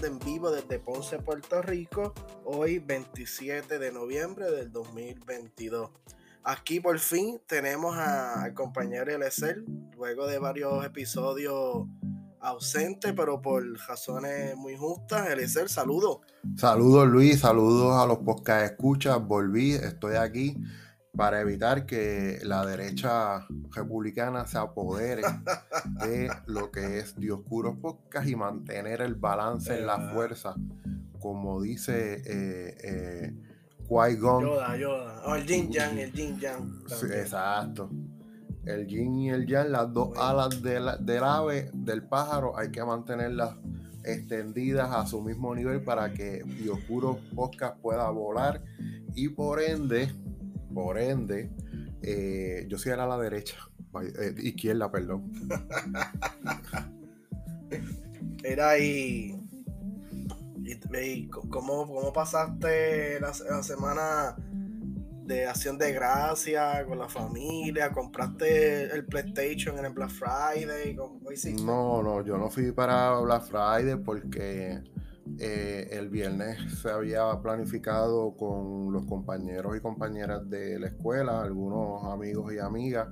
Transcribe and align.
en 0.00 0.18
vivo 0.18 0.50
desde 0.50 0.78
Ponce, 0.78 1.18
Puerto 1.18 1.60
Rico, 1.60 2.14
hoy 2.44 2.78
27 2.78 3.78
de 3.78 3.92
noviembre 3.92 4.50
del 4.50 4.72
2022. 4.72 5.90
Aquí 6.44 6.80
por 6.80 6.98
fin 6.98 7.40
tenemos 7.46 7.96
al 7.96 8.54
compañero 8.54 9.14
Eliezer, 9.14 9.62
luego 9.96 10.26
de 10.26 10.38
varios 10.38 10.84
episodios 10.84 11.86
ausentes, 12.40 13.12
pero 13.14 13.42
por 13.42 13.64
razones 13.86 14.56
muy 14.56 14.76
justas. 14.76 15.28
Eliezer, 15.28 15.68
saludos. 15.68 16.20
Saludos 16.56 17.06
Luis, 17.08 17.40
saludos 17.40 17.94
a 17.94 18.06
los 18.06 18.18
podcast 18.18 18.72
escuchas, 18.72 19.22
volví, 19.22 19.72
estoy 19.72 20.16
aquí 20.16 20.56
para 21.16 21.40
evitar 21.40 21.84
que 21.84 22.38
la 22.42 22.64
derecha 22.64 23.46
republicana 23.74 24.46
se 24.46 24.58
apodere 24.58 25.22
de 26.04 26.30
lo 26.46 26.70
que 26.70 26.98
es 26.98 27.16
Dioscuros 27.16 27.76
Podcast 27.78 28.28
y 28.28 28.36
mantener 28.36 29.02
el 29.02 29.14
balance 29.14 29.78
en 29.78 29.86
la 29.86 30.12
fuerza, 30.12 30.54
como 31.18 31.60
dice 31.60 32.22
eh, 32.24 32.76
eh, 32.82 33.34
Qui-Gon. 33.88 34.42
Yoda, 34.42 34.76
Yoda. 34.76 35.22
Oh, 35.26 35.34
el 35.34 35.46
Jin 35.46 35.70
Yang, 35.70 35.98
el 35.98 36.12
Jin 36.12 36.38
Yang. 36.38 36.84
Sí, 36.86 37.06
exacto. 37.12 37.90
El 38.64 38.86
yin 38.86 39.16
y 39.16 39.30
el 39.30 39.44
yang, 39.46 39.72
las 39.72 39.92
dos 39.92 40.16
alas 40.16 40.62
del 40.62 41.24
ave, 41.24 41.68
del 41.74 42.04
pájaro, 42.04 42.56
hay 42.56 42.70
que 42.70 42.84
mantenerlas 42.84 43.56
extendidas 44.04 44.90
a 44.92 45.04
su 45.04 45.20
mismo 45.20 45.52
nivel 45.54 45.82
para 45.82 46.12
que 46.12 46.44
Dioscuro 46.44 47.18
Podcast 47.34 47.76
pueda 47.80 48.08
volar 48.10 48.62
y 49.14 49.28
por 49.28 49.60
ende, 49.60 50.12
por 50.72 50.98
ende, 50.98 51.50
eh, 52.02 52.66
yo 52.68 52.78
soy 52.78 52.92
a 52.92 52.96
la 52.96 53.18
derecha, 53.18 53.56
eh, 54.18 54.34
izquierda, 54.38 54.90
perdón. 54.90 55.30
Era 58.42 58.70
ahí. 58.70 59.38
Y, 60.64 61.28
¿cómo, 61.28 61.86
¿Cómo 61.86 62.12
pasaste 62.12 63.20
la, 63.20 63.32
semana 63.62 64.36
de 65.24 65.46
acción 65.46 65.78
de 65.78 65.92
gracia 65.92 66.84
con 66.86 66.98
la 66.98 67.08
familia? 67.08 67.90
¿Compraste 67.90 68.94
el 68.94 69.06
PlayStation 69.06 69.78
en 69.78 69.86
el 69.86 69.92
Black 69.92 70.10
Friday? 70.10 70.94
no, 70.94 72.02
no, 72.02 72.24
yo 72.24 72.36
no 72.36 72.50
fui 72.50 72.72
para 72.72 73.18
Black 73.20 73.44
Friday 73.44 73.96
porque 73.96 74.82
eh, 75.38 75.88
el 75.92 76.08
viernes 76.08 76.80
se 76.80 76.90
había 76.90 77.40
planificado 77.40 78.36
con 78.36 78.92
los 78.92 79.06
compañeros 79.06 79.76
y 79.76 79.80
compañeras 79.80 80.48
de 80.48 80.78
la 80.78 80.88
escuela, 80.88 81.42
algunos 81.42 82.04
amigos 82.04 82.52
y 82.52 82.58
amigas 82.58 83.08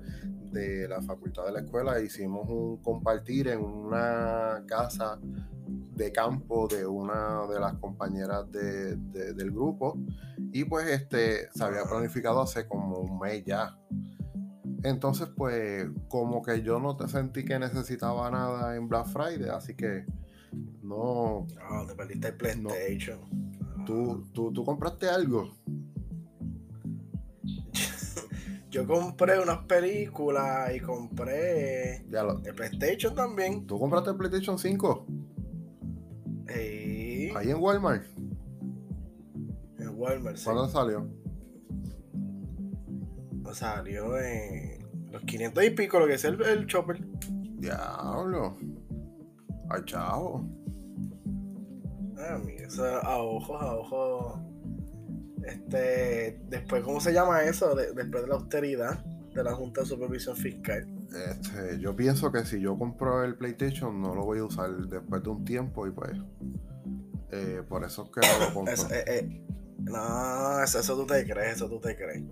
de 0.50 0.88
la 0.88 1.00
facultad 1.02 1.46
de 1.46 1.52
la 1.52 1.60
escuela, 1.60 2.00
hicimos 2.00 2.48
un 2.48 2.78
compartir 2.82 3.48
en 3.48 3.60
una 3.60 4.64
casa 4.66 5.18
de 5.22 6.12
campo 6.12 6.66
de 6.66 6.86
una 6.86 7.46
de 7.46 7.60
las 7.60 7.74
compañeras 7.74 8.50
del 8.50 9.50
grupo 9.50 9.98
y 10.52 10.64
pues 10.64 10.88
este 10.88 11.50
se 11.52 11.64
había 11.64 11.84
planificado 11.84 12.40
hace 12.40 12.66
como 12.66 12.98
un 12.98 13.18
mes 13.20 13.44
ya. 13.44 13.76
Entonces 14.82 15.28
pues 15.36 15.86
como 16.08 16.42
que 16.42 16.62
yo 16.62 16.80
no 16.80 16.96
te 16.96 17.06
sentí 17.06 17.44
que 17.44 17.58
necesitaba 17.58 18.30
nada 18.30 18.76
en 18.76 18.88
Black 18.88 19.06
Friday, 19.08 19.50
así 19.50 19.74
que 19.76 20.06
no... 20.90 21.46
No, 21.70 21.86
te 21.86 21.94
perdiste 21.94 22.28
el 22.28 22.36
PlayStation. 22.36 23.20
¿Tú, 23.86 24.26
tú, 24.32 24.64
compraste 24.64 25.08
algo? 25.08 25.52
yo 28.70 28.86
compré 28.86 29.40
unas 29.40 29.58
películas 29.64 30.74
y 30.74 30.80
compré 30.80 32.04
el 32.06 32.54
PlayStation 32.54 33.14
también. 33.14 33.66
¿Tú 33.66 33.78
compraste 33.78 34.10
el 34.10 34.16
PlayStation 34.16 34.58
5? 34.58 35.06
Ahí 36.48 37.50
en 37.50 37.56
Walmart. 37.58 38.04
En 39.78 39.88
Walmart, 39.94 40.36
sí. 40.36 40.44
¿Cuándo 40.44 40.68
salió? 40.68 41.08
Salió 43.52 44.16
en 44.18 45.10
los 45.10 45.22
500 45.22 45.64
y 45.64 45.70
pico, 45.70 45.98
lo 45.98 46.06
que 46.06 46.14
es 46.14 46.24
el, 46.24 46.40
el 46.42 46.66
chopper. 46.66 47.04
Diablo. 47.58 48.56
Ay, 49.68 49.82
chao. 49.86 50.59
Ah, 52.20 52.38
mira, 52.44 52.66
eso 52.66 52.84
a 52.84 53.18
ojos, 53.18 53.62
a 53.62 53.74
ojos. 53.76 54.40
Este, 55.44 56.40
después, 56.48 56.82
¿cómo 56.82 57.00
se 57.00 57.12
llama 57.12 57.42
eso? 57.44 57.74
después 57.74 58.22
de 58.22 58.28
la 58.28 58.34
austeridad 58.34 59.04
de 59.34 59.44
la 59.44 59.54
Junta 59.54 59.82
de 59.82 59.86
Supervisión 59.86 60.36
Fiscal. 60.36 60.86
Este, 61.08 61.78
yo 61.80 61.96
pienso 61.96 62.30
que 62.30 62.44
si 62.44 62.60
yo 62.60 62.78
compro 62.78 63.24
el 63.24 63.36
PlayStation 63.36 64.00
no 64.00 64.14
lo 64.14 64.24
voy 64.24 64.38
a 64.38 64.44
usar 64.44 64.70
después 64.86 65.22
de 65.22 65.28
un 65.28 65.44
tiempo 65.44 65.86
y 65.86 65.90
pues 65.90 66.12
eh, 67.32 67.62
por 67.68 67.84
eso 67.84 68.04
es 68.04 68.10
que 68.10 68.20
no 68.26 68.46
lo 68.46 68.54
compro. 68.54 68.74
Eh, 68.94 69.04
eh, 69.06 69.44
no, 69.78 70.62
eso, 70.62 70.80
eso, 70.80 70.96
tú 70.96 71.06
te 71.06 71.26
crees, 71.26 71.56
eso 71.56 71.68
tú 71.68 71.80
te 71.80 71.96
crees. 71.96 72.22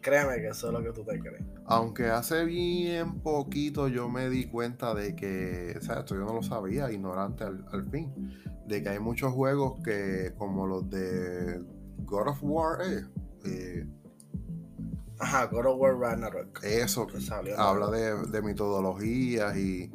Créeme 0.00 0.36
que 0.36 0.48
eso 0.48 0.68
es 0.68 0.72
lo 0.72 0.82
que 0.82 0.92
tú 0.92 1.04
te 1.04 1.18
crees. 1.18 1.44
Aunque 1.66 2.06
hace 2.06 2.44
bien 2.44 3.20
poquito 3.20 3.88
yo 3.88 4.08
me 4.08 4.30
di 4.30 4.46
cuenta 4.46 4.94
de 4.94 5.14
que, 5.14 5.74
o 5.78 5.82
sea, 5.82 6.00
esto 6.00 6.14
yo 6.14 6.24
no 6.24 6.34
lo 6.34 6.42
sabía, 6.42 6.90
ignorante 6.90 7.44
al, 7.44 7.66
al 7.70 7.88
fin, 7.90 8.12
de 8.66 8.82
que 8.82 8.88
hay 8.88 8.98
muchos 8.98 9.32
juegos 9.32 9.80
que, 9.84 10.32
como 10.38 10.66
los 10.66 10.88
de 10.88 11.60
God 12.04 12.28
of 12.28 12.38
War, 12.42 12.78
eh, 13.44 13.86
Ajá, 15.20 15.46
God 15.46 15.66
of 15.66 15.78
War 15.78 15.98
Ragnarok. 15.98 16.64
Eso, 16.64 17.06
que 17.06 17.18
habla 17.56 17.90
de, 17.90 18.26
de, 18.28 18.42
metodologías 18.42 19.54
y, 19.56 19.90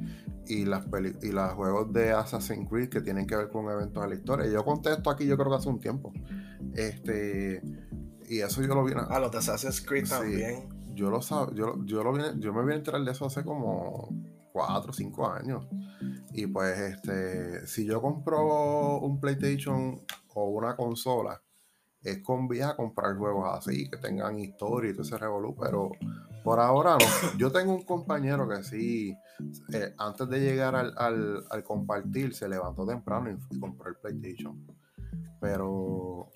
y 0.48 0.66
las 0.66 0.86
y 1.24 1.32
los 1.32 1.54
juegos 1.54 1.92
de 1.92 2.12
Assassin's 2.12 2.70
Creed 2.70 2.90
que 2.90 3.02
tienen 3.02 3.26
que 3.26 3.36
ver 3.36 3.50
con 3.50 3.68
eventos 3.70 4.04
de 4.04 4.10
la 4.10 4.16
historia. 4.16 4.48
Yo 4.48 4.64
contesto 4.64 5.10
aquí, 5.10 5.26
yo 5.26 5.36
creo 5.36 5.50
que 5.50 5.58
hace 5.58 5.70
un 5.70 5.80
tiempo. 5.80 6.14
Este, 6.76 7.60
y 8.30 8.40
eso 8.42 8.62
yo 8.62 8.74
lo 8.76 8.84
vi. 8.84 8.94
Ah, 8.96 9.20
los 9.20 9.32
de 9.32 9.38
Assassin's 9.38 9.82
Creed 9.82 10.08
también. 10.08 10.70
Yo 10.94 11.10
lo 11.10 11.20
yo, 11.54 11.84
yo 11.84 12.04
lo 12.04 12.14
vine, 12.14 12.34
yo 12.38 12.54
me 12.54 12.62
vine 12.62 12.74
a 12.74 12.78
enterar 12.78 13.04
de 13.04 13.12
eso 13.12 13.26
hace 13.26 13.44
como 13.44 14.10
4 14.54 14.90
o 14.90 14.94
5 14.94 15.32
años. 15.32 15.68
Y 16.34 16.48
pues, 16.48 16.80
este, 16.80 17.68
si 17.68 17.86
yo 17.86 18.02
compro 18.02 19.00
un 19.00 19.20
PlayStation 19.20 20.02
o 20.34 20.50
una 20.50 20.76
consola, 20.76 21.42
es 22.02 22.22
con 22.22 22.48
vía 22.48 22.70
a 22.70 22.76
comprar 22.76 23.18
juegos 23.18 23.50
así, 23.52 23.90
que 23.90 23.98
tengan 23.98 24.40
historia 24.40 24.92
y 24.92 24.94
todo 24.94 25.04
ese 25.04 25.18
revolú, 25.18 25.56
pero 25.60 25.92
por 26.44 26.60
ahora 26.60 26.98
no. 27.00 27.38
Yo 27.38 27.52
tengo 27.52 27.74
un 27.74 27.84
compañero 27.84 28.48
que 28.48 28.64
sí, 28.64 29.18
eh, 29.74 29.94
antes 29.98 30.30
de 30.30 30.40
llegar 30.40 30.76
al, 30.76 30.94
al, 31.50 31.64
compartir, 31.64 32.36
se 32.36 32.48
levantó 32.48 32.86
temprano 32.86 33.36
y, 33.50 33.60
compró 33.60 33.90
el 33.90 33.96
PlayStation. 33.96 34.66
Pero 35.40 36.30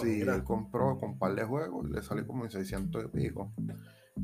sí, 0.00 0.20
él 0.20 0.44
compró 0.44 0.98
con 0.98 1.10
un 1.10 1.18
par 1.18 1.34
de 1.34 1.44
juegos, 1.44 1.88
le 1.90 2.02
salió 2.02 2.26
como 2.26 2.44
en 2.44 2.50
600 2.50 3.04
y 3.04 3.08
pico. 3.08 3.52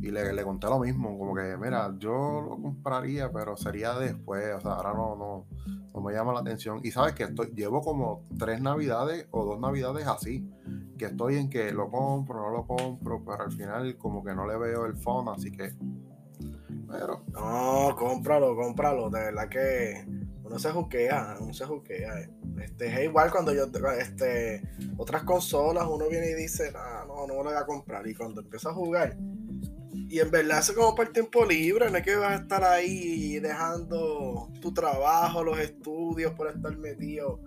Y 0.00 0.11
le, 0.11 0.33
le, 0.33 0.43
conté 0.43 0.69
lo 0.69 0.79
mismo, 0.79 1.19
como 1.19 1.35
que, 1.35 1.56
mira, 1.59 1.94
yo 1.99 2.41
lo 2.41 2.62
compraría, 2.62 3.31
pero 3.31 3.56
sería 3.56 3.94
después, 3.94 4.55
o 4.56 4.61
sea, 4.61 4.73
ahora 4.73 4.94
no, 4.94 5.17
no, 5.17 5.47
no 5.93 6.00
me 6.00 6.15
llama 6.15 6.33
la 6.33 6.41
atención. 6.41 6.81
Y 6.83 6.91
sabes 6.91 7.15
que 7.15 7.25
estoy, 7.25 7.53
llevo 7.55 7.83
como 7.83 8.25
tres 8.39 8.61
navidades 8.61 9.29
o 9.33 9.44
dos 9.44 9.61
navidades 9.61 10.06
así, 10.06 10.49
que 10.97 11.06
estoy 11.06 11.37
en 11.37 11.50
que 11.50 11.73
lo 11.73 11.91
compro, 11.91 12.41
no 12.41 12.50
lo 12.50 12.67
compro, 12.67 13.23
pero 13.25 13.44
al 13.44 13.53
final 13.53 13.97
como 13.99 14.25
que 14.25 14.35
no 14.35 14.47
le 14.47 14.56
veo 14.56 14.87
el 14.87 14.97
fondo, 14.97 15.33
así 15.33 15.53
que... 15.53 15.75
Pero... 16.91 17.25
No, 17.33 17.94
cómpralo, 17.97 18.56
cómpralo, 18.56 19.11
de 19.11 19.21
verdad 19.21 19.49
que 19.49 20.05
uno 20.43 20.59
se 20.59 20.71
juquea, 20.71 21.37
uno 21.41 21.53
se 21.53 21.65
juquea. 21.67 22.29
Este, 22.64 22.87
es 22.87 23.05
igual 23.05 23.31
cuando 23.31 23.53
yo, 23.53 23.67
este, 23.99 24.62
otras 24.97 25.25
consolas, 25.25 25.87
uno 25.88 26.09
viene 26.09 26.31
y 26.31 26.35
dice, 26.35 26.73
no, 26.73 27.06
no, 27.06 27.26
no 27.26 27.35
me 27.38 27.44
lo 27.44 27.50
voy 27.50 27.55
a 27.55 27.67
comprar. 27.67 28.06
Y 28.06 28.14
cuando 28.14 28.41
empieza 28.41 28.70
a 28.70 28.75
jugar, 28.75 29.17
y 29.93 30.20
en 30.20 30.31
verdad 30.31 30.59
eso 30.59 30.75
como 30.75 30.94
para 30.94 31.09
el 31.09 31.12
tiempo 31.12 31.44
libre, 31.44 31.91
no 31.91 31.97
es 31.97 32.05
que 32.05 32.17
vas 32.17 32.32
a 32.32 32.43
estar 32.43 32.64
ahí 32.64 33.38
dejando 33.38 34.50
tu 34.61 34.73
trabajo, 34.73 35.43
los 35.43 35.59
estudios 35.59 36.32
por 36.35 36.49
estar 36.49 36.76
metido 36.76 37.41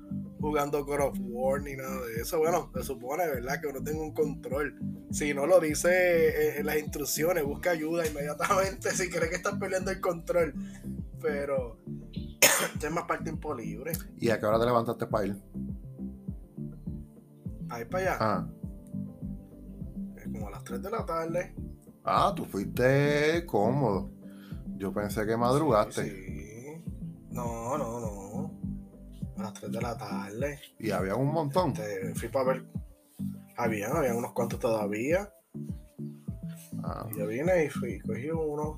jugando 0.46 0.86
God 0.86 1.00
of 1.02 1.18
War 1.22 1.60
ni 1.62 1.76
nada 1.76 2.06
de 2.06 2.22
eso. 2.22 2.38
Bueno, 2.38 2.70
se 2.76 2.84
supone, 2.84 3.26
¿verdad? 3.26 3.60
Que 3.60 3.68
uno 3.68 3.82
tenga 3.82 4.02
un 4.02 4.14
control. 4.14 4.78
Si 5.12 5.34
no 5.34 5.48
lo 5.48 5.60
dice 5.60 6.60
en 6.60 6.68
las 6.68 6.78
instrucciones, 6.78 7.44
busca 7.44 7.72
ayuda 7.72 8.06
inmediatamente 8.06 8.92
si 8.92 9.10
crees 9.10 9.30
que 9.32 9.38
estás 9.38 9.58
perdiendo 9.58 9.90
el 9.90 10.00
control. 10.00 10.54
Pero 11.20 11.80
es 12.82 12.92
más 12.92 13.06
para 13.06 13.18
el 13.20 13.24
tiempo 13.24 13.56
libre. 13.56 13.94
¿Y 14.18 14.30
a 14.30 14.40
qué 14.40 14.46
hora 14.46 14.60
te 14.60 14.66
levantaste 14.66 15.08
para 15.08 15.26
ir? 15.26 15.42
Ahí 17.70 17.86
para 17.86 18.04
allá. 18.04 18.18
Ah. 18.20 18.48
Como 20.32 20.48
a 20.48 20.52
las 20.52 20.64
3 20.64 20.82
de 20.84 20.92
la 20.92 21.06
tarde. 21.06 21.56
Ah, 22.04 22.34
tú 22.36 22.46
fuiste 22.46 23.44
cómodo. 23.48 24.12
Yo 24.78 24.94
pensé 24.94 25.26
que 25.26 25.36
madrugaste. 25.36 26.04
Sí, 26.04 26.84
No, 27.32 27.78
no, 27.80 28.00
no. 28.00 28.55
A 29.38 29.44
las 29.44 29.54
3 29.54 29.72
de 29.72 29.82
la 29.82 29.98
tarde. 29.98 30.60
Y 30.80 30.92
había 30.92 31.16
un 31.16 31.32
montón. 31.32 31.72
Este, 31.72 32.16
fui 32.16 32.30
para 32.30 32.54
ver. 32.54 32.66
Había, 33.58 33.90
había 33.90 34.16
unos 34.16 34.34
cuantos 34.34 34.60
todavía. 34.60 35.30
Ah. 36.84 37.08
Yo 37.18 37.28
vine 37.28 37.66
y 37.66 37.70
fui, 37.70 38.00
cogí 38.00 38.30
uno. 38.30 38.78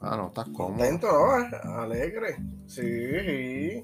Ah, 0.00 0.16
no, 0.16 0.28
estás 0.28 0.46
cómodo. 0.46 0.78
Contento, 0.78 1.06
¿no? 1.06 1.72
Alegre. 1.80 2.36
Sí. 2.66 3.82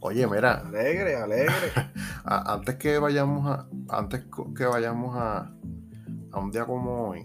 Oye, 0.00 0.26
mira. 0.26 0.62
Alegre, 0.66 1.16
alegre. 1.16 1.52
antes 2.24 2.76
que 2.76 2.98
vayamos 2.98 3.46
a. 3.46 3.68
Antes 3.88 4.24
que 4.56 4.64
vayamos 4.64 5.16
a. 5.16 5.52
A 6.32 6.38
un 6.38 6.50
día 6.50 6.64
como 6.64 7.08
hoy. 7.10 7.22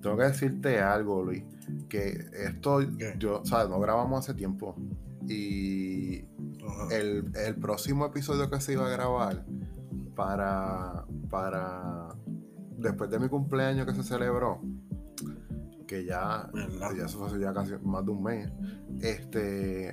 Tengo 0.00 0.16
que 0.16 0.24
decirte 0.24 0.80
algo, 0.80 1.22
Luis. 1.22 1.44
Que 1.88 2.26
esto, 2.32 2.80
yo, 3.18 3.44
¿sabes? 3.44 3.68
No 3.68 3.78
grabamos 3.78 4.18
hace 4.24 4.34
tiempo. 4.34 4.74
Y 5.28 6.24
el, 6.90 7.30
el, 7.34 7.54
próximo 7.60 8.06
episodio 8.06 8.50
que 8.50 8.60
se 8.60 8.72
iba 8.72 8.86
a 8.86 8.90
grabar 8.90 9.44
para, 10.14 11.04
para 11.30 12.08
después 12.76 13.10
de 13.10 13.18
mi 13.18 13.28
cumpleaños 13.28 13.86
que 13.86 13.94
se 13.94 14.02
celebró, 14.02 14.60
que 15.86 16.04
ya, 16.04 16.50
ya 16.96 17.08
se 17.08 17.16
fue 17.16 17.40
ya 17.40 17.52
casi 17.52 17.72
más 17.82 18.04
de 18.04 18.10
un 18.10 18.22
mes, 18.22 18.50
este 19.00 19.92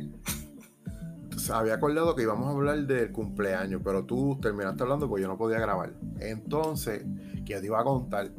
se 1.37 1.53
había 1.53 1.75
acordado 1.75 2.15
que 2.15 2.23
íbamos 2.23 2.47
a 2.47 2.51
hablar 2.51 2.85
del 2.85 3.11
cumpleaños, 3.11 3.81
pero 3.83 4.05
tú 4.05 4.37
terminaste 4.41 4.83
hablando 4.83 5.07
porque 5.07 5.21
yo 5.21 5.27
no 5.27 5.37
podía 5.37 5.59
grabar. 5.59 5.93
Entonces, 6.19 7.05
que 7.45 7.59
te 7.59 7.65
iba 7.65 7.79
a 7.79 7.83
contar 7.83 8.31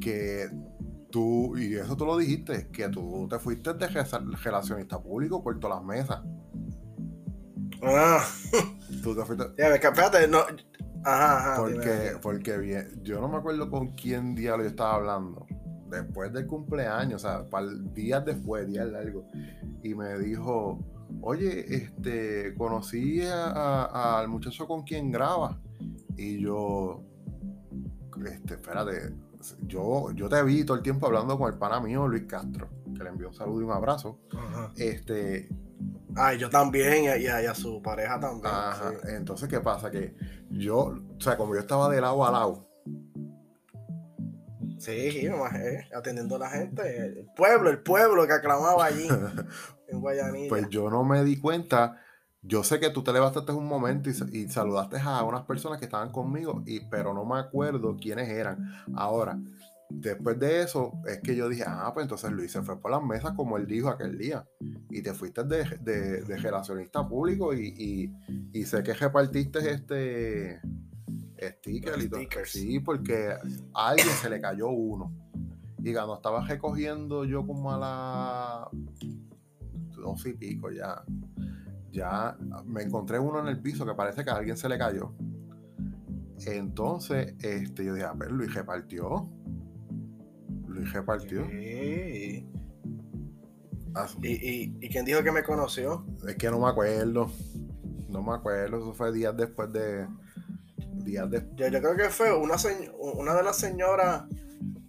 que 0.00 0.50
tú, 1.10 1.56
y 1.56 1.74
eso 1.74 1.96
tú 1.96 2.06
lo 2.06 2.16
dijiste, 2.16 2.68
que 2.68 2.88
tú 2.88 3.26
te 3.28 3.38
fuiste 3.38 3.74
de 3.74 3.86
relacionista 3.86 5.00
público 5.00 5.42
por 5.42 5.58
todas 5.58 5.78
las 5.78 5.84
mesas. 5.84 6.20
Ah. 7.82 8.22
Tú 9.02 9.14
te 9.14 9.24
fuiste. 9.24 9.44
Ya, 9.56 9.74
espérate, 9.74 10.28
no. 10.28 10.40
Ajá, 11.04 11.36
ajá. 11.38 11.56
Porque, 11.56 12.12
porque 12.20 12.58
bien, 12.58 13.00
yo 13.02 13.20
no 13.20 13.28
me 13.28 13.38
acuerdo 13.38 13.70
con 13.70 13.92
quién 13.92 14.34
diablo 14.34 14.64
yo 14.64 14.70
estaba 14.70 14.96
hablando. 14.96 15.46
Después 15.88 16.32
del 16.32 16.46
cumpleaños, 16.46 17.24
o 17.24 17.28
sea, 17.28 17.48
para 17.48 17.66
días 17.94 18.24
después, 18.24 18.66
días 18.66 18.86
largos. 18.88 19.24
Y 19.82 19.94
me 19.94 20.18
dijo, 20.18 20.78
oye, 21.22 21.74
este, 21.74 22.54
conocí 22.54 23.22
al 23.22 24.28
muchacho 24.28 24.66
con 24.66 24.82
quien 24.82 25.10
graba. 25.10 25.58
Y 26.16 26.40
yo, 26.40 27.02
este, 28.26 28.54
espérate, 28.54 29.14
yo, 29.62 30.10
yo 30.12 30.28
te 30.28 30.42
vi 30.42 30.64
todo 30.64 30.76
el 30.76 30.82
tiempo 30.82 31.06
hablando 31.06 31.38
con 31.38 31.52
el 31.52 31.58
pana 31.58 31.80
mío, 31.80 32.06
Luis 32.06 32.24
Castro, 32.24 32.68
que 32.96 33.02
le 33.02 33.10
envió 33.10 33.28
un 33.28 33.34
saludo 33.34 33.60
y 33.60 33.64
un 33.64 33.72
abrazo. 33.72 34.18
Este. 34.76 35.48
Ay, 36.14 36.38
yo 36.38 36.50
también, 36.50 37.04
y 37.04 37.26
a, 37.26 37.54
su 37.54 37.80
pareja 37.80 38.18
también. 38.18 38.46
Ajá. 38.46 38.92
Entonces, 39.08 39.48
¿qué 39.48 39.60
pasa? 39.60 39.90
Que 39.90 40.14
yo, 40.50 40.76
o 40.78 41.20
sea, 41.20 41.36
como 41.36 41.54
yo 41.54 41.60
estaba 41.60 41.88
de 41.88 42.00
lado 42.00 42.26
a 42.26 42.32
lado. 42.32 42.66
Sí, 44.78 45.28
atendiendo 45.94 46.36
a 46.36 46.38
la 46.38 46.50
gente. 46.50 46.96
El 46.96 47.26
pueblo, 47.36 47.70
el 47.70 47.82
pueblo 47.82 48.26
que 48.26 48.32
aclamaba 48.32 48.86
allí 48.86 49.06
en 49.88 50.00
Guayanilla. 50.00 50.48
Pues 50.48 50.68
yo 50.68 50.90
no 50.90 51.04
me 51.04 51.22
di 51.22 51.38
cuenta 51.38 52.00
yo 52.42 52.64
sé 52.64 52.80
que 52.80 52.90
tú 52.90 53.02
te 53.02 53.12
levantaste 53.12 53.52
un 53.52 53.66
momento 53.66 54.08
y, 54.08 54.48
saludaste 54.48 54.98
a 54.98 55.22
unas 55.22 55.44
personas 55.44 55.78
que 55.78 55.84
estaban 55.84 56.10
conmigo, 56.10 56.62
y, 56.66 56.80
pero 56.80 57.12
no 57.12 57.24
me 57.24 57.38
acuerdo 57.38 57.96
quiénes 58.00 58.28
eran. 58.28 58.72
Ahora, 58.94 59.38
después 59.90 60.38
de 60.38 60.62
eso, 60.62 60.92
es 61.06 61.20
que 61.20 61.36
yo 61.36 61.48
dije, 61.48 61.64
ah, 61.66 61.90
pues 61.92 62.04
entonces 62.04 62.30
Luis 62.32 62.50
se 62.50 62.62
fue 62.62 62.80
por 62.80 62.90
las 62.90 63.02
mesas 63.02 63.32
como 63.32 63.58
él 63.58 63.66
dijo 63.66 63.88
aquel 63.88 64.16
día. 64.16 64.46
Y 64.88 65.02
te 65.02 65.12
fuiste 65.12 65.44
de, 65.44 65.64
de, 65.82 66.36
relacionista 66.38 67.06
público 67.06 67.52
y, 67.52 68.10
sé 68.64 68.82
que 68.82 68.94
repartiste 68.94 69.70
este 69.70 70.60
sticker. 71.38 72.46
Sí, 72.46 72.80
porque 72.80 73.34
a 73.74 73.88
alguien 73.88 74.08
se 74.08 74.30
le 74.30 74.40
cayó 74.40 74.68
uno. 74.68 75.12
Y 75.82 75.92
cuando 75.92 76.14
estaba 76.14 76.46
recogiendo 76.46 77.24
yo 77.24 77.46
como 77.46 77.72
a 77.72 77.78
la 77.78 78.68
dos 79.96 80.24
y 80.24 80.32
pico 80.32 80.70
ya 80.70 81.04
ya 81.90 82.36
me 82.64 82.82
encontré 82.82 83.18
uno 83.18 83.40
en 83.40 83.48
el 83.48 83.60
piso 83.60 83.84
que 83.84 83.94
parece 83.94 84.24
que 84.24 84.30
a 84.30 84.34
alguien 84.34 84.56
se 84.56 84.68
le 84.68 84.78
cayó. 84.78 85.12
Entonces, 86.46 87.34
este, 87.40 87.84
yo 87.84 87.94
dije, 87.94 88.06
a 88.06 88.12
ver, 88.12 88.30
Luis 88.30 88.54
repartió. 88.54 89.28
Luis 90.66 90.92
repartió. 90.92 91.44
¿Y, 91.50 92.46
y, 94.22 94.88
quién 94.88 95.04
dijo 95.04 95.22
que 95.22 95.32
me 95.32 95.42
conoció? 95.42 96.06
Es 96.26 96.36
que 96.36 96.50
no 96.50 96.60
me 96.60 96.68
acuerdo. 96.68 97.30
No 98.08 98.22
me 98.22 98.34
acuerdo. 98.34 98.78
Eso 98.78 98.94
fue 98.94 99.12
días 99.12 99.36
después 99.36 99.72
de. 99.72 100.06
Días 101.04 101.30
después. 101.30 101.56
Yo, 101.56 101.68
yo 101.68 101.80
creo 101.80 101.96
que 101.96 102.08
fue 102.08 102.32
una, 102.32 102.56
una 102.98 103.34
de 103.34 103.42
las 103.42 103.56
señoras 103.58 104.24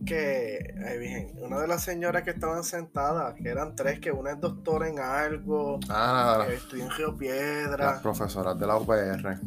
que, 0.06 1.34
una 1.42 1.60
de 1.60 1.68
las 1.68 1.84
señoras 1.84 2.24
que 2.24 2.32
estaban 2.32 2.64
sentadas, 2.64 3.36
que 3.36 3.50
eran 3.50 3.76
tres, 3.76 4.00
que 4.00 4.12
una 4.12 4.32
es 4.32 4.40
doctora 4.40 4.90
en 4.90 5.00
algo, 5.00 5.80
ah, 5.90 6.46
que 6.48 6.56
estudió 6.56 6.86
en 6.86 6.92
Geopiedra. 6.92 7.86
Las 7.86 8.02
profesoras 8.02 8.58
de 8.60 8.68
la 8.68 8.78
UPR. 8.78 9.40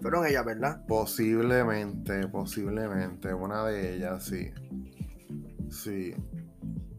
Fueron 0.00 0.26
ellas, 0.26 0.44
¿verdad? 0.44 0.84
Posiblemente, 0.86 2.26
posiblemente, 2.28 3.32
una 3.32 3.64
de 3.66 3.96
ellas, 3.96 4.24
sí. 4.24 4.50
Sí. 5.70 6.14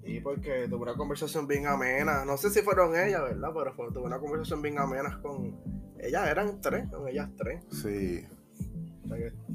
Y 0.04 0.20
porque 0.20 0.68
tuve 0.70 0.84
una 0.84 0.96
conversación 0.96 1.48
bien 1.48 1.68
amena. 1.68 2.26
No 2.26 2.38
sé 2.38 2.50
si 2.50 2.62
fueron 2.62 2.96
ellas, 2.96 3.22
¿verdad? 3.22 3.50
Pero 3.54 3.92
tuve 3.92 4.06
una 4.06 4.20
conversación 4.20 4.62
bien 4.62 4.80
amena 4.80 5.20
con. 5.22 5.60
Ellas 6.00 6.28
eran 6.28 6.60
tres, 6.60 6.90
con 6.90 7.08
ellas 7.08 7.30
tres. 7.38 7.64
Sí 7.70 8.26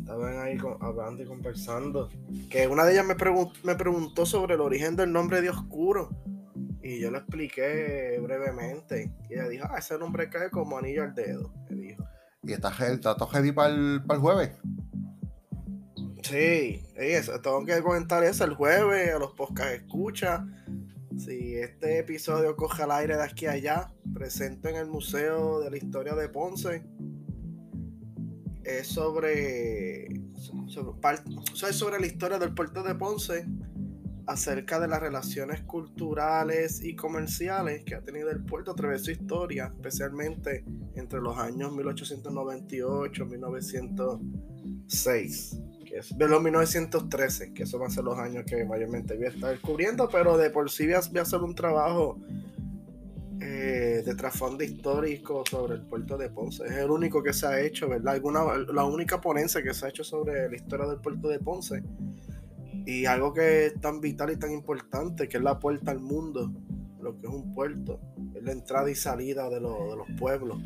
estaban 0.08 0.38
ahí 0.38 0.56
hablando 0.80 1.22
y 1.22 1.26
conversando. 1.26 2.08
Que 2.48 2.66
una 2.66 2.84
de 2.84 2.92
ellas 2.92 3.04
me, 3.04 3.14
me 3.62 3.74
preguntó 3.74 4.24
sobre 4.24 4.54
el 4.54 4.62
origen 4.62 4.96
del 4.96 5.12
nombre 5.12 5.42
de 5.42 5.50
Oscuro. 5.50 6.08
Y 6.82 6.98
yo 7.00 7.10
le 7.10 7.18
expliqué 7.18 8.18
brevemente. 8.22 9.12
Y 9.28 9.34
ella 9.34 9.48
dijo, 9.48 9.66
ah, 9.70 9.78
ese 9.78 9.98
nombre 9.98 10.30
cae 10.30 10.50
como 10.50 10.78
anillo 10.78 11.02
al 11.02 11.14
dedo. 11.14 11.52
Me 11.68 11.76
dijo. 11.76 12.04
¿Y 12.42 12.52
está, 12.52 12.70
está 12.90 13.16
todo 13.16 13.30
ready 13.30 13.52
para 13.52 13.68
el, 13.68 14.00
jueves? 14.18 14.52
Sí, 16.22 16.82
eso, 16.94 17.38
tengo 17.42 17.66
que 17.66 17.82
comentar 17.82 18.24
eso 18.24 18.44
el 18.44 18.54
jueves, 18.54 19.14
a 19.14 19.18
los 19.18 19.34
podcast 19.34 19.72
escucha. 19.72 20.46
Si 21.18 21.56
este 21.56 21.98
episodio 21.98 22.56
coge 22.56 22.84
al 22.84 22.92
aire 22.92 23.16
de 23.16 23.24
aquí 23.24 23.46
a 23.46 23.52
allá, 23.52 23.92
presento 24.14 24.68
en 24.68 24.76
el 24.76 24.86
Museo 24.86 25.60
de 25.60 25.70
la 25.70 25.76
Historia 25.76 26.14
de 26.14 26.28
Ponce 26.28 26.84
es 28.68 28.86
sobre, 28.86 30.08
sobre, 30.66 31.72
sobre 31.72 32.00
la 32.00 32.06
historia 32.06 32.38
del 32.38 32.54
puerto 32.54 32.82
de 32.82 32.94
Ponce, 32.94 33.44
acerca 34.28 34.78
de 34.78 34.86
las 34.88 35.00
relaciones 35.00 35.62
culturales 35.62 36.84
y 36.84 36.94
comerciales 36.94 37.82
que 37.84 37.94
ha 37.94 38.02
tenido 38.02 38.30
el 38.30 38.44
puerto 38.44 38.72
a 38.72 38.74
través 38.74 39.00
de 39.00 39.06
su 39.06 39.12
historia, 39.22 39.72
especialmente 39.74 40.66
entre 40.96 41.20
los 41.20 41.38
años 41.38 41.72
1898 41.72 43.24
1906, 43.24 45.62
que 45.86 45.96
es 45.96 46.14
de 46.16 46.28
los 46.28 46.42
1913, 46.42 47.54
que 47.54 47.62
eso 47.62 47.78
va 47.78 47.86
a 47.86 47.90
ser 47.90 48.04
los 48.04 48.18
años 48.18 48.44
que 48.44 48.66
mayormente 48.66 49.16
voy 49.16 49.24
a 49.24 49.30
estar 49.30 49.50
descubriendo, 49.50 50.10
pero 50.10 50.36
de 50.36 50.50
por 50.50 50.70
sí 50.70 50.84
voy 50.84 50.96
a 50.96 51.22
hacer 51.22 51.40
un 51.40 51.54
trabajo 51.54 52.20
eh, 53.40 54.02
de 54.04 54.14
trasfondo 54.14 54.64
histórico 54.64 55.44
sobre 55.48 55.74
el 55.74 55.82
puerto 55.82 56.16
de 56.16 56.30
Ponce. 56.30 56.64
Es 56.66 56.72
el 56.72 56.90
único 56.90 57.22
que 57.22 57.32
se 57.32 57.46
ha 57.46 57.60
hecho, 57.60 57.88
¿verdad? 57.88 58.14
Alguna, 58.14 58.40
la 58.72 58.84
única 58.84 59.20
ponencia 59.20 59.62
que 59.62 59.74
se 59.74 59.86
ha 59.86 59.88
hecho 59.88 60.04
sobre 60.04 60.48
la 60.48 60.56
historia 60.56 60.86
del 60.86 61.00
puerto 61.00 61.28
de 61.28 61.38
Ponce. 61.38 61.82
Y 62.86 63.04
algo 63.04 63.32
que 63.32 63.66
es 63.66 63.80
tan 63.80 64.00
vital 64.00 64.30
y 64.32 64.36
tan 64.36 64.50
importante, 64.52 65.28
que 65.28 65.36
es 65.36 65.42
la 65.42 65.58
puerta 65.58 65.90
al 65.90 66.00
mundo, 66.00 66.50
lo 67.00 67.16
que 67.16 67.26
es 67.26 67.32
un 67.32 67.52
puerto, 67.54 68.00
es 68.34 68.42
la 68.42 68.52
entrada 68.52 68.90
y 68.90 68.94
salida 68.94 69.48
de, 69.48 69.56
de 69.56 69.60
los 69.60 70.06
pueblos 70.18 70.58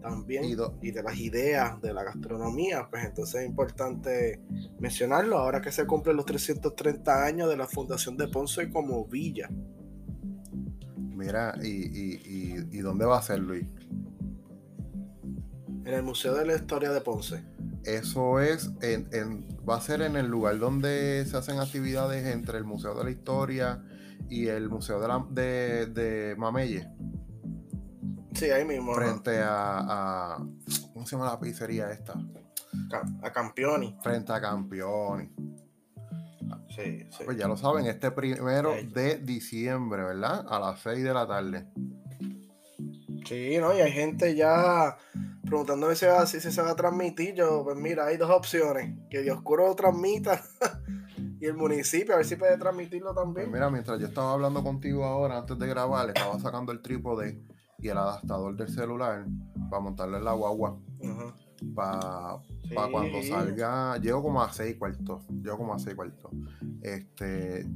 también 0.00 0.44
y, 0.44 0.90
de 0.90 1.02
las 1.02 1.18
ideas 1.18 1.80
de 1.82 1.92
la 1.92 2.02
gastronomía, 2.02 2.88
pues 2.88 3.04
entonces 3.04 3.42
es 3.42 3.46
importante 3.46 4.40
mencionarlo 4.78 5.38
ahora 5.38 5.60
que 5.60 5.70
se 5.70 5.86
cumplen 5.86 6.16
los 6.16 6.24
330 6.26 7.24
años 7.24 7.48
de 7.48 7.56
la 7.56 7.66
fundación 7.66 8.16
de 8.16 8.28
Ponce 8.28 8.70
como 8.70 9.04
villa. 9.04 9.50
Mira, 11.16 11.54
¿y, 11.62 12.80
dónde 12.82 13.06
va 13.06 13.18
a 13.18 13.22
ser, 13.22 13.38
Luis? 13.38 13.66
En 15.84 15.94
el 15.94 16.02
Museo 16.02 16.34
de 16.34 16.44
la 16.44 16.56
Historia 16.56 16.90
de 16.90 17.00
Ponce. 17.00 17.42
Eso 17.84 18.38
es, 18.40 18.70
en, 18.82 19.48
va 19.66 19.76
a 19.76 19.80
ser 19.80 20.02
en 20.02 20.16
el 20.16 20.26
lugar 20.26 20.58
donde 20.58 21.24
se 21.24 21.36
hacen 21.36 21.58
actividades 21.58 22.26
entre 22.26 22.58
el 22.58 22.64
Museo 22.64 22.94
de 22.94 23.04
la 23.04 23.10
Historia 23.10 23.82
y 24.28 24.48
el 24.48 24.68
Museo 24.68 25.00
de, 25.00 25.08
la, 25.08 25.24
de, 25.30 26.34
Mamelle. 26.36 26.86
Sí, 28.34 28.50
ahí 28.50 28.66
mismo. 28.66 28.94
Frente 28.94 29.40
a, 29.42 30.36
¿Cómo 30.92 31.06
se 31.06 31.16
llama 31.16 31.30
la 31.30 31.40
pizzería 31.40 31.90
esta? 31.92 32.14
A 33.22 33.32
Campioni. 33.32 33.96
Frente 34.02 34.32
a 34.32 34.40
Campioni. 34.40 35.30
Sí, 36.68 37.08
Pues 37.24 37.36
ya 37.36 37.48
lo 37.48 37.56
saben, 37.56 37.86
este 37.86 38.10
primero 38.10 38.72
de 38.92 39.18
diciembre, 39.18 40.02
¿verdad? 40.02 40.44
A 40.48 40.58
las 40.58 40.80
6 40.80 41.02
de 41.02 41.14
la 41.14 41.26
tarde. 41.26 41.66
Sí, 43.26 43.58
¿no? 43.58 43.76
Y 43.76 43.80
hay 43.80 43.92
gente 43.92 44.34
ya 44.34 44.96
preguntándome 45.44 45.94
si, 45.94 46.06
si 46.26 46.52
se 46.52 46.62
va 46.62 46.70
a 46.70 46.76
transmitir. 46.76 47.34
Yo, 47.34 47.64
pues 47.64 47.76
mira, 47.76 48.06
hay 48.06 48.16
dos 48.16 48.30
opciones. 48.30 48.96
Que 49.10 49.22
Dioscuro 49.22 49.68
lo 49.68 49.74
transmita 49.74 50.42
y 51.40 51.46
el 51.46 51.54
municipio, 51.54 52.14
a 52.14 52.18
ver 52.18 52.26
si 52.26 52.36
puede 52.36 52.56
transmitirlo 52.56 53.14
también. 53.14 53.50
Pues 53.50 53.54
mira, 53.54 53.70
mientras 53.70 53.98
yo 53.98 54.06
estaba 54.06 54.32
hablando 54.32 54.62
contigo 54.62 55.04
ahora, 55.04 55.38
antes 55.38 55.58
de 55.58 55.66
grabar, 55.66 56.08
estaba 56.08 56.38
sacando 56.38 56.72
el 56.72 56.80
trípode 56.82 57.40
y 57.78 57.88
el 57.88 57.98
adaptador 57.98 58.56
del 58.56 58.68
celular 58.68 59.26
para 59.70 59.82
montarle 59.82 60.20
la 60.20 60.32
guagua. 60.32 60.78
Para 61.74 62.38
cuando 62.74 63.22
salga, 63.22 63.96
llego 63.98 64.22
como 64.22 64.42
a 64.42 64.52
seis 64.52 64.76
cuartos. 64.76 65.26
Llego 65.28 65.58
como 65.58 65.74
a 65.74 65.78
seis 65.78 65.94
cuartos. 65.94 66.30
Este, 66.82 67.66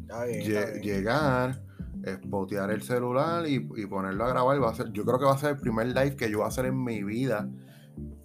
llegar, 0.82 1.62
espotear 2.04 2.70
el 2.70 2.82
celular 2.82 3.46
y, 3.48 3.60
ponerlo 3.86 4.24
a 4.24 4.28
grabar. 4.28 4.62
Va 4.62 4.70
a 4.70 4.74
ser, 4.74 4.92
yo 4.92 5.04
creo 5.04 5.18
que 5.18 5.24
va 5.24 5.34
a 5.34 5.38
ser 5.38 5.50
el 5.50 5.60
primer 5.60 5.88
live 5.88 6.16
que 6.16 6.30
yo 6.30 6.38
voy 6.38 6.44
a 6.46 6.48
hacer 6.48 6.66
en 6.66 6.82
mi 6.82 7.02
vida. 7.02 7.48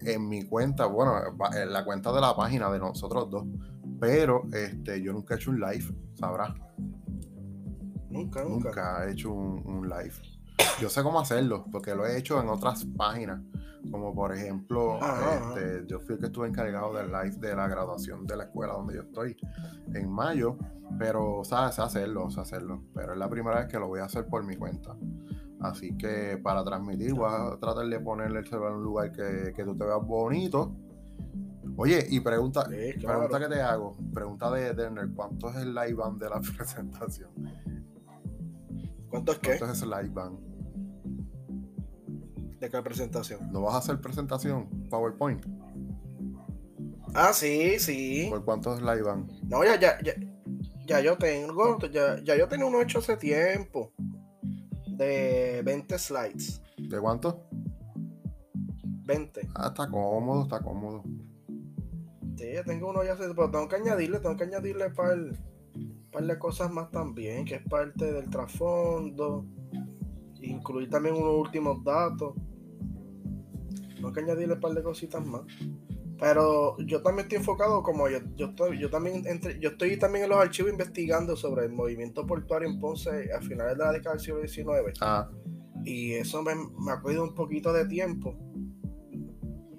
En 0.01 0.27
mi 0.27 0.43
cuenta, 0.43 0.85
bueno, 0.85 1.13
en 1.55 1.73
la 1.73 1.83
cuenta 1.83 2.13
de 2.13 2.21
la 2.21 2.35
página 2.35 2.71
de 2.71 2.79
nosotros 2.79 3.29
dos. 3.29 3.45
Pero 3.99 4.43
este, 4.51 5.01
yo 5.01 5.13
nunca 5.13 5.35
he 5.35 5.37
hecho 5.37 5.51
un 5.51 5.59
live, 5.59 5.85
sabrás. 6.13 6.53
Nunca, 8.09 8.43
nunca. 8.43 8.69
Nunca 8.69 9.05
he 9.05 9.11
hecho 9.11 9.31
un 9.33 9.89
live. 9.89 10.34
Yo 10.79 10.89
sé 10.89 11.03
cómo 11.03 11.19
hacerlo, 11.19 11.65
porque 11.71 11.95
lo 11.95 12.05
he 12.05 12.17
hecho 12.17 12.41
en 12.41 12.49
otras 12.49 12.85
páginas. 12.97 13.41
Como 13.91 14.13
por 14.15 14.33
ejemplo, 14.33 14.99
este, 14.99 15.85
yo 15.87 15.99
fui 15.99 16.15
el 16.15 16.19
que 16.19 16.25
estuve 16.27 16.47
encargado 16.47 16.93
del 16.93 17.07
live 17.07 17.37
de 17.37 17.55
la 17.55 17.67
graduación 17.67 18.25
de 18.25 18.35
la 18.35 18.45
escuela 18.45 18.73
donde 18.73 18.95
yo 18.95 19.01
estoy 19.01 19.37
en 19.93 20.09
mayo. 20.09 20.57
Pero, 20.97 21.43
¿sabes? 21.43 21.75
Sé 21.75 21.81
hacerlo, 21.81 22.29
sé 22.29 22.41
hacerlo. 22.41 22.83
Pero 22.93 23.13
es 23.13 23.19
la 23.19 23.29
primera 23.29 23.59
vez 23.59 23.67
que 23.67 23.79
lo 23.79 23.87
voy 23.87 23.99
a 23.99 24.05
hacer 24.05 24.25
por 24.27 24.43
mi 24.43 24.55
cuenta. 24.55 24.95
Así 25.61 25.95
que 25.97 26.39
para 26.41 26.63
transmitir, 26.63 27.13
voy 27.13 27.29
a 27.31 27.57
tratar 27.59 27.87
de 27.87 27.99
ponerle 27.99 28.39
el 28.39 28.47
celular 28.47 28.71
en 28.71 28.77
un 28.77 28.83
lugar 28.83 29.11
que, 29.11 29.63
tú 29.63 29.75
te 29.75 29.85
veas 29.85 30.05
bonito. 30.05 30.75
Oye, 31.77 32.05
y 32.09 32.19
pregunta, 32.19 32.65
pregunta 32.65 33.39
que 33.39 33.47
te 33.47 33.61
hago, 33.61 33.97
pregunta 34.13 34.49
de 34.51 34.73
Derner, 34.73 35.09
¿cuánto 35.13 35.49
es 35.49 35.57
el 35.57 35.73
live 35.73 35.93
band 35.93 36.21
de 36.21 36.29
la 36.29 36.39
presentación? 36.57 37.29
¿Cuánto 39.09 39.31
es 39.33 39.39
qué? 39.39 39.57
¿Cuánto 39.57 39.73
es 39.73 39.81
el 39.81 39.89
live 39.89 40.09
band? 40.09 40.44
¿De 42.65 42.71
qué 42.71 42.81
presentación? 42.81 43.51
¿No 43.51 43.61
vas 43.61 43.75
a 43.75 43.77
hacer 43.77 44.01
presentación? 44.01 44.67
PowerPoint. 44.89 45.45
Ah, 47.13 47.31
sí, 47.31 47.77
sí. 47.77 48.25
¿Por 48.27 48.43
cuántos 48.43 48.81
live 48.81 49.03
band? 49.03 49.31
No, 49.43 49.63
ya, 49.63 49.79
ya, 49.79 50.01
ya, 50.01 50.15
ya 50.87 50.99
yo 50.99 51.15
tengo, 51.15 51.77
ya, 51.81 52.19
ya 52.23 52.35
yo 52.35 52.47
tenía 52.47 52.65
uno 52.65 52.81
hecho 52.81 52.97
hace 52.97 53.17
tiempo. 53.17 53.93
De 54.87 55.61
20 55.63 55.99
slides. 55.99 56.63
¿De 56.75 56.99
cuánto? 56.99 57.47
20. 59.05 59.47
Ah, 59.53 59.67
está 59.67 59.87
cómodo, 59.87 60.41
está 60.41 60.59
cómodo. 60.59 61.03
Sí, 62.35 62.51
ya 62.51 62.63
tengo 62.63 62.89
uno 62.89 63.03
ya 63.03 63.13
hace, 63.13 63.31
pero 63.35 63.51
tengo 63.51 63.67
que 63.67 63.75
añadirle, 63.75 64.19
tengo 64.21 64.37
que 64.37 64.45
añadirle 64.45 64.89
para 64.89 65.13
el 65.13 65.37
par 66.11 66.23
de 66.23 66.39
cosas 66.39 66.71
más 66.71 66.89
también, 66.89 67.45
que 67.45 67.57
es 67.57 67.63
parte 67.69 68.11
del 68.11 68.27
trasfondo. 68.27 69.45
Incluir 70.41 70.89
también 70.89 71.13
unos 71.13 71.35
últimos 71.35 71.83
datos. 71.83 72.33
Tengo 74.05 74.13
que 74.13 74.31
añadirle 74.31 74.53
un 74.55 74.59
par 74.59 74.73
de 74.73 74.83
cositas 74.83 75.25
más. 75.25 75.41
Pero 76.19 76.77
yo 76.79 77.01
también 77.01 77.25
estoy 77.25 77.39
enfocado 77.39 77.83
como 77.83 78.07
yo, 78.07 78.19
yo 78.35 78.47
estoy, 78.47 78.79
yo 78.79 78.89
también 78.89 79.23
entre, 79.25 79.59
yo 79.59 79.69
estoy 79.69 79.97
también 79.97 80.25
en 80.25 80.29
los 80.29 80.39
archivos 80.39 80.71
investigando 80.71 81.35
sobre 81.35 81.65
el 81.65 81.73
movimiento 81.73 82.25
portuario 82.25 82.69
en 82.69 82.79
Ponce 82.79 83.33
a 83.33 83.41
finales 83.41 83.77
de 83.77 83.83
la 83.83 83.91
década 83.91 84.15
del 84.15 84.23
siglo 84.23 84.47
XIX. 84.47 84.97
Ah. 85.01 85.29
Y 85.83 86.13
eso 86.13 86.41
me, 86.41 86.55
me 86.55 86.91
ha 86.91 87.01
cogido 87.01 87.23
un 87.23 87.35
poquito 87.35 87.73
de 87.73 87.85
tiempo. 87.85 88.37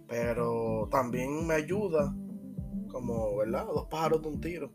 Pero 0.09 0.88
también 0.90 1.47
me 1.47 1.54
ayuda 1.54 2.14
como, 2.88 3.37
¿verdad? 3.37 3.66
Dos 3.66 3.87
pájaros 3.90 4.23
de 4.23 4.28
un 4.28 4.40
tiro. 4.40 4.73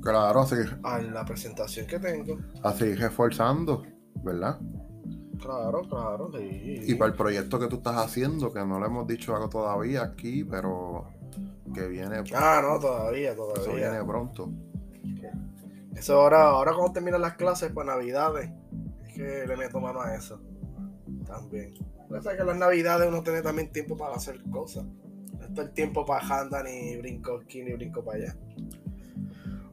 Claro, 0.00 0.40
así. 0.40 0.56
A 0.82 0.98
la 1.00 1.24
presentación 1.24 1.86
que 1.86 1.98
tengo. 1.98 2.38
Así 2.62 2.94
reforzando, 2.94 3.82
¿verdad? 4.22 4.58
Claro, 5.40 5.82
claro, 5.88 6.30
sí. 6.32 6.82
Y 6.86 6.94
para 6.94 7.10
el 7.10 7.16
proyecto 7.16 7.58
que 7.58 7.68
tú 7.68 7.76
estás 7.76 7.96
haciendo, 7.96 8.52
que 8.52 8.64
no 8.64 8.80
le 8.80 8.86
hemos 8.86 9.06
dicho 9.06 9.34
algo 9.34 9.48
todavía 9.48 10.02
aquí, 10.02 10.44
pero 10.44 11.06
que 11.74 11.86
viene. 11.86 12.22
Ah, 12.34 12.60
no, 12.62 12.78
todavía, 12.78 13.36
todavía. 13.36 13.62
Eso 13.62 13.74
viene 13.74 14.04
pronto. 14.04 14.50
Eso 15.94 16.20
ahora, 16.20 16.44
ahora 16.50 16.72
cuando 16.74 16.92
terminan 16.92 17.20
las 17.20 17.34
clases 17.34 17.72
para 17.72 17.96
Navidades, 17.96 18.50
es 19.06 19.14
que 19.14 19.46
le 19.46 19.56
meto 19.56 19.80
mano 19.80 20.00
a 20.00 20.14
eso. 20.14 20.40
También. 21.26 21.74
Pues 22.08 22.26
que 22.26 22.44
las 22.44 22.56
Navidades 22.56 23.08
uno 23.08 23.22
tiene 23.22 23.42
también 23.42 23.70
tiempo 23.70 23.96
para 23.96 24.14
hacer 24.14 24.40
cosas. 24.50 24.84
No 25.38 25.44
está 25.44 25.62
el 25.62 25.72
tiempo 25.72 26.04
para 26.06 26.26
handar 26.26 26.64
ni 26.64 26.96
brinco 26.96 27.40
aquí 27.42 27.62
ni 27.62 27.72
brinco 27.74 28.02
para 28.02 28.18
allá. 28.18 28.36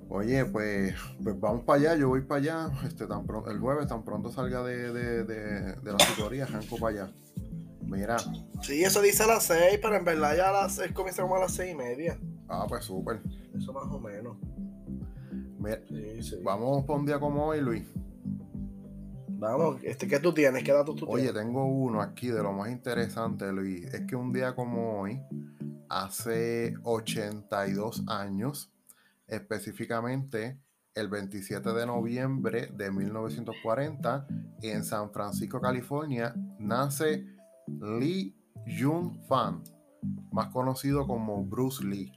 Oye, 0.09 0.45
pues, 0.45 0.93
pues 1.23 1.39
vamos 1.39 1.63
para 1.63 1.79
allá, 1.79 1.95
yo 1.95 2.09
voy 2.09 2.21
para 2.21 2.39
allá, 2.39 2.69
este, 2.85 3.07
tan 3.07 3.25
el 3.47 3.59
jueves, 3.59 3.87
tan 3.87 4.03
pronto 4.03 4.31
salga 4.31 4.63
de, 4.63 4.93
de, 4.93 5.75
la 5.83 5.97
tutoría, 5.97 6.45
Janco 6.45 6.77
para 6.77 7.03
allá. 7.03 7.13
Mira. 7.81 8.17
Sí, 8.61 8.83
eso 8.83 9.01
dice 9.01 9.23
a 9.23 9.27
las 9.27 9.43
seis, 9.43 9.79
pero 9.81 9.95
en 9.95 10.05
verdad 10.05 10.35
ya 10.35 10.49
a 10.49 10.63
las 10.63 10.75
seis 10.75 10.91
comienza 10.91 11.21
como 11.21 11.35
a 11.35 11.39
las 11.39 11.53
seis 11.53 11.73
y 11.73 11.75
media. 11.75 12.19
Ah, 12.47 12.65
pues 12.67 12.85
súper. 12.85 13.21
Eso 13.55 13.73
más 13.73 13.85
o 13.85 13.99
menos. 13.99 14.37
Mira, 15.59 15.81
vamos 16.43 16.85
por 16.85 16.99
un 16.99 17.05
día 17.05 17.19
como 17.19 17.45
hoy, 17.47 17.61
Luis. 17.61 17.85
Vamos, 19.27 19.77
este, 19.83 20.07
¿qué 20.07 20.19
tú 20.19 20.33
tienes? 20.33 20.63
¿Qué 20.63 20.71
datos 20.71 20.95
tú 20.95 21.05
tienes? 21.05 21.29
Oye, 21.29 21.33
tengo 21.33 21.65
uno 21.65 22.01
aquí 22.01 22.27
de 22.27 22.41
lo 22.41 22.53
más 22.53 22.71
interesante, 22.71 23.51
Luis. 23.51 23.85
Es 23.93 24.01
que 24.01 24.15
un 24.15 24.31
día 24.31 24.55
como 24.55 25.01
hoy, 25.01 25.21
hace 25.89 26.75
82 26.83 28.03
años, 28.07 28.71
específicamente 29.27 30.61
el 30.95 31.09
27 31.09 31.73
de 31.73 31.85
noviembre 31.85 32.67
de 32.73 32.89
1940 32.89 34.27
en 34.61 34.83
San 34.83 35.11
Francisco, 35.11 35.59
California, 35.59 36.33
nace 36.57 37.25
Lee 37.67 38.33
Jun 38.65 39.21
Fan, 39.25 39.61
más 40.31 40.47
conocido 40.47 41.05
como 41.05 41.43
Bruce 41.43 41.83
Lee, 41.83 42.13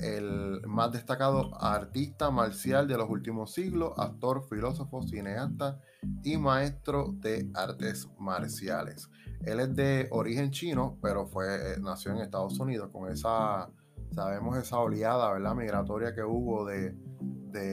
el 0.00 0.62
más 0.66 0.92
destacado 0.92 1.50
artista 1.62 2.30
marcial 2.30 2.88
de 2.88 2.96
los 2.96 3.08
últimos 3.08 3.52
siglos, 3.52 3.92
actor, 3.98 4.46
filósofo, 4.48 5.02
cineasta 5.02 5.80
y 6.22 6.36
maestro 6.36 7.14
de 7.18 7.50
artes 7.54 8.08
marciales. 8.18 9.08
Él 9.44 9.60
es 9.60 9.74
de 9.74 10.08
origen 10.10 10.50
chino, 10.50 10.98
pero 11.02 11.26
fue, 11.26 11.76
nació 11.80 12.12
en 12.12 12.18
Estados 12.18 12.58
Unidos 12.58 12.90
con 12.92 13.10
esa 13.10 13.70
sabemos 14.14 14.56
esa 14.56 14.78
oleada 14.78 15.32
¿verdad? 15.32 15.54
migratoria 15.54 16.14
que 16.14 16.22
hubo 16.22 16.64
de, 16.66 16.94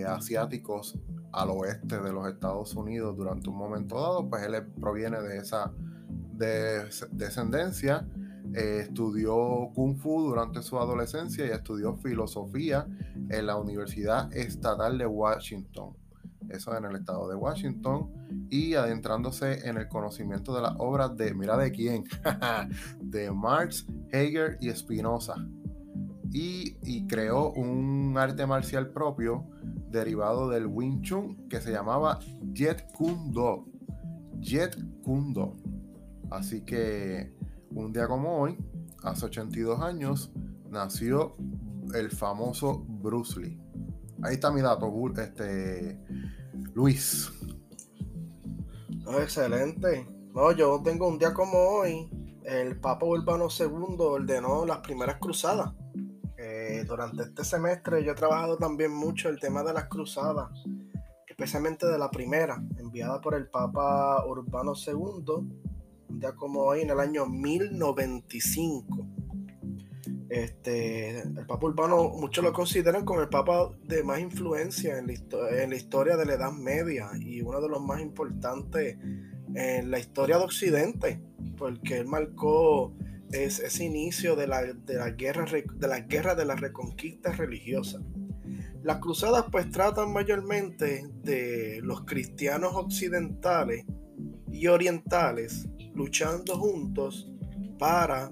asiáticos 0.07 0.99
al 1.31 1.49
oeste 1.49 1.99
de 1.99 2.11
los 2.11 2.27
Estados 2.27 2.75
Unidos 2.75 3.17
durante 3.17 3.49
un 3.49 3.57
momento 3.57 3.95
dado, 3.95 4.29
pues 4.29 4.43
él 4.43 4.63
proviene 4.79 5.21
de 5.21 5.37
esa 5.37 5.71
descendencia, 7.11 8.07
eh, 8.53 8.81
estudió 8.83 9.71
kung 9.73 9.97
fu 9.97 10.21
durante 10.21 10.61
su 10.61 10.77
adolescencia 10.77 11.45
y 11.45 11.49
estudió 11.49 11.95
filosofía 11.95 12.85
en 13.29 13.45
la 13.47 13.55
Universidad 13.55 14.31
Estatal 14.35 14.97
de 14.99 15.07
Washington, 15.07 15.95
eso 16.49 16.75
en 16.77 16.85
el 16.85 16.97
estado 16.97 17.27
de 17.27 17.35
Washington, 17.35 18.11
y 18.49 18.75
adentrándose 18.75 19.67
en 19.67 19.77
el 19.77 19.87
conocimiento 19.87 20.53
de 20.53 20.61
las 20.61 20.73
obras 20.77 21.15
de, 21.15 21.33
mira 21.33 21.57
de 21.57 21.71
quién, 21.71 22.03
de 22.99 23.31
Marx, 23.31 23.87
Hegel 24.11 24.57
y 24.59 24.69
Spinoza 24.71 25.35
y, 26.33 27.07
creó 27.07 27.51
un 27.51 28.15
arte 28.17 28.45
marcial 28.45 28.91
propio 28.91 29.45
derivado 29.89 30.49
del 30.49 30.65
Wing 30.65 31.01
Chun 31.01 31.47
que 31.49 31.59
se 31.59 31.71
llamaba 31.71 32.19
Jet 32.53 32.91
Kune 32.93 33.31
Do. 33.31 33.65
Jet. 34.39 34.77
Así 36.29 36.61
que 36.61 37.33
un 37.71 37.91
día 37.91 38.07
como 38.07 38.37
hoy, 38.37 38.57
hace 39.03 39.25
82 39.25 39.81
años, 39.81 40.31
nació 40.69 41.35
el 41.93 42.09
famoso 42.09 42.85
Bruce 42.87 43.39
Lee. 43.39 43.59
Ahí 44.23 44.35
está 44.35 44.51
mi 44.51 44.61
dato, 44.61 44.89
este, 45.17 45.99
Luis. 46.73 47.29
excelente. 49.19 50.07
No, 50.33 50.53
yo 50.53 50.81
tengo 50.81 51.07
un 51.07 51.17
día 51.17 51.33
como 51.33 51.57
hoy. 51.57 52.09
El 52.43 52.79
Papa 52.79 53.05
Urbano 53.05 53.47
II 53.49 53.95
ordenó 53.99 54.65
las 54.65 54.79
primeras 54.79 55.17
cruzadas 55.17 55.73
durante 56.85 57.23
este 57.23 57.43
semestre 57.43 58.03
yo 58.03 58.11
he 58.11 58.15
trabajado 58.15 58.57
también 58.57 58.91
mucho 58.91 59.29
el 59.29 59.39
tema 59.39 59.63
de 59.63 59.73
las 59.73 59.85
cruzadas, 59.85 60.49
especialmente 61.27 61.87
de 61.87 61.97
la 61.97 62.09
primera, 62.09 62.63
enviada 62.77 63.19
por 63.21 63.35
el 63.35 63.47
Papa 63.47 64.25
Urbano 64.25 64.73
II, 64.75 66.19
ya 66.19 66.33
como 66.33 66.61
hoy 66.61 66.81
en 66.81 66.89
el 66.89 66.99
año 66.99 67.25
1095. 67.25 69.07
Este, 70.29 71.19
el 71.19 71.45
Papa 71.45 71.65
Urbano, 71.65 72.09
muchos 72.09 72.43
lo 72.43 72.53
consideran 72.53 73.03
como 73.03 73.21
el 73.21 73.29
Papa 73.29 73.69
de 73.83 74.03
más 74.03 74.19
influencia 74.19 74.97
en 74.97 75.07
la, 75.07 75.13
en 75.63 75.69
la 75.71 75.75
historia 75.75 76.15
de 76.15 76.25
la 76.25 76.33
Edad 76.35 76.51
Media 76.53 77.09
y 77.19 77.41
uno 77.41 77.59
de 77.59 77.67
los 77.67 77.81
más 77.81 77.99
importantes 77.99 78.97
en 79.53 79.91
la 79.91 79.99
historia 79.99 80.37
de 80.37 80.45
Occidente, 80.45 81.21
porque 81.57 81.97
él 81.97 82.07
marcó 82.07 82.93
es 83.31 83.59
ese 83.59 83.85
inicio 83.85 84.35
de 84.35 84.47
la, 84.47 84.61
de 84.61 84.95
la 84.95 85.11
guerra 85.11 85.45
de 85.45 85.87
la 85.87 86.35
de 86.35 86.55
reconquista 86.55 87.31
religiosa. 87.31 87.99
Las 88.83 88.97
cruzadas 88.97 89.45
pues 89.51 89.69
tratan 89.69 90.11
mayormente 90.11 91.07
de 91.23 91.79
los 91.83 92.03
cristianos 92.05 92.71
occidentales 92.73 93.85
y 94.51 94.67
orientales 94.67 95.67
luchando 95.93 96.57
juntos 96.57 97.31
para 97.77 98.31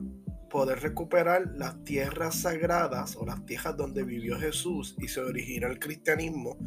poder 0.49 0.79
recuperar 0.79 1.51
las 1.55 1.83
tierras 1.83 2.41
sagradas 2.41 3.15
o 3.15 3.25
las 3.25 3.45
tierras 3.45 3.77
donde 3.77 4.03
vivió 4.03 4.37
Jesús 4.39 4.95
y 4.99 5.07
se 5.07 5.21
originó 5.21 5.67
el 5.67 5.79
cristianismo 5.79 6.57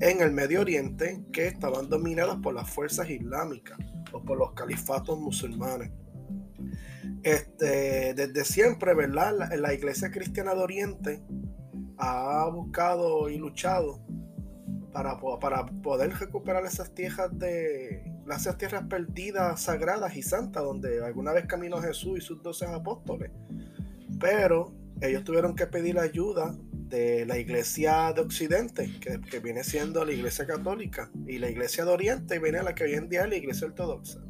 en 0.00 0.22
el 0.22 0.32
Medio 0.32 0.60
Oriente 0.60 1.24
que 1.32 1.48
estaban 1.48 1.88
dominadas 1.88 2.36
por 2.36 2.54
las 2.54 2.70
fuerzas 2.70 3.10
islámicas 3.10 3.78
o 4.12 4.22
por 4.22 4.38
los 4.38 4.52
califatos 4.52 5.18
musulmanes. 5.18 5.90
Este, 7.22 8.14
desde 8.14 8.44
siempre, 8.44 8.94
¿verdad? 8.94 9.34
La, 9.36 9.56
la 9.56 9.74
iglesia 9.74 10.10
cristiana 10.10 10.54
de 10.54 10.60
Oriente 10.60 11.22
ha 11.98 12.48
buscado 12.48 13.28
y 13.28 13.38
luchado 13.38 14.00
para, 14.92 15.18
para 15.40 15.66
poder 15.66 16.12
recuperar 16.18 16.64
esas 16.64 16.94
tierras 16.94 17.30
perdidas, 18.88 19.60
sagradas 19.60 20.16
y 20.16 20.22
santas, 20.22 20.62
donde 20.62 21.04
alguna 21.04 21.32
vez 21.32 21.46
caminó 21.46 21.80
Jesús 21.80 22.18
y 22.18 22.20
sus 22.20 22.42
doce 22.42 22.66
apóstoles. 22.66 23.30
Pero 24.20 24.74
ellos 25.00 25.24
tuvieron 25.24 25.56
que 25.56 25.66
pedir 25.66 25.98
ayuda 25.98 26.54
de 26.72 27.24
la 27.24 27.38
iglesia 27.38 28.12
de 28.12 28.20
Occidente, 28.20 28.90
que, 29.00 29.20
que, 29.20 29.38
viene 29.40 29.64
siendo 29.64 30.04
la 30.04 30.12
iglesia 30.12 30.46
católica, 30.46 31.10
y 31.26 31.38
la 31.38 31.48
iglesia 31.48 31.86
de 31.86 31.90
Oriente, 31.90 32.38
viene 32.38 32.62
la 32.62 32.74
que 32.74 32.84
hoy 32.84 32.94
en 32.94 33.08
día 33.08 33.22
es 33.22 33.30
la 33.30 33.36
iglesia 33.36 33.66
ortodoxa. 33.66 34.20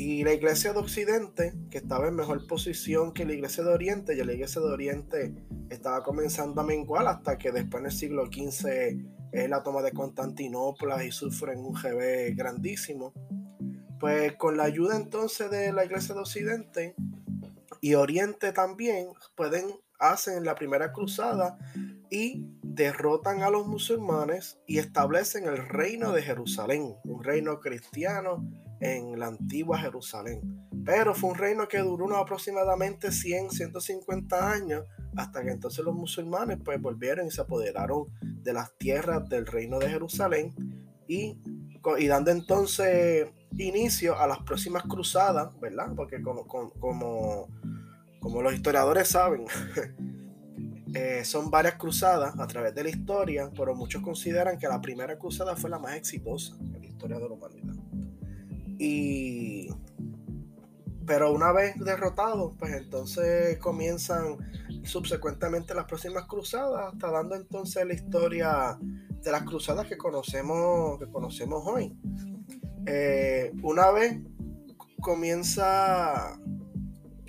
Y 0.00 0.22
la 0.22 0.32
iglesia 0.32 0.72
de 0.72 0.78
Occidente, 0.78 1.54
que 1.72 1.78
estaba 1.78 2.06
en 2.06 2.14
mejor 2.14 2.46
posición 2.46 3.12
que 3.12 3.24
la 3.24 3.32
iglesia 3.32 3.64
de 3.64 3.72
Oriente, 3.72 4.14
y 4.14 4.22
la 4.22 4.32
iglesia 4.32 4.62
de 4.62 4.68
Oriente 4.68 5.34
estaba 5.70 6.04
comenzando 6.04 6.60
a 6.60 6.64
menguar 6.64 7.08
hasta 7.08 7.36
que 7.36 7.50
después 7.50 7.80
en 7.80 7.86
el 7.86 7.92
siglo 7.92 8.26
XV 8.26 8.96
es 9.32 9.50
la 9.50 9.64
toma 9.64 9.82
de 9.82 9.90
Constantinopla 9.90 11.02
y 11.02 11.10
sufren 11.10 11.58
un 11.58 11.72
GB 11.72 12.36
grandísimo. 12.36 13.12
Pues 13.98 14.36
con 14.36 14.56
la 14.56 14.62
ayuda 14.62 14.94
entonces 14.94 15.50
de 15.50 15.72
la 15.72 15.84
iglesia 15.84 16.14
de 16.14 16.20
Occidente 16.20 16.94
y 17.80 17.94
Oriente 17.94 18.52
también, 18.52 19.08
pueden, 19.34 19.64
hacen 19.98 20.44
la 20.44 20.54
primera 20.54 20.92
cruzada 20.92 21.58
y 22.08 22.46
derrotan 22.62 23.42
a 23.42 23.50
los 23.50 23.66
musulmanes 23.66 24.60
y 24.64 24.78
establecen 24.78 25.48
el 25.48 25.56
reino 25.56 26.12
de 26.12 26.22
Jerusalén, 26.22 26.94
un 27.02 27.24
reino 27.24 27.58
cristiano 27.58 28.48
en 28.80 29.18
la 29.18 29.26
antigua 29.26 29.78
Jerusalén. 29.78 30.68
Pero 30.84 31.14
fue 31.14 31.30
un 31.30 31.36
reino 31.36 31.68
que 31.68 31.78
duró 31.78 32.06
unos 32.06 32.18
aproximadamente 32.18 33.10
100, 33.12 33.50
150 33.50 34.50
años, 34.50 34.84
hasta 35.16 35.42
que 35.42 35.50
entonces 35.50 35.84
los 35.84 35.94
musulmanes 35.94 36.58
pues 36.64 36.80
volvieron 36.80 37.26
y 37.26 37.30
se 37.30 37.40
apoderaron 37.40 38.06
de 38.20 38.52
las 38.52 38.76
tierras 38.78 39.28
del 39.28 39.46
reino 39.46 39.78
de 39.78 39.88
Jerusalén 39.88 40.54
y, 41.06 41.38
dando 42.06 42.30
entonces 42.30 43.28
inicio 43.56 44.18
a 44.18 44.26
las 44.26 44.38
próximas 44.42 44.84
cruzadas, 44.84 45.58
¿verdad? 45.60 45.92
Porque 45.96 46.22
como 46.22 47.48
los 48.20 48.54
historiadores 48.54 49.08
saben, 49.08 49.46
eh, 50.94 51.24
son 51.24 51.50
varias 51.50 51.74
cruzadas 51.74 52.38
a 52.38 52.46
través 52.46 52.74
de 52.74 52.82
la 52.84 52.90
historia, 52.90 53.50
pero 53.56 53.74
muchos 53.74 54.02
consideran 54.02 54.58
que 54.58 54.68
la 54.68 54.80
primera 54.80 55.18
cruzada 55.18 55.56
fue 55.56 55.70
la 55.70 55.78
más 55.78 55.96
exitosa 55.96 56.56
en 56.60 56.80
la 56.80 56.86
historia 56.86 57.18
de 57.18 57.28
la 57.28 57.34
humanidad. 57.34 57.77
Y 58.78 59.68
pero 61.08 61.32
una 61.32 61.52
vez 61.52 61.74
derrotados, 61.78 62.52
pues 62.58 62.74
entonces 62.74 63.56
comienzan 63.58 64.36
subsecuentemente 64.84 65.74
las 65.74 65.86
próximas 65.86 66.26
cruzadas, 66.26 66.92
hasta 66.92 67.10
dando 67.10 67.34
entonces 67.34 67.86
la 67.86 67.94
historia 67.94 68.78
de 68.80 69.32
las 69.32 69.42
cruzadas 69.44 69.86
que 69.86 69.96
conocemos, 69.96 70.98
que 70.98 71.06
conocemos 71.10 71.62
hoy. 71.66 71.96
Eh, 72.84 73.52
una 73.62 73.90
vez 73.90 74.20
comienza, 75.00 76.38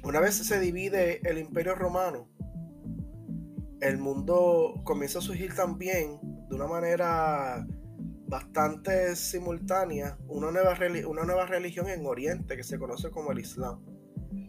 una 0.03 0.19
vez 0.19 0.35
se 0.35 0.59
divide 0.59 1.21
el 1.23 1.37
imperio 1.37 1.73
romano, 1.73 2.27
el 3.79 3.97
mundo 3.97 4.73
comienza 4.83 5.19
a 5.19 5.21
surgir 5.21 5.55
también 5.55 6.19
de 6.49 6.55
una 6.55 6.67
manera 6.67 7.65
bastante 8.29 9.15
simultánea 9.15 10.17
una 10.27 10.51
nueva, 10.51 10.77
una 11.07 11.23
nueva 11.23 11.47
religión 11.47 11.89
en 11.89 12.05
Oriente 12.05 12.55
que 12.55 12.63
se 12.63 12.77
conoce 12.77 13.09
como 13.09 13.31
el 13.31 13.39
Islam. 13.39 13.83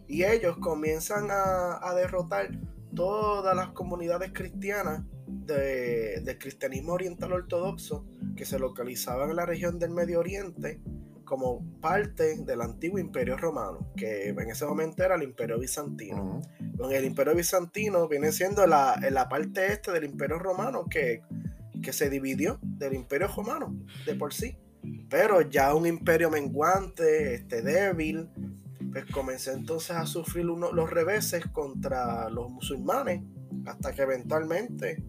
Y 0.07 0.23
ellos 0.23 0.57
comienzan 0.57 1.29
a, 1.31 1.93
derrotar 1.95 2.51
todas 2.95 3.55
las 3.55 3.69
comunidades 3.69 4.31
cristianas 4.33 5.03
de, 5.25 6.21
del 6.21 6.37
cristianismo 6.37 6.93
oriental 6.93 7.33
ortodoxo 7.33 8.05
que 8.35 8.45
se 8.45 8.59
localizaban 8.59 9.31
en 9.31 9.37
la 9.37 9.45
región 9.45 9.79
del 9.79 9.91
Medio 9.91 10.19
Oriente 10.19 10.79
como 11.25 11.63
parte 11.79 12.35
del 12.43 12.61
antiguo 12.61 12.99
imperio 12.99 13.37
romano, 13.37 13.89
que 13.95 14.29
en 14.29 14.49
ese 14.49 14.65
momento 14.65 15.03
era 15.03 15.15
el 15.15 15.23
imperio 15.23 15.57
bizantino. 15.57 16.41
el 16.91 17.05
imperio 17.05 17.33
bizantino 17.33 18.07
viene 18.09 18.33
siendo 18.33 18.67
la, 18.67 18.99
la 19.09 19.29
parte 19.29 19.67
este 19.67 19.91
del 19.93 20.03
imperio 20.03 20.39
romano 20.39 20.87
que 20.89 21.21
que 21.81 21.93
se 21.93 22.09
dividió 22.09 22.59
del 22.61 22.93
imperio 22.93 23.27
romano 23.27 23.75
de 24.05 24.15
por 24.15 24.33
sí. 24.33 24.57
Pero 25.09 25.41
ya 25.41 25.75
un 25.75 25.85
imperio 25.85 26.29
menguante, 26.29 27.35
este, 27.35 27.61
débil, 27.61 28.29
pues 28.91 29.05
comenzó 29.05 29.51
entonces 29.51 29.91
a 29.91 30.05
sufrir 30.05 30.45
los 30.45 30.89
reveses 30.89 31.45
contra 31.47 32.29
los 32.29 32.49
musulmanes, 32.49 33.21
hasta 33.65 33.93
que 33.93 34.01
eventualmente 34.01 35.03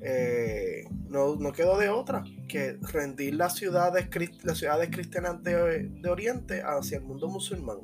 eh, 0.00 0.84
no, 1.08 1.36
quedó 1.52 1.78
de 1.78 1.90
otra 1.90 2.24
que 2.48 2.78
rendir 2.92 3.34
las 3.34 3.54
ciudades, 3.54 4.08
las 4.42 4.58
ciudades 4.58 4.90
cristianas 4.90 5.42
de, 5.42 5.88
de 5.88 6.08
Oriente 6.08 6.62
hacia 6.62 6.98
el 6.98 7.04
mundo 7.04 7.28
musulmán 7.28 7.78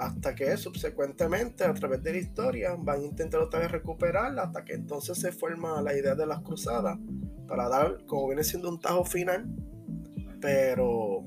hasta 0.00 0.34
que 0.34 0.56
subsecuentemente 0.56 1.62
a 1.62 1.74
través 1.74 2.02
de 2.02 2.12
la 2.12 2.18
historia 2.18 2.74
van 2.78 3.02
a 3.02 3.04
intentar 3.04 3.38
otra 3.40 3.60
vez 3.60 3.70
recuperarla 3.70 4.44
hasta 4.44 4.64
que 4.64 4.72
entonces 4.72 5.18
se 5.18 5.30
forma 5.30 5.82
la 5.82 5.94
idea 5.94 6.14
de 6.14 6.26
las 6.26 6.40
cruzadas 6.40 6.98
para 7.46 7.68
dar 7.68 7.98
como 8.06 8.28
viene 8.28 8.42
siendo 8.42 8.70
un 8.70 8.80
tajo 8.80 9.04
final 9.04 9.46
pero 10.40 11.26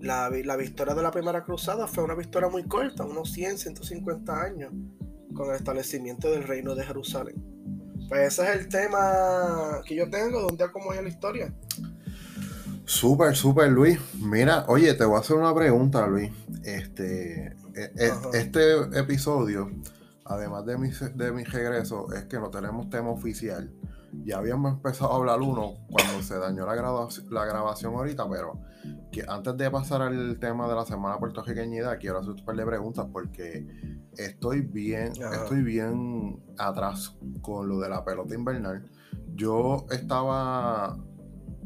la, 0.00 0.28
la 0.28 0.56
victoria 0.56 0.92
de 0.92 1.02
la 1.02 1.12
primera 1.12 1.44
cruzada 1.44 1.86
fue 1.86 2.02
una 2.02 2.16
victoria 2.16 2.48
muy 2.48 2.64
corta 2.64 3.04
unos 3.04 3.32
100 3.32 3.58
150 3.58 4.42
años 4.42 4.72
con 5.32 5.48
el 5.50 5.54
establecimiento 5.54 6.32
del 6.32 6.42
reino 6.42 6.74
de 6.74 6.84
Jerusalén 6.84 7.36
pues 8.08 8.32
ese 8.32 8.50
es 8.50 8.56
el 8.58 8.68
tema 8.68 9.82
que 9.86 9.94
yo 9.94 10.10
tengo 10.10 10.40
de 10.40 10.64
un 10.64 10.72
como 10.72 10.92
es 10.92 11.00
la 11.00 11.08
historia 11.08 11.54
Súper, 12.88 13.36
súper, 13.36 13.70
Luis. 13.70 13.98
Mira, 14.14 14.64
oye, 14.66 14.94
te 14.94 15.04
voy 15.04 15.16
a 15.16 15.20
hacer 15.20 15.36
una 15.36 15.54
pregunta, 15.54 16.06
Luis. 16.06 16.32
Este, 16.64 17.54
este 18.34 18.98
episodio, 18.98 19.70
además 20.24 20.64
de 20.66 20.78
mi, 20.78 20.90
de 20.90 21.32
mi 21.32 21.44
regreso, 21.44 22.12
es 22.12 22.24
que 22.24 22.38
no 22.38 22.50
tenemos 22.50 22.88
tema 22.90 23.10
oficial. 23.10 23.72
Ya 24.24 24.38
habíamos 24.38 24.72
empezado 24.72 25.12
a 25.12 25.16
hablar 25.16 25.40
uno 25.40 25.74
cuando 25.90 26.22
se 26.22 26.38
dañó 26.38 26.64
la, 26.66 26.74
grabación, 26.74 27.26
la 27.30 27.44
grabación 27.44 27.94
ahorita, 27.94 28.28
pero 28.28 28.58
que 29.12 29.24
antes 29.28 29.56
de 29.56 29.70
pasar 29.70 30.02
al 30.02 30.38
tema 30.38 30.68
de 30.68 30.74
la 30.74 30.84
semana 30.84 31.18
puertorriqueñidad, 31.18 31.98
quiero 31.98 32.18
hacer 32.18 32.30
un 32.30 32.44
par 32.44 32.56
de 32.56 32.64
preguntas 32.64 33.06
porque 33.12 33.66
estoy 34.16 34.62
bien, 34.62 35.12
estoy 35.32 35.62
bien 35.62 36.42
atrás 36.58 37.14
con 37.42 37.68
lo 37.68 37.78
de 37.78 37.88
la 37.88 38.04
pelota 38.04 38.34
invernal. 38.34 38.84
Yo 39.34 39.86
estaba 39.90 40.96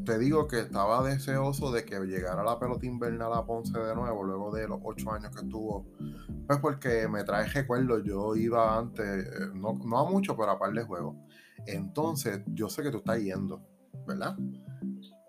te 0.05 0.19
digo 0.19 0.49
que 0.49 0.61
estaba 0.61 1.03
deseoso 1.09 1.73
de 1.73 1.85
que 1.85 1.99
llegara 2.01 2.43
la 2.43 2.59
pelota 2.59 2.87
invernal 2.87 3.33
a 3.33 3.45
Ponce 3.45 3.79
de 3.79 3.95
nuevo, 3.95 4.23
luego 4.23 4.53
de 4.53 4.69
los 4.69 4.81
ocho 4.83 5.13
años 5.13 5.35
que 5.35 5.43
estuvo. 5.43 5.87
Pues 6.47 6.59
porque 6.59 7.09
me 7.09 7.25
trae 7.25 7.47
recuerdo, 7.49 7.99
yo 7.99 8.35
iba 8.37 8.79
antes, 8.79 9.29
no, 9.55 9.71
a 9.71 10.11
mucho, 10.11 10.37
pero 10.37 10.53
a 10.53 10.59
par 10.59 10.73
de 10.73 10.83
juegos. 10.83 11.17
Entonces, 11.67 12.41
yo 12.49 12.69
sé 12.69 12.83
que 12.83 12.91
tú 12.91 12.99
estás 12.99 13.21
yendo, 13.21 13.63
¿verdad? 14.07 14.37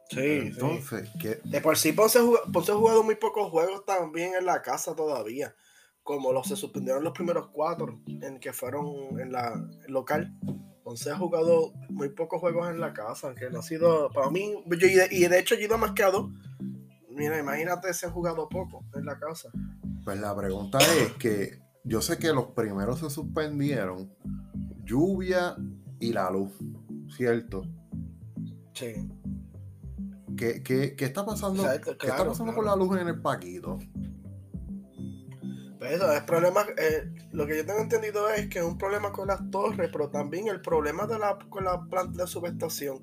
Sí. 0.09 0.19
Entonces, 0.19 1.09
que. 1.19 1.39
De 1.43 1.61
por 1.61 1.77
sí, 1.77 1.93
Ponce, 1.93 2.19
Ponce 2.51 2.71
ha 2.71 2.75
jugado 2.75 3.03
muy 3.03 3.15
pocos 3.15 3.49
juegos 3.49 3.85
también 3.85 4.33
en 4.35 4.45
la 4.45 4.61
casa 4.61 4.95
todavía. 4.95 5.55
Como 6.03 6.33
los 6.33 6.47
se 6.47 6.55
suspendieron 6.55 7.03
los 7.03 7.13
primeros 7.13 7.47
cuatro 7.53 8.01
en 8.07 8.39
que 8.39 8.51
fueron 8.51 9.19
en 9.19 9.31
la 9.31 9.53
local. 9.87 10.35
Ponce 10.83 11.11
ha 11.11 11.17
jugado 11.17 11.73
muy 11.89 12.09
pocos 12.09 12.41
juegos 12.41 12.69
en 12.69 12.79
la 12.79 12.93
casa, 12.93 13.33
que 13.35 13.49
no 13.49 13.59
ha 13.59 13.63
sido, 13.63 14.09
para 14.09 14.29
mí, 14.29 14.53
y, 14.65 15.27
de, 15.27 15.39
hecho 15.39 15.55
a 15.55 16.11
dos. 16.11 16.29
Mira, 17.09 17.39
imagínate 17.39 17.93
si 17.93 18.05
han 18.05 18.11
jugado 18.11 18.49
poco 18.49 18.83
en 18.95 19.05
la 19.05 19.17
casa. 19.17 19.49
Pues 20.03 20.19
la 20.19 20.35
pregunta 20.35 20.79
es 20.79 21.13
que 21.13 21.61
yo 21.83 22.01
sé 22.01 22.17
que 22.17 22.33
los 22.33 22.47
primeros 22.47 22.99
se 22.99 23.09
suspendieron 23.09 24.13
lluvia 24.83 25.55
y 25.99 26.11
la 26.11 26.29
luz, 26.29 26.51
¿cierto? 27.15 27.63
Sí. 28.73 29.09
¿Qué, 30.35 30.95
está 30.97 31.25
pasando? 31.25 31.63
¿Qué 31.99 32.07
está 32.07 32.25
pasando 32.25 32.53
con 32.53 32.65
la 32.65 32.75
luz 32.75 32.99
en 32.99 33.07
el 33.07 33.21
Paquito? 33.21 33.79
Pues 35.83 35.95
eso, 35.95 36.13
es 36.13 36.23
problema, 36.23 36.65
eh, 36.77 37.11
lo 37.33 37.45
que 37.45 37.57
yo 37.57 37.65
tengo 37.65 37.81
entendido 37.81 38.29
es 38.29 38.47
que 38.47 38.59
es 38.59 38.63
un 38.63 38.77
problema 38.77 39.11
con 39.11 39.27
las 39.27 39.51
torres, 39.51 39.89
pero 39.91 40.07
también 40.09 40.47
el 40.47 40.61
problema 40.61 41.05
de 41.05 41.19
la, 41.19 41.37
con 41.49 41.65
la 41.65 41.81
planta 41.81 42.21
de 42.21 42.27
subestación, 42.27 43.01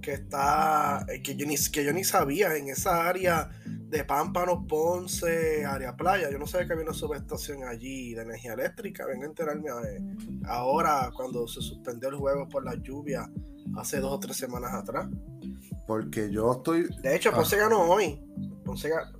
que 0.00 0.12
está, 0.12 1.04
eh, 1.08 1.22
que 1.22 1.34
yo, 1.34 1.44
ni, 1.44 1.56
que 1.56 1.84
yo 1.84 1.92
ni 1.92 2.04
sabía, 2.04 2.54
en 2.54 2.68
esa 2.68 3.08
área 3.08 3.50
de 3.66 4.04
Pámpanos, 4.04 4.60
Ponce, 4.68 5.64
área 5.64 5.96
playa, 5.96 6.30
yo 6.30 6.38
no 6.38 6.46
sabía 6.46 6.68
que 6.68 6.74
había 6.74 6.84
una 6.84 6.94
subestación 6.94 7.64
allí 7.64 8.14
de 8.14 8.22
energía 8.22 8.52
eléctrica, 8.52 9.06
vengo 9.06 9.24
a 9.24 9.26
enterarme 9.26 9.68
eh, 9.68 10.00
ahora 10.46 11.10
cuando 11.12 11.48
se 11.48 11.60
suspendió 11.60 12.10
el 12.10 12.14
juego 12.14 12.48
por 12.48 12.64
la 12.64 12.76
lluvia 12.76 13.28
hace 13.76 13.98
dos 13.98 14.12
o 14.12 14.20
tres 14.20 14.36
semanas 14.36 14.72
atrás. 14.72 15.08
Porque 15.84 16.30
yo 16.30 16.52
estoy... 16.52 16.86
De 17.02 17.16
hecho, 17.16 17.32
Ponce 17.32 17.56
ah. 17.56 17.62
ganó 17.62 17.80
hoy. 17.90 18.22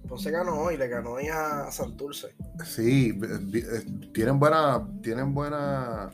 Ponce, 0.09 0.31
ganó 0.31 0.61
hoy, 0.61 0.77
le 0.77 0.87
ganó 0.87 1.13
hoy 1.13 1.27
a 1.27 1.71
Santurce. 1.73 2.37
Sí, 2.65 3.19
eh, 3.21 4.11
tienen 4.15 4.39
buena, 4.39 4.87
tienen 5.03 5.35
buena, 5.35 6.11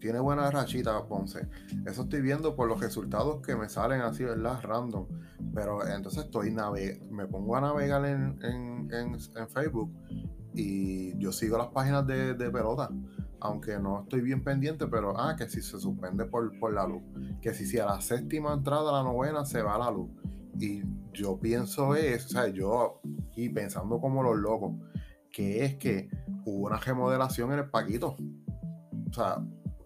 tiene 0.00 0.18
buena 0.20 0.50
rachita 0.50 1.06
Ponce. 1.06 1.46
Eso 1.86 2.02
estoy 2.02 2.22
viendo 2.22 2.56
por 2.56 2.68
los 2.68 2.80
resultados 2.80 3.42
que 3.42 3.54
me 3.54 3.68
salen 3.68 4.00
así, 4.00 4.24
¿verdad? 4.24 4.60
Random. 4.62 5.06
Pero 5.54 5.86
entonces 5.86 6.24
estoy 6.24 6.56
me 7.10 7.26
pongo 7.26 7.56
a 7.56 7.60
navegar 7.60 8.04
en, 8.06 8.88
Facebook 9.52 9.92
y 10.54 11.18
yo 11.18 11.32
sigo 11.32 11.58
las 11.58 11.68
páginas 11.68 12.06
de, 12.06 12.50
pelota. 12.50 12.88
Aunque 13.40 13.78
no 13.78 14.04
estoy 14.04 14.22
bien 14.22 14.42
pendiente, 14.42 14.86
pero 14.86 15.20
ah, 15.20 15.36
que 15.36 15.46
si 15.50 15.60
se 15.60 15.78
suspende 15.78 16.24
por, 16.24 16.58
por 16.58 16.72
la 16.72 16.86
luz. 16.86 17.02
Que 17.42 17.52
si, 17.52 17.66
si 17.66 17.78
a 17.78 17.84
la 17.84 18.00
séptima 18.00 18.54
entrada, 18.54 18.88
a 18.88 19.02
la 19.02 19.02
novena, 19.02 19.44
se 19.44 19.60
va 19.60 19.76
la 19.76 19.90
luz 19.90 20.08
y 20.58 20.82
yo 21.12 21.38
pienso 21.38 21.94
es, 21.94 22.26
o 22.26 22.28
sea, 22.28 22.48
yo, 22.48 23.00
y 23.36 23.48
pensando 23.48 24.00
como 24.00 24.22
los 24.22 24.36
locos, 24.36 24.72
que 25.30 25.64
es 25.64 25.76
que 25.76 26.08
hubo 26.44 26.66
una 26.66 26.78
remodelación 26.78 27.52
en 27.52 27.60
el 27.60 27.70
Paquito. 27.70 28.16
O 29.10 29.12
sea, 29.12 29.44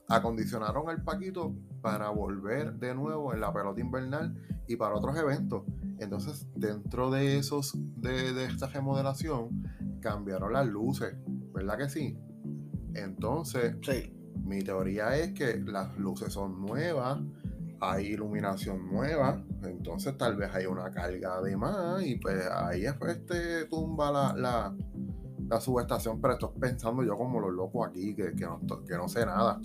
acondicionaron 0.08 0.90
el 0.90 1.02
Paquito 1.02 1.54
para 1.80 2.10
volver 2.10 2.74
de 2.74 2.94
nuevo 2.94 3.32
en 3.32 3.40
la 3.40 3.52
pelota 3.52 3.80
invernal 3.80 4.34
y 4.66 4.76
para 4.76 4.94
otros 4.94 5.16
eventos. 5.16 5.64
Entonces, 5.98 6.46
dentro 6.54 7.10
de 7.10 7.38
esos, 7.38 7.72
de, 7.96 8.32
de 8.32 8.44
esta 8.46 8.66
remodelación, 8.68 9.62
cambiaron 10.00 10.52
las 10.52 10.66
luces, 10.66 11.14
¿verdad 11.52 11.78
que 11.78 11.88
sí? 11.88 12.18
Entonces, 12.94 13.76
sí. 13.82 14.12
mi 14.44 14.62
teoría 14.62 15.16
es 15.16 15.32
que 15.32 15.58
las 15.58 15.96
luces 15.98 16.32
son 16.32 16.60
nuevas, 16.60 17.20
hay 17.80 18.06
iluminación 18.06 18.90
nueva, 18.90 19.42
entonces 19.62 20.16
tal 20.18 20.36
vez 20.36 20.50
hay 20.52 20.66
una 20.66 20.90
carga 20.90 21.40
de 21.40 21.56
más 21.56 22.02
y 22.04 22.16
pues 22.16 22.46
ahí 22.50 22.82
después 22.82 23.24
te 23.26 23.66
tumba 23.66 24.10
la, 24.10 24.74
la, 25.48 25.60
subestación, 25.60 26.20
pero 26.20 26.34
estoy 26.34 26.50
pensando 26.60 27.02
yo 27.02 27.16
como 27.16 27.40
los 27.40 27.52
locos 27.52 27.88
aquí, 27.88 28.14
que, 28.14 28.32
no, 28.34 29.08
sé 29.08 29.24
nada. 29.24 29.60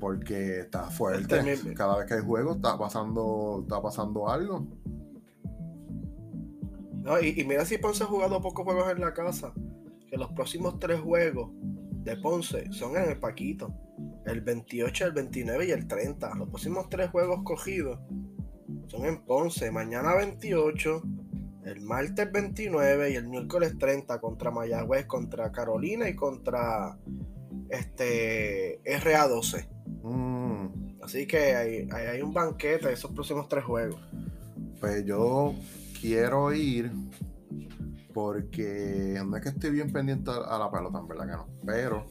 Porque 0.00 0.60
está 0.60 0.90
fuerte. 0.90 1.74
Cada 1.74 1.98
vez 1.98 2.06
que 2.06 2.14
hay 2.14 2.20
juego 2.20 2.52
está 2.52 2.76
pasando, 2.76 3.60
está 3.62 3.80
pasando 3.80 4.28
algo. 4.28 4.66
No, 7.02 7.20
y, 7.20 7.40
y 7.40 7.44
mira 7.44 7.64
si 7.64 7.78
Ponce 7.78 8.04
ha 8.04 8.06
jugado 8.06 8.40
pocos 8.42 8.64
juegos 8.64 8.90
en 8.90 9.00
la 9.00 9.14
casa. 9.14 9.52
Que 10.08 10.16
los 10.16 10.32
próximos 10.32 10.78
tres 10.78 11.00
juegos 11.00 11.50
de 12.04 12.16
Ponce 12.16 12.70
son 12.72 12.96
en 12.96 13.10
el 13.10 13.18
Paquito 13.18 13.72
el 14.26 14.40
28, 14.40 15.06
el 15.06 15.12
29 15.12 15.66
y 15.66 15.70
el 15.70 15.86
30. 15.86 16.34
Los 16.34 16.48
próximos 16.48 16.88
tres 16.88 17.10
juegos 17.10 17.42
cogidos 17.44 17.98
son 18.88 19.06
en 19.06 19.24
Ponce. 19.24 19.70
Mañana 19.70 20.14
28, 20.14 21.02
el 21.64 21.80
martes 21.80 22.30
29 22.30 23.10
y 23.10 23.14
el 23.14 23.28
miércoles 23.28 23.76
30 23.78 24.20
contra 24.20 24.50
Mayagüez, 24.50 25.06
contra 25.06 25.50
Carolina 25.52 26.08
y 26.08 26.14
contra 26.14 26.98
este 27.68 28.80
RA12. 28.84 29.68
Mm. 30.02 31.02
Así 31.02 31.26
que 31.26 31.54
hay, 31.54 31.88
hay, 31.92 32.20
un 32.20 32.32
banquete 32.32 32.88
de 32.88 32.94
esos 32.94 33.12
próximos 33.12 33.48
tres 33.48 33.64
juegos. 33.64 34.00
Pues 34.80 35.04
yo 35.04 35.54
quiero 36.00 36.52
ir 36.52 36.90
porque 38.16 39.20
no 39.26 39.36
es 39.36 39.42
que 39.42 39.50
esté 39.50 39.68
bien 39.68 39.92
pendiente 39.92 40.30
a 40.30 40.58
la 40.58 40.70
pelota, 40.70 41.00
en 41.00 41.06
verdad 41.06 41.26
que 41.26 41.32
no. 41.32 41.48
Pero 41.66 42.06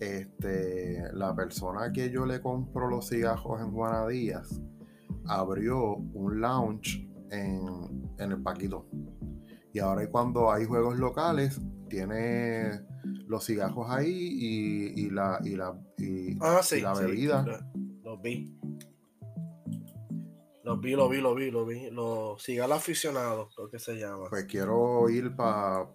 este, 0.00 1.04
la 1.12 1.36
persona 1.36 1.92
que 1.92 2.10
yo 2.10 2.26
le 2.26 2.40
compro 2.40 2.90
los 2.90 3.08
cigajos 3.08 3.60
en 3.60 3.70
Juana 3.70 4.08
Díaz 4.08 4.60
abrió 5.24 5.98
un 5.98 6.40
lounge 6.40 7.08
en, 7.30 8.10
el 8.18 8.42
Paquito. 8.42 8.88
Y 9.72 9.78
ahora 9.78 10.10
cuando 10.10 10.50
hay 10.50 10.64
juegos 10.64 10.98
locales, 10.98 11.60
tiene 11.88 12.80
los 13.28 13.44
cigajos 13.44 13.88
ahí 13.88 14.10
y, 14.96 15.10
la, 15.10 15.38
y 15.44 15.54
la, 15.54 15.80
y, 15.96 16.36
ah, 16.40 16.60
la 16.82 16.94
bebida. 16.94 17.70
los 18.02 18.20
vi. 18.20 18.52
Lo 20.66 20.76
vi, 20.78 20.96
lo 20.96 21.08
vi, 21.08 21.20
lo 21.20 21.32
vi, 21.32 21.48
lo 21.48 21.64
vi. 21.64 21.90
Los 21.92 22.42
siga 22.42 22.64
aficionado, 22.64 23.50
lo 23.56 23.70
que 23.70 23.78
se 23.78 23.94
llama. 23.94 24.28
Pues 24.28 24.46
quiero 24.46 25.08
ir 25.08 25.36
para 25.36 25.94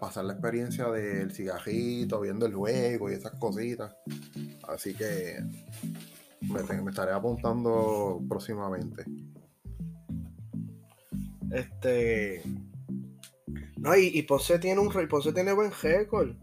pasar 0.00 0.24
la 0.24 0.32
experiencia 0.32 0.88
del 0.90 1.30
cigajito, 1.32 2.18
viendo 2.18 2.46
el 2.46 2.54
juego 2.54 3.10
y 3.10 3.12
esas 3.12 3.38
cositas. 3.38 3.94
Así 4.66 4.94
que 4.94 5.44
me, 6.40 6.90
estaré 6.90 7.12
apuntando 7.12 8.22
próximamente. 8.26 9.04
Este. 11.50 12.42
No, 13.76 13.94
y, 13.94 14.06
y 14.14 14.22
Ponce 14.22 14.58
tiene 14.58 14.80
un 14.80 14.90
Ponce 15.10 15.34
tiene 15.34 15.52
buen 15.52 15.72
récord. 15.72 16.36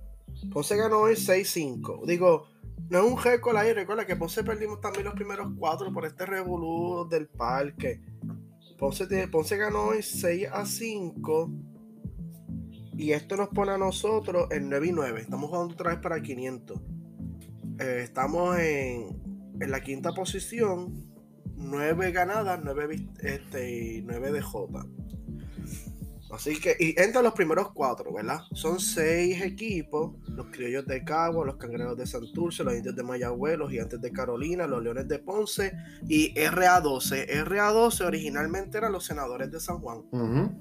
Ponce 0.53 0.75
ganó 0.75 0.99
hoy 0.99 1.15
6-5. 1.15 2.05
Digo, 2.05 2.45
no 2.89 2.99
es 2.99 3.11
un 3.11 3.21
récord 3.21 3.57
ahí, 3.57 3.73
recuerda 3.73 4.05
que 4.05 4.15
Ponce 4.15 4.43
perdimos 4.43 4.79
también 4.79 5.05
los 5.05 5.13
primeros 5.13 5.47
cuatro 5.57 5.91
por 5.91 6.05
este 6.05 6.25
revolú 6.25 7.07
del 7.09 7.27
parque. 7.27 8.01
Ponce, 8.77 9.27
Ponce 9.27 9.57
ganó 9.57 9.87
hoy 9.87 10.01
6 10.01 10.47
a 10.51 10.65
5. 10.65 11.51
Y 12.95 13.11
esto 13.11 13.35
nos 13.35 13.49
pone 13.49 13.71
a 13.71 13.77
nosotros 13.77 14.47
en 14.51 14.69
9 14.69 14.87
y 14.87 14.91
9. 14.91 15.21
Estamos 15.21 15.49
jugando 15.49 15.73
otra 15.73 15.91
vez 15.91 15.99
para 15.99 16.21
500. 16.21 16.79
Eh, 17.79 18.01
estamos 18.03 18.57
en, 18.57 19.21
en, 19.59 19.71
la 19.71 19.81
quinta 19.81 20.13
posición. 20.13 21.11
9 21.55 22.11
ganadas, 22.11 22.59
9, 22.63 23.09
este, 23.19 24.01
9 24.05 24.31
de 24.31 24.41
J. 24.41 24.85
Así 26.31 26.59
que, 26.59 26.75
y 26.77 26.99
entran 26.99 27.23
los 27.23 27.33
primeros 27.33 27.71
cuatro, 27.71 28.13
¿verdad? 28.13 28.41
Son 28.51 28.79
seis 28.79 29.41
equipos: 29.41 30.15
los 30.27 30.47
criollos 30.47 30.85
de 30.85 31.03
Cabo, 31.03 31.45
los 31.45 31.55
cangreros 31.55 31.97
de 31.97 32.05
Santurce, 32.05 32.63
los 32.63 32.73
indios 32.73 32.95
de 32.95 33.03
Mayagüez, 33.03 33.57
los 33.57 33.71
gigantes 33.71 34.01
de 34.01 34.11
Carolina, 34.11 34.67
los 34.67 34.83
leones 34.83 35.07
de 35.07 35.19
Ponce 35.19 35.73
y 36.07 36.33
RA12. 36.35 37.27
RA12 37.45 38.05
originalmente 38.05 38.77
eran 38.77 38.91
los 38.91 39.05
senadores 39.05 39.51
de 39.51 39.59
San 39.59 39.79
Juan. 39.79 40.03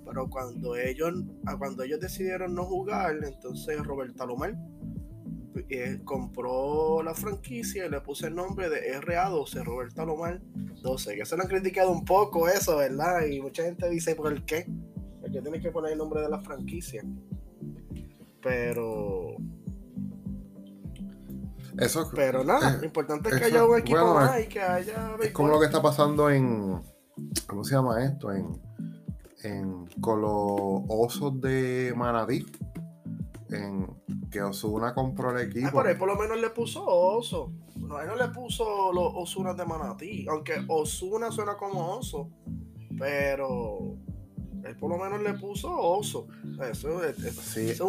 Pero 0.05 0.31
cuando 0.31 0.76
ellos, 0.76 1.12
cuando 1.59 1.83
ellos 1.83 2.00
decidieron 2.00 2.55
no 2.55 2.64
jugar, 2.64 3.16
entonces 3.24 3.79
Roberto 3.83 4.22
Alomar 4.22 4.57
eh, 5.68 6.00
compró 6.05 7.02
la 7.02 7.14
franquicia 7.14 7.87
y 7.87 7.90
le 7.90 8.00
puse 8.00 8.29
el 8.29 8.35
nombre 8.35 8.68
de 8.68 9.00
RA12, 9.00 9.64
Roberto 9.64 10.02
Alomar 10.02 10.40
12. 10.83 11.16
Que 11.16 11.26
se 11.26 11.37
lo 11.37 11.42
han 11.42 11.48
criticado 11.48 11.90
un 11.90 12.05
poco 12.05 12.48
eso, 12.48 12.76
¿verdad? 12.76 13.26
Y 13.26 13.40
mucha 13.40 13.64
gente 13.64 13.88
dice, 13.88 14.14
¿por 14.14 14.44
qué? 14.44 14.66
Que 15.31 15.41
tiene 15.41 15.61
que 15.61 15.71
poner 15.71 15.93
el 15.93 15.99
nombre 15.99 16.21
de 16.21 16.29
la 16.29 16.41
franquicia. 16.41 17.05
Pero. 18.43 19.37
Eso, 21.79 22.11
pero 22.15 22.43
nada, 22.43 22.79
lo 22.79 22.85
importante 22.87 23.29
es 23.29 23.37
que 23.37 23.45
haya 23.45 23.65
un 23.65 23.79
equipo 23.79 24.15
más 24.15 24.41
y 24.41 24.47
que 24.47 24.61
haya. 24.61 25.17
Es 25.23 25.33
como 25.33 25.49
lo 25.49 25.61
que 25.61 25.67
está 25.67 25.83
pasando 25.83 26.31
en. 26.31 26.83
¿Cómo 27.47 27.65
se 27.65 27.75
llama 27.75 28.05
esto? 28.05 28.33
En. 28.33 28.61
en 29.43 29.87
con 30.01 30.23
los 30.23 30.83
osos 30.89 31.41
de 31.41 31.93
Manatí. 31.97 32.47
En 33.51 33.87
que 34.31 34.43
Osuna 34.43 34.95
compró 34.95 35.37
el 35.37 35.49
equipo. 35.49 35.69
Ah, 35.69 35.73
por 35.73 35.87
ahí 35.87 35.95
por 35.95 36.09
lo 36.09 36.17
menos 36.17 36.41
le 36.41 36.51
puso 36.51 36.85
oso. 36.85 37.53
No, 37.77 38.01
él 38.01 38.09
no 38.09 38.17
le 38.17 38.29
puso 38.29 38.93
los 38.93 39.12
Osunas 39.15 39.57
de 39.57 39.65
Manatí. 39.65 40.27
Aunque 40.29 40.65
Osuna 40.69 41.31
suena 41.31 41.57
como 41.57 41.97
oso. 41.97 42.31
Pero 42.99 43.99
él 44.68 44.76
por 44.76 44.90
lo 44.90 44.98
menos 44.98 45.22
le 45.22 45.35
puso 45.35 45.70
oso. 45.70 46.29
Eso, 46.70 47.02
es, 47.05 47.81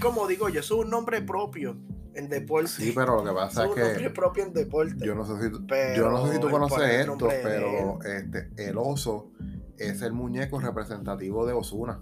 como 0.00 0.26
digo 0.26 0.48
yo, 0.48 0.60
eso 0.60 0.78
es 0.78 0.84
un 0.84 0.90
nombre 0.90 1.22
propio 1.22 1.76
en 2.14 2.28
deporte. 2.28 2.68
Sí, 2.68 2.92
pero 2.94 3.16
lo 3.16 3.24
que 3.24 3.32
pasa 3.32 3.64
es, 3.64 3.70
es 3.70 3.74
que. 3.74 3.80
Un 3.80 3.88
nombre 3.88 4.10
propio 4.10 4.44
en 4.44 4.52
deporte. 4.52 5.06
Yo 5.06 5.14
no 5.14 5.24
sé 5.24 5.32
si, 5.42 5.96
yo 5.96 6.10
no 6.10 6.26
sé 6.26 6.34
si 6.34 6.40
tú 6.40 6.50
conoces 6.50 7.06
esto, 7.06 7.28
pero 7.42 7.98
este, 8.02 8.50
el 8.68 8.78
oso 8.78 9.30
es 9.78 10.02
el 10.02 10.12
muñeco 10.12 10.60
representativo 10.60 11.46
de 11.46 11.52
Osuna. 11.52 12.00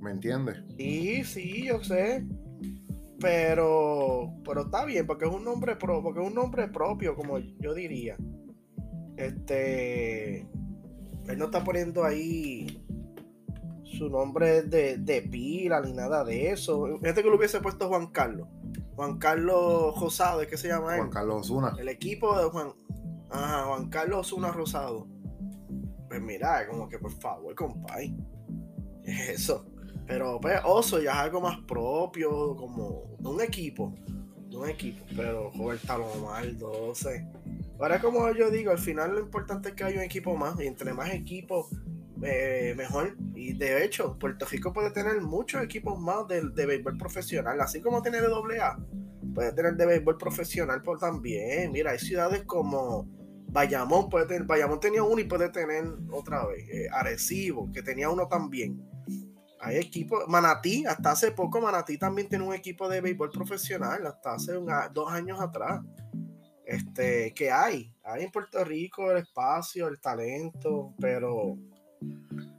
¿Me 0.00 0.10
entiendes? 0.10 0.62
Sí, 0.76 1.24
sí, 1.24 1.66
yo 1.66 1.82
sé. 1.82 2.26
Pero, 3.20 4.32
pero 4.44 4.62
está 4.62 4.84
bien, 4.84 5.06
porque 5.06 5.24
es 5.24 5.32
un 5.32 5.44
nombre 5.44 5.74
pro, 5.74 6.02
porque 6.02 6.20
es 6.20 6.26
un 6.26 6.34
nombre 6.34 6.68
propio, 6.68 7.16
como 7.16 7.38
yo 7.38 7.74
diría. 7.74 8.16
Este, 9.16 10.46
él 11.28 11.38
no 11.38 11.46
está 11.46 11.64
poniendo 11.64 12.04
ahí 12.04 12.86
su 13.96 14.08
nombre 14.08 14.62
de, 14.62 14.98
de 14.98 15.22
pila 15.22 15.80
ni 15.80 15.92
nada 15.92 16.24
de 16.24 16.50
eso. 16.50 16.86
Gente 17.00 17.22
que 17.22 17.28
lo 17.28 17.36
hubiese 17.36 17.60
puesto 17.60 17.88
Juan 17.88 18.08
Carlos. 18.08 18.48
Juan 18.96 19.18
Carlos 19.18 19.98
Rosado, 20.00 20.46
¿qué 20.46 20.56
se 20.56 20.68
llama 20.68 20.94
él? 20.94 21.00
Juan 21.00 21.10
Carlos 21.10 21.40
Osuna. 21.42 21.74
El 21.78 21.88
equipo 21.88 22.36
de 22.36 22.44
Juan, 22.50 22.72
ajá, 23.30 23.64
Juan 23.66 23.88
Carlos 23.88 24.26
Osuna 24.26 24.50
Rosado. 24.50 25.06
Pues 26.08 26.20
mira, 26.20 26.66
como 26.66 26.88
que 26.88 26.98
por 26.98 27.12
favor, 27.12 27.54
compadre. 27.54 28.14
Es 29.04 29.28
eso. 29.28 29.66
Pero 30.08 30.40
pues, 30.40 30.58
Oso 30.64 31.00
ya 31.00 31.12
es 31.12 31.16
algo 31.18 31.40
más 31.40 31.58
propio, 31.60 32.56
como 32.56 33.04
de 33.18 33.28
un 33.28 33.40
equipo. 33.42 33.94
De 34.48 34.56
un 34.56 34.68
equipo. 34.68 35.04
Pero 35.14 35.52
Roberto 35.56 35.98
Lomar, 35.98 36.56
12. 36.56 37.28
Ahora, 37.78 38.00
como 38.00 38.32
yo 38.32 38.50
digo, 38.50 38.70
al 38.70 38.78
final 38.78 39.12
lo 39.12 39.20
importante 39.20 39.68
es 39.68 39.74
que 39.74 39.84
haya 39.84 39.98
un 39.98 40.04
equipo 40.04 40.34
más. 40.34 40.58
Y 40.60 40.66
entre 40.66 40.94
más 40.94 41.12
equipos, 41.12 41.68
eh, 42.22 42.74
mejor. 42.76 43.16
Y 43.34 43.54
de 43.54 43.84
hecho, 43.84 44.18
Puerto 44.18 44.46
Rico 44.46 44.72
puede 44.72 44.90
tener 44.90 45.20
muchos 45.20 45.62
equipos 45.62 45.98
más 45.98 46.26
de, 46.28 46.48
de 46.50 46.66
béisbol 46.66 46.96
profesional, 46.96 47.60
así 47.60 47.80
como 47.80 48.02
tiene 48.02 48.20
de 48.20 48.26
AA. 48.26 48.78
Puede 49.34 49.52
tener 49.52 49.76
de 49.76 49.86
béisbol 49.86 50.18
profesional 50.18 50.82
por 50.82 50.98
también. 50.98 51.72
Mira, 51.72 51.92
hay 51.92 51.98
ciudades 51.98 52.42
como 52.44 53.08
Bayamón, 53.50 54.08
puede 54.08 54.26
tener, 54.26 54.44
Bayamón 54.44 54.80
tenía 54.80 55.02
uno 55.02 55.20
y 55.20 55.24
puede 55.24 55.48
tener 55.50 55.84
otra 56.10 56.46
vez. 56.46 56.68
Eh, 56.68 56.88
Arecibo, 56.92 57.70
que 57.72 57.82
tenía 57.82 58.10
uno 58.10 58.26
también. 58.28 58.82
Hay 59.60 59.76
equipos, 59.76 60.24
Manatí, 60.28 60.84
hasta 60.86 61.12
hace 61.12 61.32
poco 61.32 61.60
Manatí 61.60 61.98
también 61.98 62.28
tiene 62.28 62.44
un 62.44 62.54
equipo 62.54 62.88
de 62.88 63.00
béisbol 63.00 63.30
profesional, 63.30 64.06
hasta 64.06 64.34
hace 64.34 64.52
dos 64.92 65.10
años 65.10 65.40
atrás. 65.40 65.80
Este, 66.64 67.32
que 67.32 67.50
hay, 67.50 67.90
hay 68.04 68.24
en 68.24 68.30
Puerto 68.30 68.62
Rico 68.62 69.10
el 69.10 69.18
espacio, 69.18 69.88
el 69.88 69.98
talento, 70.00 70.94
pero 71.00 71.56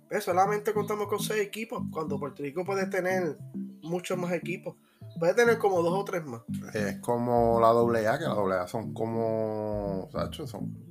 pues, 0.10 0.24
solamente 0.24 0.74
contamos 0.74 1.08
con 1.08 1.20
seis 1.20 1.42
equipos, 1.42 1.84
cuando 1.92 2.20
Puerto 2.20 2.44
Rico 2.44 2.66
puede 2.66 2.88
tener 2.88 3.38
muchos 3.82 4.18
más 4.18 4.34
equipos. 4.34 4.76
Puede 5.20 5.34
tener 5.34 5.58
como 5.58 5.82
dos 5.82 5.94
o 5.94 6.06
tres 6.06 6.24
más. 6.26 6.42
Es 6.74 7.00
como 7.00 7.60
la 7.60 7.70
AA, 7.70 8.20
que 8.20 8.26
la 8.26 8.62
AA 8.62 8.68
son 8.68 8.94
como. 8.94 10.10
son. 10.46 10.90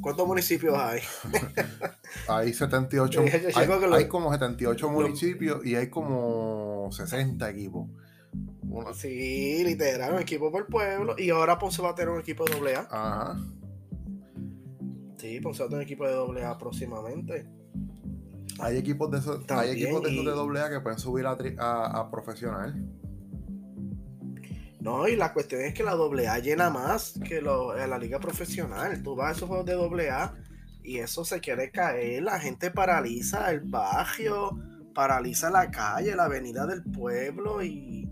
¿Cuántos 0.00 0.26
municipios 0.26 0.76
hay? 0.76 1.00
hay 2.28 2.52
78. 2.52 3.24
hay, 3.54 4.08
como 4.08 4.32
78 4.32 4.90
municipios 4.90 5.64
y 5.64 5.76
hay 5.76 5.88
como 5.88 6.88
60 6.90 7.48
equipos. 7.50 7.88
Sí, 8.94 9.62
literal, 9.64 10.14
un 10.14 10.20
equipo 10.20 10.50
por 10.50 10.66
pueblo. 10.66 11.14
Y 11.18 11.30
ahora 11.30 11.58
Ponce 11.58 11.82
va 11.82 11.90
a 11.90 11.94
tener 11.94 12.12
un 12.12 12.20
equipo 12.20 12.44
de 12.44 12.74
AA. 12.74 12.88
Ajá. 12.90 13.36
Sí, 15.22 15.36
a 15.36 15.52
tener 15.52 15.74
un 15.74 15.82
equipo 15.82 16.04
de 16.04 16.44
AA 16.44 16.58
próximamente. 16.58 17.46
Hay 18.58 18.76
equipos 18.76 19.08
de 19.08 19.18
esos, 19.18 19.44
hay 19.50 19.70
equipos 19.70 20.02
de, 20.02 20.10
esos 20.10 20.52
de 20.52 20.60
AA 20.60 20.68
que 20.68 20.80
pueden 20.80 20.98
subir 20.98 21.26
a, 21.26 22.00
a, 22.00 22.10
profesional. 22.10 22.74
No, 24.80 25.06
y 25.06 25.14
la 25.14 25.32
cuestión 25.32 25.60
es 25.60 25.74
que 25.74 25.84
la 25.84 25.92
AA 25.92 26.38
llena 26.40 26.70
más 26.70 27.20
que 27.24 27.40
lo, 27.40 27.72
la 27.76 27.98
liga 27.98 28.18
profesional. 28.18 29.00
Tú 29.00 29.14
vas 29.14 29.28
a 29.28 29.36
esos 29.36 29.48
juegos 29.48 29.64
de 29.64 30.10
AA 30.10 30.34
y 30.82 30.98
eso 30.98 31.24
se 31.24 31.38
quiere 31.38 31.70
caer. 31.70 32.24
La 32.24 32.40
gente 32.40 32.72
paraliza 32.72 33.48
el 33.52 33.60
barrio, 33.60 34.58
paraliza 34.92 35.50
la 35.50 35.70
calle, 35.70 36.16
la 36.16 36.24
avenida 36.24 36.66
del 36.66 36.82
pueblo 36.82 37.62
y 37.62 38.10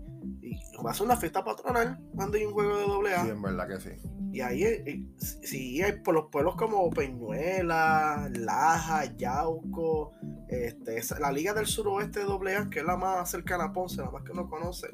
va 0.83 0.91
a 0.91 0.93
ser 0.93 1.05
una 1.05 1.17
fiesta 1.17 1.43
patronal 1.43 1.99
cuando 2.15 2.37
hay 2.37 2.45
un 2.45 2.53
juego 2.53 3.03
de 3.03 3.13
AA. 3.13 3.23
Sí, 3.23 3.29
en 3.29 3.41
verdad 3.41 3.67
que 3.67 3.79
sí. 3.79 3.89
Y 4.33 4.41
ahí, 4.41 4.63
eh, 4.63 5.05
sí, 5.17 5.81
hay 5.81 6.01
por 6.01 6.13
los 6.13 6.25
pueblos 6.31 6.55
como 6.55 6.89
Peñuela, 6.89 8.29
Laja, 8.33 9.05
Yauco, 9.17 10.13
este, 10.47 11.01
la 11.19 11.31
Liga 11.31 11.53
del 11.53 11.65
Suroeste 11.65 12.21
AA, 12.21 12.69
que 12.69 12.79
es 12.79 12.85
la 12.85 12.95
más 12.95 13.29
cercana 13.29 13.65
a 13.65 13.73
Ponce, 13.73 14.01
la 14.01 14.09
más 14.09 14.23
que 14.23 14.31
uno 14.31 14.49
conoce. 14.49 14.87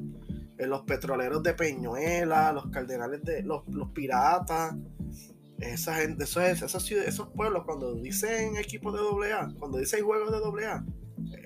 Eh, 0.58 0.66
los 0.66 0.82
petroleros 0.82 1.42
de 1.42 1.54
Peñuela, 1.54 2.52
los 2.52 2.68
cardenales 2.70 3.22
de 3.22 3.42
los, 3.44 3.62
piratas, 3.94 4.74
esa 5.60 5.94
gente, 5.94 6.24
esos, 6.24 6.42
esos, 6.42 6.90
esos 6.90 7.28
pueblos, 7.28 7.62
cuando 7.64 7.94
dicen 7.94 8.56
equipo 8.56 8.90
de 8.90 9.32
AA, 9.32 9.54
cuando 9.56 9.78
dicen 9.78 10.04
juegos 10.04 10.32
de 10.32 10.66
AA, 10.66 10.84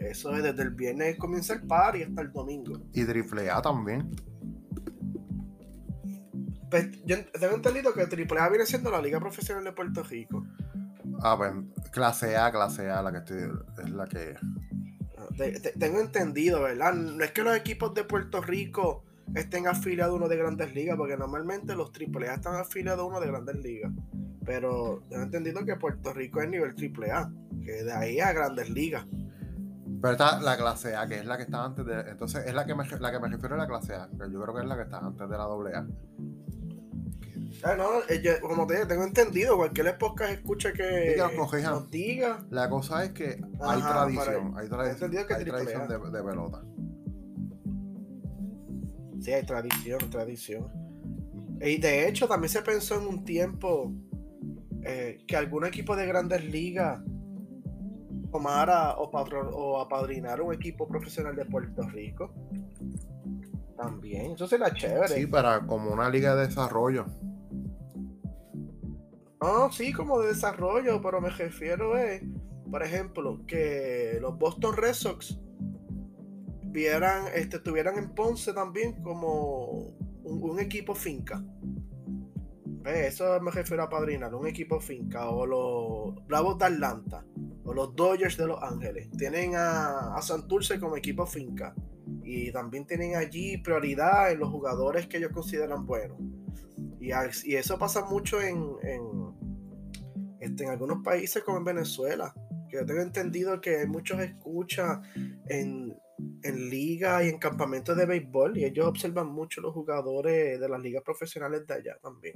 eso 0.01 0.35
es 0.35 0.43
desde 0.43 0.63
el 0.63 0.71
viernes 0.71 1.17
comienza 1.17 1.55
el 1.55 1.63
par 1.67 1.97
y 1.97 2.03
hasta 2.03 2.23
el 2.23 2.33
domingo. 2.33 2.81
Y 2.93 3.03
AAA 3.03 3.61
también. 3.63 4.11
Pues, 6.73 6.89
yo 7.05 7.17
tengo 7.39 7.55
entendido 7.55 7.93
que 7.93 8.01
AAA 8.01 8.49
viene 8.49 8.65
siendo 8.65 8.91
la 8.91 9.03
Liga 9.03 9.21
Profesional 9.21 9.63
de 9.63 9.73
Puerto 9.73 10.03
Rico. 10.03 10.43
Ah, 11.21 11.37
pues 11.37 11.53
clase 11.91 12.35
A, 12.39 12.51
clase 12.51 12.89
A, 12.89 13.03
la 13.03 13.13
que 13.13 13.19
estoy, 13.19 13.51
es 13.85 13.91
la 13.91 14.07
que. 14.07 14.35
Ah, 15.19 15.29
tengo 15.79 16.01
entendido, 16.01 16.63
¿verdad? 16.63 16.95
No 16.95 17.23
es 17.23 17.33
que 17.33 17.43
los 17.43 17.55
equipos 17.55 17.93
de 17.93 18.05
Puerto 18.05 18.41
Rico 18.41 19.05
estén 19.35 19.67
afiliados 19.67 20.15
a 20.15 20.17
uno 20.17 20.29
de 20.29 20.37
grandes 20.39 20.75
ligas, 20.75 20.97
porque 20.97 21.19
normalmente 21.19 21.77
los 21.77 21.91
AAA 21.91 22.37
están 22.37 22.55
afiliados 22.55 23.01
a 23.01 23.05
uno 23.05 23.21
de 23.21 23.27
grandes 23.27 23.57
ligas. 23.57 23.93
Pero 24.47 25.05
tengo 25.11 25.25
entendido 25.25 25.67
que 25.67 25.77
Puerto 25.77 26.15
Rico 26.15 26.41
es 26.41 26.49
nivel 26.49 26.71
AAA, 26.75 27.31
que 27.63 27.85
de 27.85 27.93
ahí 27.93 28.19
a 28.19 28.33
grandes 28.33 28.71
ligas. 28.71 29.05
Pero 30.01 30.13
está 30.13 30.41
la 30.41 30.57
clase 30.57 30.97
A, 30.97 31.07
que 31.07 31.19
es 31.19 31.27
la 31.27 31.37
que 31.37 31.43
está 31.43 31.67
antes 31.67 31.85
de. 31.85 32.01
Entonces, 32.01 32.47
es 32.47 32.55
la 32.55 32.65
que 32.65 32.75
me, 32.75 32.89
la 32.99 33.13
que 33.13 33.21
me 33.21 33.29
refiero 33.29 33.57
a 33.57 33.59
la 33.59 33.67
clase 33.67 33.95
A, 33.95 34.09
que 34.09 34.33
yo 34.33 34.41
creo 34.41 34.55
que 34.55 34.63
es 34.63 34.67
la 34.67 34.77
que 34.77 34.83
está 34.85 34.99
antes 35.01 35.29
de 35.29 35.37
la 35.37 35.45
AA. 35.45 35.87
Ah, 37.63 37.75
no, 37.77 38.01
eh, 38.09 38.41
como 38.41 38.67
te 38.67 38.87
tengo 38.87 39.05
entendido, 39.05 39.57
cualquier 39.57 39.97
podcast 39.99 40.33
escucha 40.33 40.73
que, 40.73 41.17
nos 41.63 41.91
diga. 41.91 42.45
La 42.51 42.69
cosa 42.69 43.05
es 43.05 43.13
que 43.13 43.41
hay 43.61 43.81
tradición, 43.81 44.55
hay, 44.57 44.69
tradición, 44.69 45.17
hay 45.17 45.45
tradición 45.45 46.13
de, 46.13 46.23
pelota. 46.23 46.63
Sí, 49.21 49.33
hay 49.33 49.45
tradición, 49.45 50.11
tradición. 50.11 50.73
Y 51.61 51.79
de 51.79 52.09
hecho, 52.09 52.27
también 52.27 52.51
se 52.51 52.63
pensó 52.63 53.01
en 53.01 53.07
un 53.07 53.25
tiempo 53.25 53.93
eh, 54.83 55.19
que 55.27 55.37
algún 55.37 55.65
equipo 55.65 55.95
de 55.95 56.07
grandes 56.07 56.45
ligas 56.45 57.01
tomara 58.33 58.97
o, 58.97 59.11
o 59.11 59.81
apadrinara 59.81 60.43
un 60.43 60.55
equipo 60.55 60.89
profesional 60.89 61.37
de 61.37 61.45
Puerto 61.45 61.83
Rico. 61.83 62.33
También, 63.77 64.33
eso 64.33 64.47
sería 64.47 64.73
chévere. 64.73 65.09
Sí, 65.09 65.27
para 65.27 65.67
como 65.67 65.93
una 65.93 66.09
liga 66.09 66.35
de 66.35 66.47
desarrollo. 66.47 67.07
No, 69.43 69.73
sí, 69.73 69.93
como 69.93 70.21
de 70.21 70.29
desarrollo, 70.29 71.03
pero 71.03 71.21
me 71.21 71.29
refiero 71.29 71.97
a, 71.97 72.01
por 72.71 72.81
ejemplo, 72.81 73.45
que 73.45 74.19
los 74.21 74.39
Boston 74.39 74.77
Red 74.77 74.95
Sox 74.95 75.37
vieran, 76.67 77.25
este, 77.35 77.57
estuvieran 77.57 77.99
en 77.99 78.15
Ponce 78.15 78.53
también 78.53 79.03
como 79.03 79.97
un, 80.23 80.61
equipo 80.61 80.95
finca. 80.95 81.45
Eso 82.85 83.41
me 83.41 83.51
refiero 83.51 83.83
a 83.83 83.89
padrinar, 83.89 84.33
un 84.33 84.47
equipo 84.47 84.81
finca. 84.81 85.29
O 85.29 85.45
los 85.45 86.25
Bravos 86.29 86.57
de 86.59 86.67
Atlanta, 86.67 87.25
o 87.65 87.75
los 87.75 87.97
Dodgers 87.97 88.37
de 88.37 88.47
Los 88.47 88.63
Ángeles. 88.63 89.11
Tienen 89.19 89.57
a, 89.57 90.15
a 90.15 90.23
Santurce 90.23 90.79
como 90.79 90.97
equipo 90.97 91.27
finca. 91.27 91.75
Y 92.23 92.53
también 92.53 92.87
tienen 92.87 93.17
allí 93.17 93.59
prioridad 93.59 94.31
en 94.31 94.39
los 94.39 94.51
jugadores 94.51 95.09
que 95.09 95.17
ellos 95.17 95.33
consideran 95.33 95.85
buenos. 95.85 96.19
Y, 97.03 97.11
y 97.45 97.57
eso 97.57 97.79
pasa 97.79 98.05
mucho 98.05 98.41
en, 98.41 98.77
este, 100.43 100.65
en 100.65 100.71
algunos 100.71 101.03
países 101.03 101.43
como 101.43 101.59
en 101.59 101.65
Venezuela, 101.65 102.35
que 102.69 102.77
yo 102.77 102.87
tengo 102.87 103.01
entendido 103.01 103.61
que 103.61 103.77
hay 103.77 103.87
muchos 103.87 104.21
escuchas 104.21 104.99
en, 105.49 105.97
en 106.43 106.71
ligas 106.71 107.25
y 107.25 107.29
en 107.29 107.39
campamentos 107.39 107.97
de 107.97 108.07
béisbol 108.07 108.59
y 108.59 108.65
ellos 108.65 108.87
observan 108.87 109.29
mucho 109.29 109.61
los 109.61 109.73
jugadores 109.73 110.59
de 110.59 110.69
las 110.69 110.81
ligas 110.81 111.03
profesionales 111.03 111.67
de 111.67 111.75
allá 111.75 111.97
también. 112.03 112.35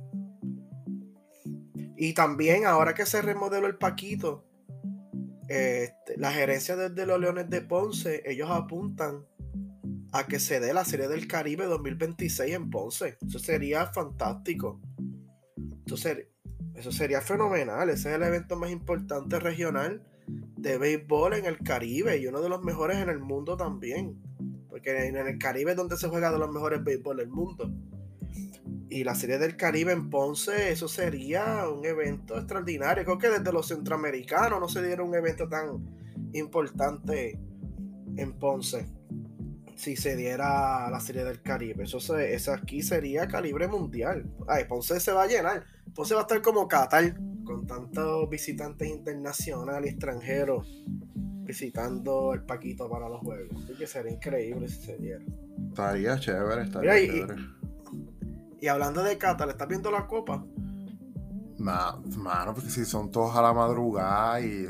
Y 1.97 2.12
también 2.14 2.66
ahora 2.66 2.95
que 2.95 3.07
se 3.07 3.23
remodeló 3.23 3.66
el 3.66 3.77
Paquito, 3.77 4.45
este, 5.49 6.16
la 6.16 6.31
gerencia 6.31 6.77
de, 6.77 7.07
los 7.07 7.21
Leones 7.21 7.49
de 7.49 7.62
Ponce, 7.62 8.23
ellos 8.27 8.51
apuntan 8.51 9.25
a 10.12 10.27
que 10.27 10.38
se 10.38 10.61
dé 10.61 10.75
la 10.75 10.85
Serie 10.85 11.09
del 11.09 11.27
Caribe 11.27 11.64
2026 11.64 12.55
en 12.55 12.71
Ponce. 12.71 13.16
Eso 13.27 13.38
sería 13.38 13.87
fantástico. 13.87 14.81
Entonces, 15.57 16.27
eso 16.77 16.93
sería 16.93 17.21
fenomenal. 17.21 17.89
Ese 17.89 18.11
es 18.11 18.17
el 18.17 18.23
evento 18.23 18.57
más 18.57 18.71
importante 18.71 19.41
regional 19.41 20.03
de 20.27 20.79
béisbol 20.79 21.35
en 21.35 21.47
el 21.47 21.59
Caribe 21.59 22.19
y 22.19 22.27
uno 22.27 22.41
de 22.41 22.49
los 22.49 22.62
mejores 22.62 22.99
en 22.99 23.09
el 23.09 23.19
mundo 23.19 23.57
también. 23.57 24.21
Porque 24.69 25.07
en 25.07 25.17
el 25.17 25.39
Caribe 25.39 25.71
es 25.71 25.77
donde 25.77 25.97
se 25.97 26.09
juega 26.09 26.31
de 26.31 26.39
los 26.39 26.53
mejores 26.53 26.85
béisbol 26.85 27.17
del 27.17 27.29
mundo. 27.29 27.71
Y 28.91 29.05
la 29.05 29.15
Serie 29.15 29.39
del 29.39 29.57
Caribe 29.57 29.93
en 29.93 30.11
Ponce, 30.11 30.71
eso 30.71 30.87
sería 30.87 31.69
un 31.69 31.85
evento 31.85 32.37
extraordinario. 32.37 33.05
Creo 33.05 33.19
que 33.19 33.31
desde 33.31 33.53
los 33.53 33.69
centroamericanos 33.69 34.61
no 34.61 34.69
se 34.69 34.83
dieron 34.87 35.09
un 35.09 35.15
evento 35.15 35.49
tan 35.49 35.85
importante 36.33 37.39
en 38.17 38.33
Ponce. 38.39 38.87
Si 39.77 39.97
se 39.97 40.15
diera 40.15 40.91
la 40.91 41.01
Serie 41.01 41.25
del 41.25 41.43
Caribe. 41.43 41.85
Eso, 41.85 41.99
eso 42.19 42.53
aquí 42.53 42.83
sería 42.83 43.29
calibre 43.29 43.67
mundial. 43.67 44.31
Ay, 44.47 44.65
Ponce 44.65 45.01
se 45.01 45.12
va 45.12 45.25
a 45.25 45.27
llenar. 45.27 45.65
Ponce 45.96 46.14
va 46.14 46.20
a 46.20 46.22
estar 46.24 46.42
como 46.42 46.68
Qatar, 46.68 47.16
con 47.42 47.66
tantos 47.66 48.28
visitantes 48.28 48.87
internacionales 48.87 49.90
y 49.90 49.94
extranjeros 49.94 50.85
visitando 51.46 52.35
el 52.35 52.42
Paquito 52.42 52.90
para 52.90 53.09
los 53.09 53.20
juegos. 53.20 53.64
Así 53.64 53.74
que 53.78 53.87
sería 53.87 54.12
increíble 54.12 54.68
si 54.68 54.82
se 54.82 54.98
diera. 54.98 55.24
Estaría 55.68 56.18
chévere, 56.18 56.64
estaría 56.64 57.00
y, 57.00 57.06
chévere. 57.06 57.35
Y, 58.61 58.66
hablando 58.66 59.02
de 59.02 59.16
Cata, 59.16 59.46
¿le 59.46 59.52
estás 59.52 59.68
viendo 59.68 59.90
la 59.90 60.06
copa? 60.06 60.44
mano, 61.59 62.52
porque 62.52 62.68
si 62.68 62.85
son 62.85 63.11
todos 63.11 63.35
a 63.35 63.40
la 63.40 63.54
madrugada 63.54 64.40
y 64.42 64.66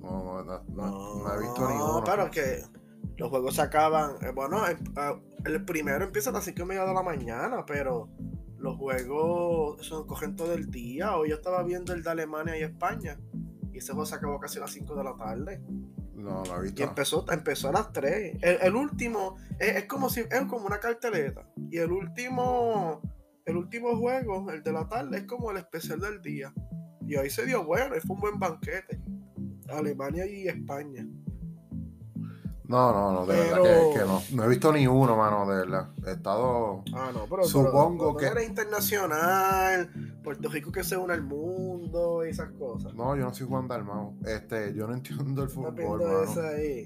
no, 0.00 0.44
no, 0.44 1.34
he 1.34 1.40
visto 1.40 1.68
ninguno. 1.68 1.98
No, 1.98 2.04
pero 2.04 2.30
que 2.30 2.62
los 3.16 3.28
juegos 3.28 3.56
se 3.56 3.62
acaban. 3.62 4.12
Eh, 4.22 4.30
bueno, 4.32 4.64
el, 4.66 4.78
el 5.44 5.64
primero 5.64 6.04
empieza 6.04 6.30
a 6.30 6.34
las 6.34 6.44
5 6.44 6.62
y 6.62 6.64
media 6.64 6.84
de 6.84 6.94
la 6.94 7.02
mañana, 7.02 7.66
pero 7.66 8.08
los 8.58 8.76
juegos 8.76 9.86
son, 9.86 10.06
cogen 10.06 10.36
todo 10.36 10.52
el 10.52 10.70
día. 10.70 11.16
Hoy 11.16 11.30
yo 11.30 11.36
estaba 11.36 11.62
viendo 11.62 11.92
el 11.92 12.02
de 12.02 12.10
Alemania 12.10 12.58
y 12.58 12.62
España. 12.62 13.18
Y 13.72 13.78
ese 13.78 13.92
juego 13.92 14.06
se 14.06 14.16
acabó 14.16 14.40
casi 14.40 14.58
a 14.58 14.62
las 14.62 14.72
5 14.72 14.96
de 14.96 15.04
la 15.04 15.16
tarde. 15.16 15.62
No, 16.14 16.42
lo 16.44 16.58
he 16.58 16.62
visto. 16.62 16.82
Y 16.82 16.84
empezó, 16.84 17.24
empezó 17.30 17.68
a 17.68 17.72
las 17.72 17.92
3. 17.92 18.38
El, 18.42 18.74
último 18.74 19.36
es, 19.58 19.84
como 19.84 20.10
si 20.10 20.20
es 20.20 20.44
como 20.48 20.66
una 20.66 20.80
carteleta. 20.80 21.48
Y 21.70 21.78
el 21.78 21.92
último, 21.92 23.00
el 23.44 23.56
último 23.56 23.96
juego, 23.96 24.50
el 24.50 24.62
de 24.62 24.72
la 24.72 24.88
tarde, 24.88 25.18
es 25.18 25.24
como 25.24 25.52
el 25.52 25.58
especial 25.58 26.00
del 26.00 26.20
día. 26.20 26.52
Y 27.06 27.16
ahí 27.16 27.30
se 27.30 27.46
dio 27.46 27.64
bueno, 27.64 27.96
y 27.96 28.00
fue 28.00 28.16
un 28.16 28.20
buen 28.20 28.38
banquete. 28.38 29.00
Alemania 29.68 30.26
y 30.26 30.48
España. 30.48 31.06
No, 32.68 32.92
no, 32.92 33.12
no, 33.12 33.26
de 33.26 33.34
verdad 33.34 33.62
que, 33.94 33.98
no. 34.00 34.22
No 34.34 34.44
he 34.44 34.48
visto 34.48 34.70
ni 34.72 34.86
uno, 34.86 35.16
mano, 35.16 35.48
de 35.50 35.56
verdad. 35.56 35.88
He 36.06 36.12
estado. 36.12 36.84
Ah, 36.94 37.10
no, 37.14 37.24
pero. 37.28 37.44
Supongo 37.44 38.14
que. 38.14 38.26
Era 38.26 38.44
internacional, 38.44 39.90
Puerto 40.22 40.50
Rico 40.50 40.70
que 40.70 40.84
se 40.84 40.94
une 40.96 41.14
al 41.14 41.22
mundo 41.22 42.26
y 42.26 42.28
esas 42.28 42.50
cosas. 42.52 42.92
No, 42.94 43.16
yo 43.16 43.24
no 43.24 43.32
soy 43.32 43.46
Juan 43.46 43.68
Dalmau. 43.68 44.18
Este, 44.26 44.74
yo 44.74 44.86
no 44.86 44.94
entiendo 44.94 45.42
el 45.42 45.48
fútbol, 45.48 46.00
mano. 46.02 46.42
ahí. 46.42 46.84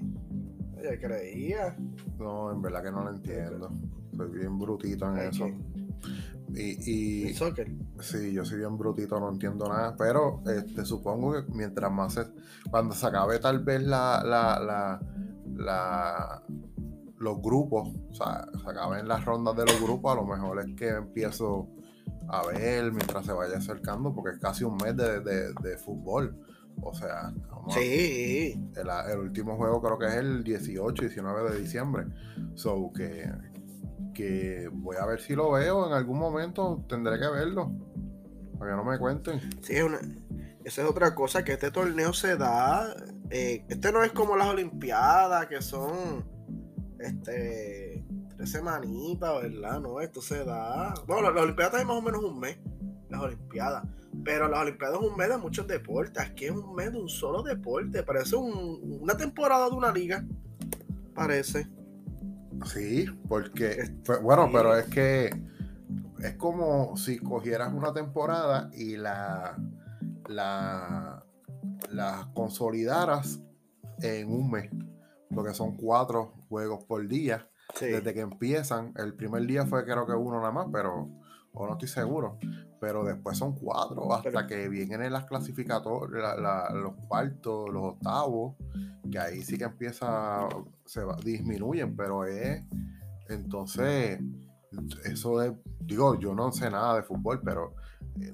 Oye, 0.77 0.99
creía. 1.01 1.75
No, 2.17 2.51
en 2.53 2.61
verdad 2.61 2.81
que 2.81 2.91
no 2.91 3.03
lo 3.03 3.09
entiendo. 3.09 3.69
Soy 4.15 4.29
bien 4.29 4.57
brutito 4.57 5.09
en 5.11 5.17
eso. 5.17 5.47
Y, 6.55 7.27
y 7.27 7.33
soccer? 7.33 7.69
Sí, 7.99 8.31
yo 8.31 8.45
soy 8.45 8.59
bien 8.59 8.77
brutito, 8.77 9.19
no 9.19 9.29
entiendo 9.29 9.67
nada. 9.67 9.95
Pero 9.97 10.41
este, 10.45 10.85
supongo 10.85 11.33
que 11.33 11.51
mientras 11.51 11.91
más 11.91 12.13
se, 12.13 12.25
cuando 12.69 12.95
se 12.95 13.05
acabe 13.05 13.39
tal 13.39 13.59
vez 13.63 13.81
la, 13.83 14.23
la, 14.23 14.59
la 14.59 15.01
la, 15.55 16.41
los 17.17 17.41
grupos, 17.41 17.89
o 18.11 18.13
sea, 18.13 18.47
se 18.61 18.69
acaben 18.69 19.07
las 19.07 19.23
rondas 19.25 19.55
de 19.55 19.65
los 19.65 19.81
grupos, 19.81 20.11
a 20.11 20.15
lo 20.15 20.25
mejor 20.25 20.59
es 20.59 20.75
que 20.75 20.89
empiezo 20.89 21.67
a 22.27 22.45
ver 22.47 22.91
mientras 22.91 23.25
se 23.25 23.33
vaya 23.33 23.57
acercando, 23.57 24.13
porque 24.13 24.35
es 24.35 24.39
casi 24.39 24.63
un 24.63 24.75
mes 24.77 24.95
de, 24.95 25.77
fútbol. 25.77 26.35
O 26.81 26.93
sea, 26.93 27.31
sí. 27.69 28.59
el, 28.75 29.19
último 29.19 29.55
juego 29.57 29.81
creo 29.81 29.97
que 29.99 30.07
es 30.07 30.15
el 30.15 30.43
18, 30.43 31.05
19 31.05 31.51
de 31.51 31.59
diciembre. 31.59 32.05
So 32.55 32.91
que, 32.93 33.31
que 34.13 34.69
voy 34.71 34.97
a 34.97 35.05
ver 35.05 35.21
si 35.21 35.35
lo 35.35 35.51
veo 35.51 35.87
en 35.87 35.93
algún 35.93 36.17
momento, 36.17 36.83
tendré 36.87 37.19
que 37.19 37.27
verlo. 37.27 37.71
Para 38.57 38.71
que 38.71 38.77
no 38.77 38.83
me 38.83 38.97
cuenten. 38.97 39.39
Sí, 39.61 39.81
una, 39.81 39.99
esa 40.65 40.81
es 40.83 40.89
otra 40.89 41.13
cosa, 41.15 41.43
que 41.43 41.53
este 41.53 41.71
torneo 41.71 42.13
se 42.13 42.37
da 42.37 42.95
eh, 43.35 43.65
este 43.67 43.91
no 43.91 44.03
es 44.03 44.11
como 44.11 44.35
las 44.35 44.47
Olimpiadas, 44.47 45.47
que 45.47 45.59
son 45.59 46.23
este 46.99 48.05
tres 48.37 48.51
semanitas, 48.51 49.41
¿verdad? 49.41 49.79
No, 49.81 49.99
esto 50.01 50.21
se 50.21 50.45
da. 50.45 50.93
Bueno, 51.07 51.31
las, 51.31 51.41
Olimpiadas 51.41 51.81
es 51.81 51.87
más 51.87 51.97
o 51.97 52.01
menos 52.03 52.23
un 52.23 52.39
mes, 52.39 52.59
las 53.09 53.21
Olimpiadas. 53.21 53.87
Pero 54.23 54.47
las 54.47 54.59
Olimpiadas 54.59 54.99
es 55.01 55.09
un 55.09 55.17
mes 55.17 55.29
de 55.29 55.37
muchos 55.37 55.67
deportes. 55.67 56.23
Aquí 56.23 56.45
es 56.45 56.51
un 56.51 56.75
mes 56.75 56.91
de 56.91 56.99
un 56.99 57.09
solo 57.09 57.41
deporte. 57.41 58.03
Parece 58.03 58.35
una 58.35 59.17
temporada 59.17 59.67
de 59.67 59.75
una 59.75 59.91
liga. 59.91 60.23
Parece. 61.15 61.67
Sí, 62.65 63.07
porque. 63.27 63.95
bueno, 64.21 64.47
pero 64.53 64.77
es 64.77 64.85
que. 64.85 65.31
Es 66.19 66.35
como 66.35 66.95
si 66.95 67.17
cogieras 67.17 67.73
una 67.73 67.91
temporada 67.93 68.69
y 68.75 68.95
la. 68.95 69.57
La 70.27 71.23
las 71.91 72.25
consolidaras 72.27 73.39
en 74.01 74.31
un 74.31 74.51
mes, 74.51 74.69
porque 75.33 75.53
son 75.53 75.75
cuatro 75.75 76.33
juegos 76.49 76.83
por 76.85 77.07
día. 77.07 77.47
Desde 77.79 78.13
que 78.13 78.19
empiezan, 78.19 78.93
el 78.97 79.15
primer 79.15 79.45
día 79.47 79.65
fue 79.65 79.83
creo 79.83 80.05
que 80.05 80.13
uno 80.13 80.39
nada 80.39 80.51
más, 80.51 80.67
pero 80.71 81.09
o 81.55 81.67
no 81.67 81.73
estoy 81.73 81.87
seguro, 81.87 82.37
pero 82.79 83.03
después 83.03 83.37
son 83.37 83.53
cuatro 83.55 84.11
hasta 84.13 84.47
que 84.47 84.67
vienen 84.69 85.13
las 85.13 85.25
clasificatorias, 85.25 86.35
los 86.73 86.95
cuartos, 87.07 87.69
los 87.69 87.83
octavos, 87.93 88.55
que 89.09 89.19
ahí 89.19 89.41
sí 89.41 89.57
que 89.57 89.65
empieza, 89.65 90.47
se 90.85 91.01
disminuyen, 91.23 91.95
pero 91.95 92.25
es, 92.25 92.63
entonces, 93.29 94.19
eso 95.05 95.39
de, 95.39 95.55
digo, 95.81 96.19
yo 96.19 96.33
no 96.33 96.51
sé 96.51 96.69
nada 96.69 96.95
de 96.95 97.03
fútbol, 97.03 97.39
pero 97.43 97.75
eh, 98.19 98.33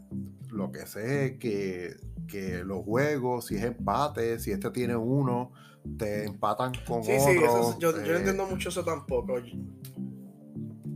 lo 0.49 0.71
que 0.71 0.85
sé 0.85 1.25
es 1.25 1.37
que 1.39 1.95
que 2.29 2.63
los 2.63 2.85
juegos, 2.85 3.47
si 3.47 3.55
es 3.55 3.63
empate, 3.63 4.39
si 4.39 4.51
este 4.51 4.69
tiene 4.69 4.95
uno, 4.95 5.51
te 5.97 6.25
empatan 6.25 6.71
con 6.87 7.03
sí, 7.03 7.11
otro. 7.13 7.73
Sí, 7.73 7.77
yo, 7.79 7.91
no 7.91 7.99
eh, 7.99 8.17
entiendo 8.17 8.45
mucho 8.45 8.69
eso 8.69 8.85
tampoco. 8.85 9.39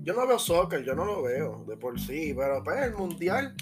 Yo 0.04 0.13
no 0.13 0.28
veo 0.28 0.39
soccer, 0.39 0.84
yo 0.84 0.96
no 0.96 1.06
lo 1.06 1.24
veo 1.24 1.66
de 1.68 1.78
por 1.78 2.00
sí, 2.00 2.34
pero 2.38 2.63
pues 2.63 2.84
el 2.84 2.94
mundial 2.94 3.56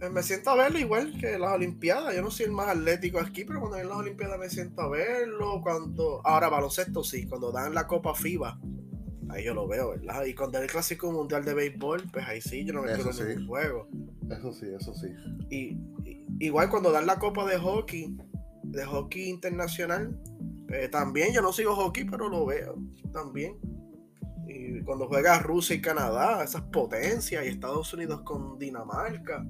eh, 0.00 0.10
me 0.10 0.22
siento 0.22 0.50
a 0.50 0.56
verlo 0.56 0.78
igual 0.78 1.16
que 1.18 1.38
las 1.38 1.52
Olimpiadas. 1.52 2.14
Yo 2.14 2.22
no 2.22 2.30
soy 2.30 2.46
el 2.46 2.52
más 2.52 2.68
atlético 2.68 3.18
aquí, 3.18 3.44
pero 3.44 3.60
cuando 3.60 3.78
en 3.78 3.88
las 3.88 3.98
Olimpiadas 3.98 4.38
me 4.38 4.50
siento 4.50 4.82
a 4.82 4.88
verlo. 4.88 5.60
Cuando 5.62 6.20
ahora 6.24 6.48
baloncesto 6.48 7.02
sí, 7.02 7.26
cuando 7.26 7.52
dan 7.52 7.74
la 7.74 7.86
Copa 7.86 8.14
FIBA, 8.14 8.60
ahí 9.34 9.44
yo 9.44 9.54
lo 9.54 9.66
veo, 9.66 9.90
¿verdad? 9.90 10.24
Y 10.24 10.34
cuando 10.34 10.58
es 10.58 10.64
el 10.64 10.70
clásico 10.70 11.10
mundial 11.10 11.44
de 11.44 11.54
béisbol, 11.54 12.04
pues 12.12 12.26
ahí 12.26 12.40
sí, 12.40 12.64
yo 12.64 12.72
no 12.72 12.82
me 12.82 12.94
quedo 12.94 13.10
en 13.28 13.46
juego. 13.46 13.88
Eso 14.30 14.52
sí, 14.52 14.66
eso 14.74 14.94
sí. 14.94 15.08
Y, 15.50 15.78
igual 16.38 16.70
cuando 16.70 16.92
dan 16.92 17.06
la 17.06 17.18
copa 17.18 17.46
de 17.46 17.58
hockey, 17.58 18.16
de 18.62 18.84
hockey 18.84 19.28
internacional, 19.28 20.18
eh, 20.68 20.88
también 20.88 21.32
yo 21.32 21.42
no 21.42 21.52
sigo 21.52 21.74
hockey, 21.74 22.04
pero 22.04 22.28
lo 22.28 22.46
veo 22.46 22.76
también. 23.12 23.58
Y 24.46 24.82
cuando 24.82 25.08
juega 25.08 25.38
Rusia 25.40 25.76
y 25.76 25.80
Canadá, 25.80 26.44
esas 26.44 26.62
potencias, 26.62 27.44
y 27.44 27.48
Estados 27.48 27.92
Unidos 27.92 28.22
con 28.22 28.58
Dinamarca, 28.58 29.46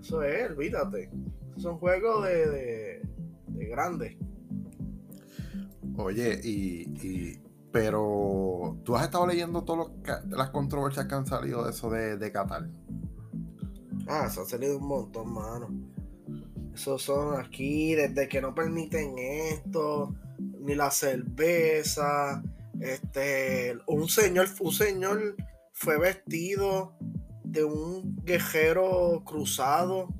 eso 0.00 0.22
es, 0.22 0.50
olvídate. 0.50 1.10
Son 1.56 1.78
juegos 1.78 2.26
de, 2.26 2.50
de, 2.50 3.02
de 3.46 3.66
grandes. 3.66 4.16
Oye, 5.96 6.40
y, 6.42 7.38
pero 7.74 8.78
tú 8.84 8.94
has 8.94 9.02
estado 9.02 9.26
leyendo 9.26 9.64
todas 9.64 9.88
las 10.28 10.50
controversias 10.50 11.06
que 11.06 11.14
han 11.16 11.26
salido 11.26 11.64
de 11.64 11.72
eso 11.72 11.90
de, 11.90 12.16
de 12.16 12.30
Qatar. 12.30 12.68
Ah, 14.06 14.30
se 14.30 14.40
ha 14.40 14.44
salido 14.44 14.78
un 14.78 14.86
montón, 14.86 15.34
mano. 15.34 15.70
Esos 16.72 17.02
son 17.02 17.36
aquí, 17.36 17.96
desde 17.96 18.28
que 18.28 18.40
no 18.40 18.54
permiten 18.54 19.18
esto, 19.18 20.14
ni 20.60 20.76
la 20.76 20.92
cerveza. 20.92 22.44
Este, 22.78 23.76
un 23.88 24.08
señor, 24.08 24.46
un 24.60 24.72
señor 24.72 25.34
fue 25.72 25.98
vestido 25.98 26.96
de 27.42 27.64
un 27.64 28.20
guerrero 28.24 29.24
cruzado 29.26 30.14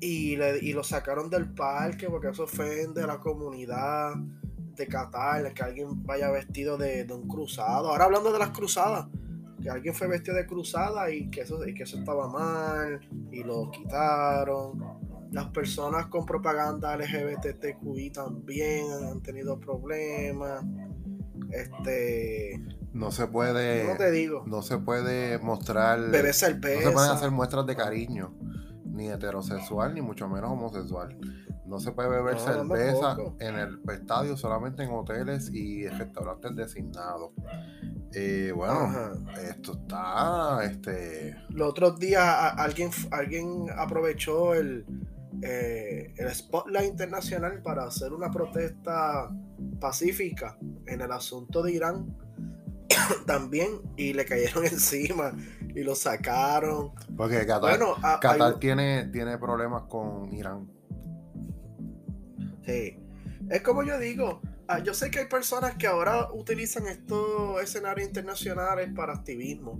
y, 0.00 0.34
y 0.34 0.72
lo 0.74 0.84
sacaron 0.84 1.30
del 1.30 1.50
parque 1.54 2.10
porque 2.10 2.28
eso 2.28 2.42
ofende 2.42 3.04
a 3.04 3.06
la 3.06 3.20
comunidad 3.20 4.16
de 4.80 4.88
Qatar, 4.88 5.52
que 5.54 5.62
alguien 5.62 6.04
vaya 6.04 6.30
vestido 6.30 6.76
de, 6.76 7.04
de 7.04 7.12
un 7.14 7.28
cruzado. 7.28 7.90
Ahora 7.90 8.06
hablando 8.06 8.32
de 8.32 8.38
las 8.38 8.50
cruzadas, 8.50 9.06
que 9.60 9.70
alguien 9.70 9.94
fue 9.94 10.08
vestido 10.08 10.36
de 10.36 10.46
cruzada 10.46 11.10
y 11.10 11.30
que 11.30 11.42
eso, 11.42 11.66
y 11.66 11.74
que 11.74 11.84
eso 11.84 11.98
estaba 11.98 12.28
mal 12.28 13.00
y 13.30 13.42
lo 13.42 13.70
quitaron. 13.70 14.82
Las 15.30 15.48
personas 15.48 16.06
con 16.06 16.26
propaganda 16.26 16.96
LGBTQI 16.96 18.10
también 18.10 18.86
han 18.90 19.22
tenido 19.22 19.60
problemas. 19.60 20.64
Este. 21.50 22.60
No 22.92 23.12
se 23.12 23.28
puede. 23.28 23.84
No 23.84 23.96
te 23.96 24.10
digo. 24.10 24.44
No 24.46 24.62
se 24.62 24.78
puede 24.78 25.38
mostrar. 25.38 26.00
Bebé 26.10 26.28
No 26.28 26.34
se 26.34 26.54
pueden 26.56 26.96
hacer 26.96 27.30
muestras 27.30 27.66
de 27.66 27.76
cariño. 27.76 28.34
Ni 28.84 29.08
heterosexual, 29.08 29.94
ni 29.94 30.02
mucho 30.02 30.28
menos 30.28 30.50
homosexual. 30.50 31.16
No 31.70 31.78
se 31.78 31.92
puede 31.92 32.08
beber 32.08 32.36
cerveza 32.40 33.16
en 33.38 33.54
el 33.54 33.80
estadio, 33.92 34.36
solamente 34.36 34.82
en 34.82 34.90
hoteles 34.90 35.50
y 35.52 35.86
restaurantes 35.86 36.56
designados. 36.56 37.30
Eh, 38.12 38.52
bueno, 38.52 38.90
esto 39.40 39.74
está. 39.74 40.64
Este... 40.64 41.36
Los 41.50 41.68
otros 41.68 42.00
días 42.00 42.24
alguien, 42.56 42.90
alguien 43.12 43.66
aprovechó 43.76 44.52
el, 44.54 44.84
eh, 45.42 46.12
el 46.16 46.34
Spotlight 46.34 46.90
Internacional 46.90 47.62
para 47.62 47.84
hacer 47.84 48.12
una 48.12 48.32
protesta 48.32 49.30
pacífica 49.78 50.58
en 50.86 51.02
el 51.02 51.12
asunto 51.12 51.62
de 51.62 51.70
Irán 51.70 52.16
también 53.26 53.80
y 53.96 54.12
le 54.12 54.24
cayeron 54.24 54.64
encima 54.66 55.32
y 55.72 55.84
lo 55.84 55.94
sacaron. 55.94 56.90
Porque 57.16 57.46
Qatar, 57.46 58.58
tiene, 58.58 59.04
tiene 59.12 59.38
problemas 59.38 59.84
con 59.84 60.32
Irán. 60.32 60.79
Sí. 62.64 62.98
Es 63.48 63.62
como 63.62 63.82
yo 63.82 63.98
digo, 63.98 64.40
ah, 64.68 64.78
yo 64.80 64.94
sé 64.94 65.10
que 65.10 65.20
hay 65.20 65.26
personas 65.26 65.76
que 65.76 65.86
ahora 65.86 66.32
utilizan 66.32 66.86
estos 66.86 67.62
escenarios 67.62 68.06
internacionales 68.06 68.90
para 68.94 69.14
activismo. 69.14 69.78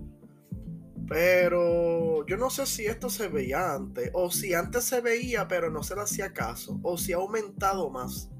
Pero 1.08 2.24
yo 2.26 2.36
no 2.36 2.50
sé 2.50 2.66
si 2.66 2.86
esto 2.86 3.10
se 3.10 3.26
veía 3.26 3.74
antes, 3.74 4.10
o 4.12 4.30
si 4.30 4.54
antes 4.54 4.84
se 4.84 5.00
veía 5.00 5.48
pero 5.48 5.68
no 5.68 5.82
se 5.82 5.96
le 5.96 6.02
hacía 6.02 6.32
caso, 6.32 6.78
o 6.82 6.96
si 6.96 7.12
ha 7.12 7.16
aumentado 7.16 7.90
más. 7.90 8.30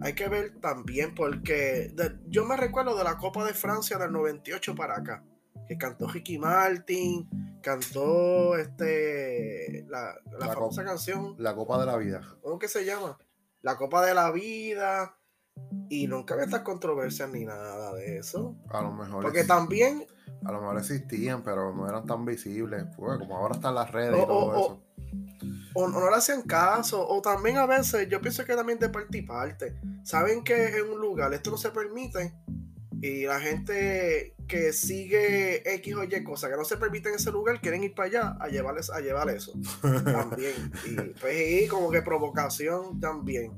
Hay 0.00 0.14
que 0.14 0.28
ver 0.28 0.58
también 0.60 1.14
porque 1.14 1.94
yo 2.26 2.44
me 2.44 2.56
recuerdo 2.56 2.96
de 2.96 3.04
la 3.04 3.18
Copa 3.18 3.44
de 3.44 3.54
Francia 3.54 3.98
del 3.98 4.10
98 4.10 4.74
para 4.74 4.96
acá, 4.96 5.24
que 5.68 5.78
cantó 5.78 6.08
Ricky 6.08 6.38
Martin, 6.38 7.28
cantó 7.62 8.56
este 8.56 9.86
la, 9.88 10.16
famosa 10.52 10.82
canción. 10.82 11.36
La 11.38 11.54
Copa 11.54 11.78
de 11.78 11.86
la 11.86 11.96
Vida. 11.96 12.36
¿Cómo 12.42 12.58
que 12.58 12.66
se 12.66 12.84
llama? 12.84 13.16
La 13.62 13.76
Copa 13.76 14.04
de 14.04 14.14
la 14.14 14.30
Vida. 14.30 15.16
Y 15.88 16.06
nunca 16.06 16.34
había 16.34 16.46
estas 16.46 16.62
controversias 16.62 17.30
ni 17.30 17.44
nada 17.44 17.92
de 17.94 18.18
eso. 18.18 18.56
A 18.70 18.82
lo 18.82 18.92
mejor. 18.92 19.22
Porque 19.22 19.44
también. 19.44 20.06
A 20.44 20.50
lo 20.50 20.60
mejor 20.60 20.78
existían, 20.78 21.42
pero 21.42 21.74
no 21.74 21.88
eran 21.88 22.04
tan 22.06 22.24
visibles. 22.24 22.84
Pues, 22.96 23.18
como 23.18 23.36
ahora 23.36 23.54
están 23.54 23.74
las 23.74 23.90
redes 23.90 24.22
y 24.22 24.26
todo 24.26 24.52
eso. 24.52 24.82
O, 25.74 25.88
no 25.88 26.10
le 26.10 26.16
hacían 26.16 26.42
caso. 26.42 27.06
O 27.06 27.22
también 27.22 27.58
a 27.58 27.66
veces, 27.66 28.08
yo 28.08 28.20
pienso 28.20 28.44
que 28.44 28.56
también 28.56 28.78
de 28.78 28.88
parte 28.88 29.18
y 29.18 29.22
parte. 29.22 29.78
Saben 30.02 30.42
que 30.42 30.78
en 30.78 30.90
un 30.90 31.00
lugar 31.00 31.32
esto 31.32 31.50
no 31.50 31.56
se 31.56 31.70
permite. 31.70 32.34
Y 33.00 33.24
la 33.24 33.40
gente 33.40 34.34
que 34.52 34.70
sigue 34.74 35.62
X 35.76 35.94
o 35.94 36.04
Y 36.04 36.22
cosas 36.22 36.50
que 36.50 36.56
no 36.58 36.64
se 36.66 36.76
permite 36.76 37.08
en 37.08 37.14
ese 37.14 37.32
lugar 37.32 37.58
quieren 37.58 37.84
ir 37.84 37.94
para 37.94 38.08
allá 38.08 38.36
a 38.38 38.48
llevarles 38.48 38.90
a 38.90 39.00
llevar 39.00 39.30
eso. 39.30 39.54
también. 40.04 40.70
Y 40.84 40.96
pues 41.18 41.70
como 41.70 41.90
que 41.90 42.02
provocación 42.02 43.00
también. 43.00 43.54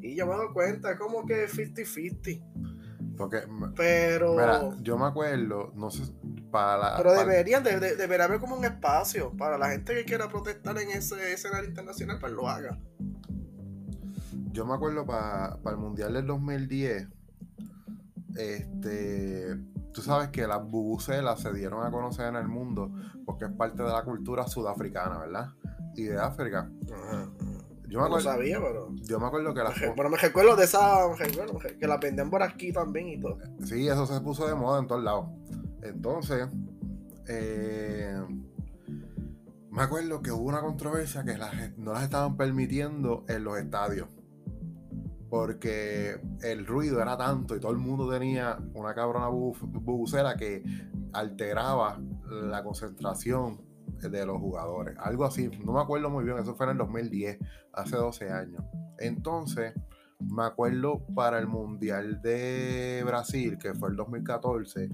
Y 0.00 0.16
yo 0.16 0.26
me 0.26 0.34
doy 0.34 0.48
cuenta, 0.54 0.92
es 0.92 0.98
como 0.98 1.26
que 1.26 1.48
50-50. 1.48 3.16
Porque, 3.18 3.42
pero. 3.76 4.32
Mira, 4.32 4.70
yo 4.80 4.96
me 4.96 5.04
acuerdo, 5.04 5.70
no 5.76 5.90
sé, 5.90 6.04
para 6.50 6.96
Pero 6.96 7.12
deberían, 7.12 7.62
de, 7.62 7.78
debería 7.96 8.24
haber 8.24 8.40
como 8.40 8.56
un 8.56 8.64
espacio 8.64 9.36
para 9.36 9.58
la 9.58 9.68
gente 9.68 9.92
que 9.92 10.06
quiera 10.06 10.30
protestar 10.30 10.78
en 10.78 10.92
ese 10.92 11.34
escenario 11.34 11.68
internacional, 11.68 12.18
pues 12.18 12.32
lo 12.32 12.48
haga. 12.48 12.78
Yo 14.52 14.64
me 14.64 14.72
acuerdo 14.72 15.04
para, 15.04 15.58
para 15.62 15.76
el 15.76 15.82
Mundial 15.82 16.14
del 16.14 16.26
2010, 16.26 17.06
este, 18.36 19.58
tú 19.98 20.04
sabes 20.04 20.28
que 20.28 20.46
las 20.46 20.62
bubucelas 20.62 21.40
se 21.40 21.52
dieron 21.52 21.84
a 21.84 21.90
conocer 21.90 22.28
en 22.28 22.36
el 22.36 22.46
mundo 22.46 22.92
porque 23.26 23.46
es 23.46 23.50
parte 23.50 23.82
de 23.82 23.88
la 23.88 24.04
cultura 24.04 24.46
sudafricana, 24.46 25.18
¿verdad? 25.18 25.48
Y 25.96 26.04
de 26.04 26.20
África. 26.20 26.70
Yo 27.88 28.02
me 28.02 28.08
no 28.08 28.20
sabía, 28.20 28.60
pero. 28.60 28.94
Yo 28.94 29.18
me 29.18 29.26
acuerdo 29.26 29.52
que 29.52 29.60
las. 29.60 29.74
Pero 29.76 30.08
me 30.08 30.16
recuerdo 30.16 30.54
de 30.54 30.66
esa. 30.66 31.00
que 31.80 31.86
la 31.88 31.96
venden 31.96 32.30
por 32.30 32.44
aquí 32.44 32.72
también 32.72 33.08
y 33.08 33.20
todo. 33.20 33.38
Sí, 33.64 33.88
eso 33.88 34.06
se 34.06 34.20
puso 34.20 34.46
de 34.46 34.54
moda 34.54 34.78
en 34.78 34.86
todos 34.86 35.02
lados. 35.02 35.26
Entonces. 35.82 36.46
Eh, 37.26 38.22
me 39.70 39.82
acuerdo 39.82 40.22
que 40.22 40.30
hubo 40.30 40.44
una 40.44 40.60
controversia 40.60 41.24
que 41.24 41.36
no 41.76 41.92
las 41.92 42.04
estaban 42.04 42.36
permitiendo 42.36 43.24
en 43.26 43.42
los 43.42 43.58
estadios. 43.58 44.08
Porque 45.28 46.20
el 46.42 46.66
ruido 46.66 47.02
era 47.02 47.16
tanto 47.16 47.54
y 47.54 47.60
todo 47.60 47.72
el 47.72 47.78
mundo 47.78 48.10
tenía 48.10 48.58
una 48.74 48.94
cabrona 48.94 49.28
bubucera 49.28 50.36
que 50.36 50.62
alteraba 51.12 52.00
la 52.30 52.62
concentración 52.62 53.60
de 54.00 54.26
los 54.26 54.38
jugadores. 54.38 54.96
Algo 54.98 55.24
así, 55.24 55.50
no 55.64 55.72
me 55.72 55.80
acuerdo 55.80 56.10
muy 56.10 56.24
bien, 56.24 56.38
eso 56.38 56.54
fue 56.54 56.66
en 56.66 56.72
el 56.72 56.78
2010, 56.78 57.38
hace 57.72 57.96
12 57.96 58.30
años. 58.30 58.62
Entonces, 58.98 59.74
me 60.20 60.44
acuerdo 60.44 61.04
para 61.14 61.38
el 61.38 61.46
Mundial 61.46 62.20
de 62.22 63.02
Brasil, 63.04 63.58
que 63.58 63.74
fue 63.74 63.90
el 63.90 63.96
2014, 63.96 64.88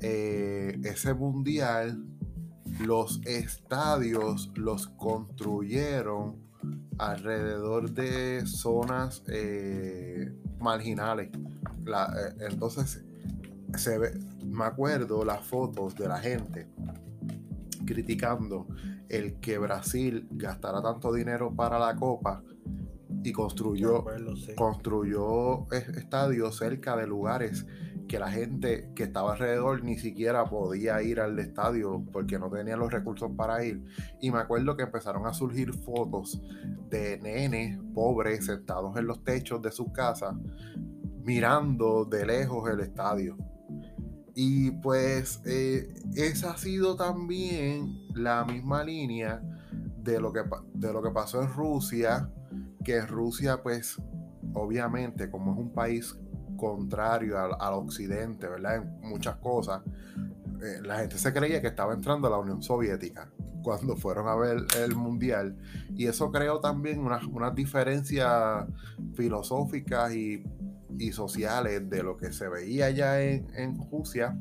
eh, 0.00 0.78
ese 0.84 1.14
Mundial, 1.14 2.04
los 2.80 3.20
estadios 3.26 4.52
los 4.54 4.88
construyeron 4.88 6.49
alrededor 6.98 7.90
de 7.90 8.46
zonas 8.46 9.22
eh, 9.28 10.32
marginales. 10.58 11.30
Eh, 11.30 12.46
entonces, 12.50 13.04
se 13.76 13.98
ve, 13.98 14.18
me 14.44 14.64
acuerdo 14.64 15.24
las 15.24 15.44
fotos 15.44 15.94
de 15.94 16.08
la 16.08 16.18
gente 16.18 16.68
criticando 17.86 18.66
el 19.08 19.40
que 19.40 19.58
Brasil 19.58 20.28
gastara 20.30 20.80
tanto 20.82 21.12
dinero 21.12 21.54
para 21.54 21.78
la 21.78 21.96
Copa 21.96 22.42
y 23.22 23.32
construyó, 23.32 24.04
construyó 24.56 25.70
estadios 25.72 26.56
cerca 26.56 26.96
de 26.96 27.06
lugares 27.06 27.66
que 28.08 28.18
la 28.18 28.30
gente 28.30 28.90
que 28.96 29.04
estaba 29.04 29.34
alrededor 29.34 29.84
ni 29.84 29.96
siquiera 29.96 30.44
podía 30.44 31.00
ir 31.00 31.20
al 31.20 31.38
estadio 31.38 32.04
porque 32.12 32.40
no 32.40 32.50
tenía 32.50 32.76
los 32.76 32.92
recursos 32.92 33.30
para 33.36 33.64
ir. 33.64 33.84
Y 34.20 34.32
me 34.32 34.38
acuerdo 34.38 34.76
que 34.76 34.82
empezaron 34.82 35.26
a 35.26 35.32
surgir 35.32 35.72
fotos 35.72 36.42
de 36.88 37.18
nenes 37.18 37.78
pobres 37.94 38.46
sentados 38.46 38.96
en 38.96 39.06
los 39.06 39.22
techos 39.22 39.62
de 39.62 39.70
sus 39.70 39.92
casas 39.92 40.34
mirando 41.22 42.04
de 42.04 42.26
lejos 42.26 42.68
el 42.68 42.80
estadio. 42.80 43.36
Y 44.34 44.72
pues 44.72 45.40
eh, 45.44 45.94
esa 46.16 46.52
ha 46.52 46.56
sido 46.56 46.96
también 46.96 48.08
la 48.14 48.44
misma 48.44 48.82
línea 48.82 49.40
de 49.98 50.20
lo, 50.20 50.32
que, 50.32 50.42
de 50.74 50.92
lo 50.92 51.00
que 51.02 51.10
pasó 51.10 51.42
en 51.42 51.48
Rusia, 51.52 52.28
que 52.84 53.00
Rusia 53.02 53.62
pues 53.62 54.00
obviamente 54.54 55.30
como 55.30 55.52
es 55.52 55.58
un 55.58 55.72
país 55.72 56.16
contrario 56.56 57.38
al, 57.38 57.74
occidente, 57.74 58.48
¿verdad? 58.48 58.76
En 58.76 59.08
muchas 59.08 59.36
cosas, 59.36 59.82
eh, 60.62 60.80
la 60.82 60.98
gente 60.98 61.16
se 61.16 61.32
creía 61.32 61.62
que 61.62 61.68
estaba 61.68 61.94
entrando 61.94 62.28
a 62.28 62.30
la 62.30 62.38
Unión 62.38 62.62
Soviética 62.62 63.30
cuando 63.62 63.96
fueron 63.96 64.28
a 64.28 64.34
ver 64.34 64.66
el 64.78 64.94
mundial. 64.94 65.56
Y 65.94 66.06
eso 66.06 66.30
creó 66.30 66.60
también 66.60 67.00
unas, 67.00 67.24
unas 67.24 67.54
diferencias 67.54 68.66
filosóficas 69.14 70.14
y 70.14 70.44
y 71.00 71.12
sociales 71.12 71.88
de 71.88 72.02
lo 72.02 72.16
que 72.16 72.32
se 72.32 72.48
veía 72.48 72.86
allá 72.86 73.22
en, 73.22 73.46
en 73.54 73.90
Rusia. 73.90 74.38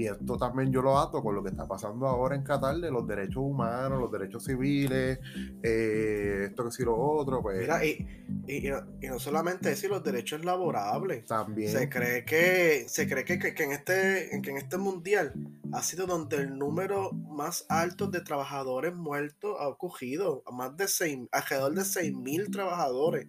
Y 0.00 0.06
esto 0.06 0.38
también 0.38 0.72
yo 0.72 0.80
lo 0.80 0.98
ato 0.98 1.22
con 1.22 1.34
lo 1.34 1.42
que 1.42 1.50
está 1.50 1.68
pasando 1.68 2.06
ahora 2.06 2.34
en 2.34 2.42
Qatar 2.42 2.76
de 2.76 2.90
los 2.90 3.06
derechos 3.06 3.42
humanos, 3.42 4.00
los 4.00 4.10
derechos 4.10 4.42
civiles, 4.42 5.18
eh, 5.62 6.46
esto 6.48 6.64
que 6.64 6.70
sí 6.70 6.84
lo 6.84 6.96
otro. 6.96 7.42
Pues. 7.42 7.58
Mira, 7.58 7.84
y, 7.84 8.06
y, 8.48 8.70
no 9.06 9.18
solamente 9.18 9.68
decir 9.68 9.90
los 9.90 10.02
derechos 10.02 10.42
laborables. 10.42 11.26
También. 11.26 11.70
Se 11.70 11.90
cree 11.90 12.24
que, 12.24 12.86
se 12.88 13.06
cree 13.06 13.26
que, 13.26 13.38
que, 13.38 13.62
en 13.62 13.72
este, 13.72 14.40
que 14.42 14.50
en 14.50 14.56
este 14.56 14.78
mundial 14.78 15.34
ha 15.70 15.82
sido 15.82 16.06
donde 16.06 16.38
el 16.38 16.58
número 16.58 17.12
más 17.12 17.66
alto 17.68 18.06
de 18.06 18.22
trabajadores 18.22 18.94
muertos 18.94 19.54
ha 19.60 19.68
ocurrido. 19.68 20.42
Más 20.50 20.74
de 20.78 20.88
seis, 20.88 21.18
alrededor 21.30 21.74
de 21.74 21.82
6.000 21.82 22.50
trabajadores 22.50 23.26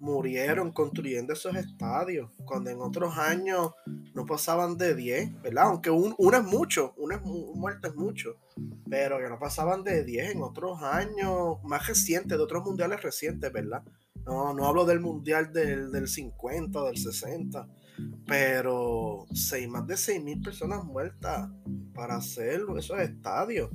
murieron 0.00 0.72
construyendo 0.72 1.34
esos 1.34 1.54
estadios, 1.54 2.30
cuando 2.44 2.70
en 2.70 2.80
otros 2.80 3.16
años 3.18 3.72
no 4.14 4.26
pasaban 4.26 4.76
de 4.76 4.94
10, 4.94 5.42
¿verdad? 5.42 5.64
Aunque 5.64 5.90
un, 5.90 6.14
una 6.18 6.38
es 6.38 6.44
mucho, 6.44 6.94
una 6.96 7.16
es 7.16 7.22
muerte 7.22 7.88
es 7.88 7.94
mucho, 7.94 8.36
pero 8.88 9.18
que 9.18 9.28
no 9.28 9.38
pasaban 9.38 9.84
de 9.84 10.02
10 10.02 10.32
en 10.32 10.42
otros 10.42 10.82
años 10.82 11.62
más 11.62 11.86
recientes, 11.86 12.36
de 12.36 12.42
otros 12.42 12.64
mundiales 12.64 13.02
recientes, 13.02 13.52
¿verdad? 13.52 13.82
No, 14.24 14.54
no 14.54 14.66
hablo 14.66 14.84
del 14.84 15.00
mundial 15.00 15.52
del, 15.52 15.92
del 15.92 16.08
50, 16.08 16.82
del 16.82 16.96
60, 16.96 17.68
pero 18.26 19.26
seis, 19.34 19.68
más 19.68 19.86
de 19.86 19.96
6 19.96 20.22
mil 20.22 20.40
personas 20.40 20.84
muertas 20.84 21.50
para 21.94 22.16
hacer 22.16 22.62
esos 22.78 22.98
estadios. 23.00 23.70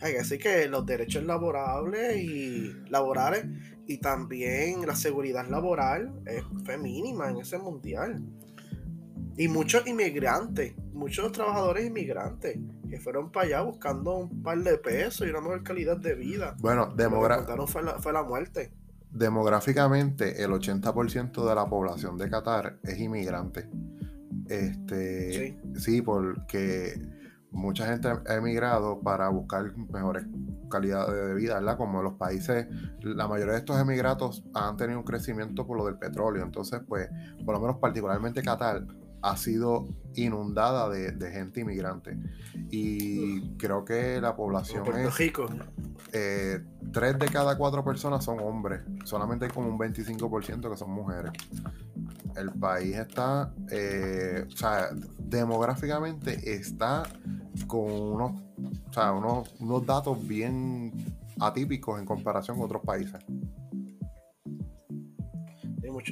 Hay 0.00 0.12
que 0.12 0.18
decir 0.18 0.38
que 0.38 0.68
los 0.68 0.84
derechos 0.84 1.24
laborables 1.24 2.16
y 2.16 2.72
laborales 2.90 3.46
y 3.86 3.98
también 3.98 4.86
la 4.86 4.94
seguridad 4.94 5.48
laboral 5.48 6.12
fue 6.64 6.78
mínima 6.78 7.30
en 7.30 7.38
ese 7.38 7.58
mundial. 7.58 8.22
Y 9.36 9.48
muchos 9.48 9.86
inmigrantes, 9.86 10.74
muchos 10.92 11.32
trabajadores 11.32 11.86
inmigrantes 11.86 12.58
que 12.88 13.00
fueron 13.00 13.32
para 13.32 13.46
allá 13.46 13.60
buscando 13.62 14.16
un 14.16 14.42
par 14.42 14.58
de 14.58 14.78
pesos 14.78 15.26
y 15.26 15.30
una 15.30 15.40
mejor 15.40 15.62
calidad 15.64 15.96
de 15.96 16.14
vida. 16.14 16.54
Bueno, 16.60 16.92
demográficamente 16.94 17.72
fue, 17.72 17.82
la, 17.82 17.98
fue 17.98 18.12
la 18.12 18.22
muerte. 18.22 18.72
Demográficamente, 19.10 20.42
el 20.42 20.50
80% 20.50 21.48
de 21.48 21.54
la 21.54 21.68
población 21.68 22.16
de 22.16 22.30
Qatar 22.30 22.78
es 22.82 22.98
inmigrante. 22.98 23.68
Este, 24.48 25.32
sí. 25.32 25.80
sí, 25.80 26.02
porque 26.02 26.94
mucha 27.54 27.86
gente 27.86 28.08
ha 28.08 28.34
emigrado 28.34 29.00
para 29.00 29.28
buscar 29.28 29.76
mejores 29.76 30.26
calidades 30.68 31.28
de 31.28 31.34
vida, 31.34 31.54
¿verdad? 31.54 31.76
Como 31.76 32.02
los 32.02 32.14
países, 32.14 32.66
la 33.00 33.28
mayoría 33.28 33.52
de 33.54 33.60
estos 33.60 33.80
emigratos 33.80 34.44
han 34.54 34.76
tenido 34.76 34.98
un 34.98 35.04
crecimiento 35.04 35.66
por 35.66 35.78
lo 35.78 35.86
del 35.86 35.96
petróleo. 35.96 36.42
Entonces, 36.42 36.80
pues, 36.86 37.08
por 37.44 37.54
lo 37.54 37.60
menos 37.60 37.78
particularmente 37.78 38.42
Qatar 38.42 38.84
ha 39.22 39.36
sido 39.38 39.86
inundada 40.16 40.88
de, 40.90 41.30
gente 41.30 41.60
inmigrante. 41.60 42.18
Y 42.70 43.56
creo 43.56 43.84
que 43.84 44.20
la 44.20 44.36
población 44.36 44.84
Puerto 44.84 45.08
es... 45.08 45.16
Rico. 45.16 45.46
Eh, 46.12 46.62
tres 46.92 47.18
de 47.18 47.26
cada 47.26 47.56
cuatro 47.56 47.82
personas 47.82 48.24
son 48.24 48.38
hombres. 48.40 48.82
Solamente 49.04 49.46
hay 49.46 49.50
como 49.50 49.68
un 49.68 49.78
25% 49.78 50.70
que 50.70 50.76
son 50.76 50.90
mujeres. 50.90 51.32
El 52.36 52.52
país 52.52 52.96
está, 52.96 53.52
eh, 53.70 54.44
o 54.46 54.56
sea, 54.56 54.88
demográficamente 55.18 56.54
está 56.54 57.04
con 57.66 57.90
unos, 57.90 58.32
o 58.88 58.92
sea, 58.92 59.12
unos, 59.12 59.54
unos 59.60 59.86
datos 59.86 60.26
bien 60.26 60.92
atípicos 61.40 61.98
en 61.98 62.06
comparación 62.06 62.56
con 62.56 62.66
otros 62.66 62.82
países 62.82 63.20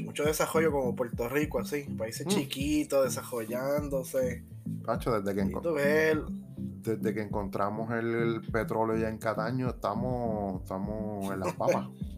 mucho, 0.01 0.25
desarrollo 0.25 0.71
como 0.71 0.95
Puerto 0.95 1.29
Rico, 1.29 1.61
así, 1.61 1.83
países 1.97 2.27
mm. 2.27 2.31
chiquitos, 2.31 3.05
desarrollándose. 3.05 4.45
desde 4.65 5.35
que, 5.35 6.23
desde 6.83 7.15
que 7.15 7.23
encontramos 7.23 7.91
el, 7.93 8.41
petróleo 8.53 8.97
ya 8.97 9.09
en 9.09 9.19
Cataño, 9.19 9.71
estamos, 9.71 10.63
estamos 10.63 11.33
en 11.33 11.41
las 11.41 11.55
papas. 11.55 11.89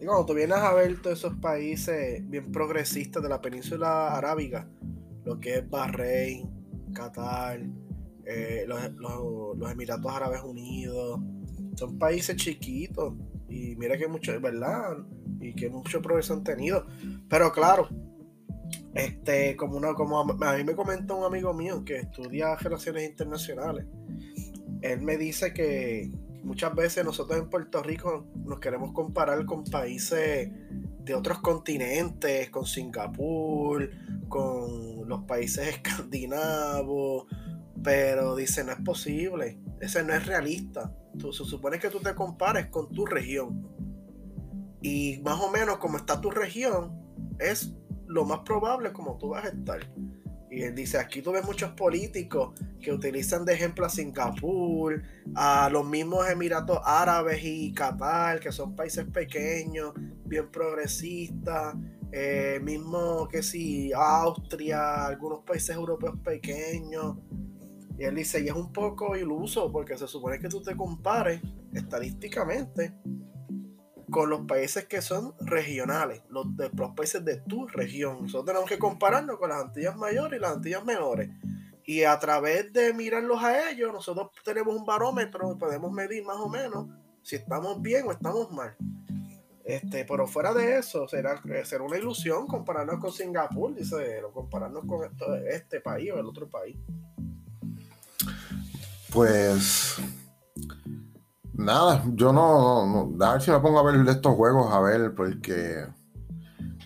y 0.00 0.06
cuando 0.06 0.26
tú 0.26 0.34
vienes 0.34 0.58
a 0.58 0.72
ver 0.72 1.00
todos 1.00 1.18
esos 1.18 1.34
países 1.34 2.28
bien 2.28 2.50
progresistas 2.50 3.22
de 3.22 3.28
la 3.28 3.40
península 3.40 4.16
arábiga, 4.16 4.68
lo 5.24 5.38
que 5.38 5.58
es 5.58 5.68
Bahrein, 5.68 6.48
Qatar, 6.94 7.60
eh, 8.24 8.64
los, 8.66 8.80
los 9.56 9.70
Emiratos 9.70 10.12
Árabes 10.12 10.42
Unidos, 10.42 11.20
son 11.74 11.98
países 11.98 12.36
chiquitos. 12.36 13.14
Y 13.48 13.74
mira 13.76 13.98
que 13.98 14.06
mucho, 14.06 14.40
¿verdad? 14.40 14.96
y 15.40 15.54
que 15.54 15.68
mucho 15.68 16.02
progreso 16.02 16.34
han 16.34 16.44
tenido. 16.44 16.86
Pero 17.28 17.52
claro, 17.52 17.88
este, 18.94 19.56
como, 19.56 19.76
una, 19.76 19.94
como 19.94 20.20
a, 20.20 20.56
mí 20.56 20.64
me 20.64 20.74
comentó 20.74 21.16
un 21.16 21.24
amigo 21.24 21.54
mío 21.54 21.84
que 21.84 21.98
estudia 21.98 22.54
relaciones 22.56 23.08
internacionales, 23.08 23.86
él 24.82 25.02
me 25.02 25.16
dice 25.16 25.52
que 25.52 26.10
muchas 26.42 26.74
veces 26.74 27.04
nosotros 27.04 27.38
en 27.38 27.48
Puerto 27.48 27.82
Rico 27.82 28.26
nos 28.44 28.60
queremos 28.60 28.92
comparar 28.92 29.44
con 29.46 29.64
países 29.64 30.50
de 31.04 31.14
otros 31.14 31.40
continentes, 31.40 32.50
con 32.50 32.66
Singapur, 32.66 33.90
con 34.28 35.08
los 35.08 35.24
países 35.24 35.68
escandinavos, 35.76 37.26
pero 37.82 38.36
dice, 38.36 38.64
no 38.64 38.72
es 38.72 38.80
posible, 38.80 39.60
ese 39.80 40.02
no 40.02 40.14
es 40.14 40.26
realista. 40.26 40.94
Tú, 41.18 41.32
se 41.32 41.44
supone 41.44 41.78
que 41.78 41.90
tú 41.90 41.98
te 42.00 42.14
compares 42.14 42.66
con 42.66 42.90
tu 42.90 43.06
región 43.06 43.68
y 44.82 45.20
más 45.22 45.40
o 45.40 45.50
menos 45.50 45.78
como 45.78 45.96
está 45.96 46.20
tu 46.20 46.30
región, 46.30 46.98
es 47.38 47.74
lo 48.06 48.24
más 48.24 48.40
probable 48.40 48.92
como 48.92 49.18
tú 49.18 49.30
vas 49.30 49.44
a 49.44 49.48
estar. 49.48 49.80
Y 50.50 50.62
él 50.62 50.74
dice, 50.74 50.98
aquí 50.98 51.22
tú 51.22 51.30
ves 51.30 51.44
muchos 51.44 51.70
políticos 51.72 52.58
que 52.80 52.92
utilizan 52.92 53.44
de 53.44 53.54
ejemplo 53.54 53.86
a 53.86 53.88
Singapur, 53.88 55.00
a 55.36 55.70
los 55.70 55.86
mismos 55.86 56.28
Emiratos 56.28 56.80
Árabes 56.84 57.40
y 57.44 57.72
Qatar, 57.72 58.40
que 58.40 58.50
son 58.50 58.74
países 58.74 59.06
pequeños, 59.06 59.94
bien 60.24 60.50
progresistas, 60.50 61.76
eh, 62.10 62.58
mismo 62.62 63.28
que 63.28 63.44
si 63.44 63.92
Austria, 63.92 65.06
algunos 65.06 65.44
países 65.44 65.76
europeos 65.76 66.18
pequeños. 66.24 67.18
Y 67.96 68.04
él 68.04 68.16
dice, 68.16 68.40
y 68.40 68.48
es 68.48 68.54
un 68.54 68.72
poco 68.72 69.16
iluso 69.16 69.70
porque 69.70 69.96
se 69.96 70.08
supone 70.08 70.40
que 70.40 70.48
tú 70.48 70.60
te 70.60 70.74
compares 70.74 71.40
estadísticamente 71.72 72.92
con 74.10 74.30
los 74.30 74.46
países 74.46 74.86
que 74.86 75.02
son 75.02 75.34
regionales, 75.40 76.22
los, 76.28 76.56
de, 76.56 76.70
los 76.70 76.90
países 76.94 77.24
de 77.24 77.36
tu 77.36 77.66
región. 77.66 78.22
Nosotros 78.22 78.46
tenemos 78.46 78.68
que 78.68 78.78
compararnos 78.78 79.38
con 79.38 79.50
las 79.50 79.62
Antillas 79.62 79.96
mayores 79.96 80.38
y 80.38 80.42
las 80.42 80.52
Antillas 80.52 80.84
menores. 80.84 81.30
Y 81.84 82.04
a 82.04 82.18
través 82.18 82.72
de 82.72 82.92
mirarlos 82.92 83.42
a 83.42 83.70
ellos, 83.70 83.92
nosotros 83.92 84.30
tenemos 84.44 84.74
un 84.74 84.84
barómetro, 84.84 85.56
podemos 85.58 85.90
medir 85.92 86.24
más 86.24 86.36
o 86.36 86.48
menos 86.48 86.86
si 87.22 87.36
estamos 87.36 87.80
bien 87.80 88.06
o 88.06 88.12
estamos 88.12 88.50
mal. 88.52 88.76
Este, 89.64 90.04
pero 90.04 90.26
fuera 90.26 90.52
de 90.52 90.78
eso, 90.78 91.06
será, 91.06 91.40
será 91.64 91.84
una 91.84 91.96
ilusión 91.96 92.46
compararnos 92.46 92.98
con 92.98 93.12
Singapur, 93.12 93.74
dice, 93.74 94.22
o 94.24 94.32
compararnos 94.32 94.84
con 94.86 95.08
este 95.48 95.80
país 95.80 96.10
o 96.12 96.18
el 96.18 96.26
otro 96.26 96.48
país. 96.48 96.76
Pues 99.12 99.96
Nada, 101.60 102.02
yo 102.14 102.32
no, 102.32 103.14
A 103.20 103.32
ver 103.32 103.42
si 103.42 103.50
me 103.50 103.60
pongo 103.60 103.78
a 103.78 103.82
ver 103.82 104.08
estos 104.08 104.34
juegos, 104.34 104.72
a 104.72 104.80
ver, 104.80 105.14
porque 105.14 105.84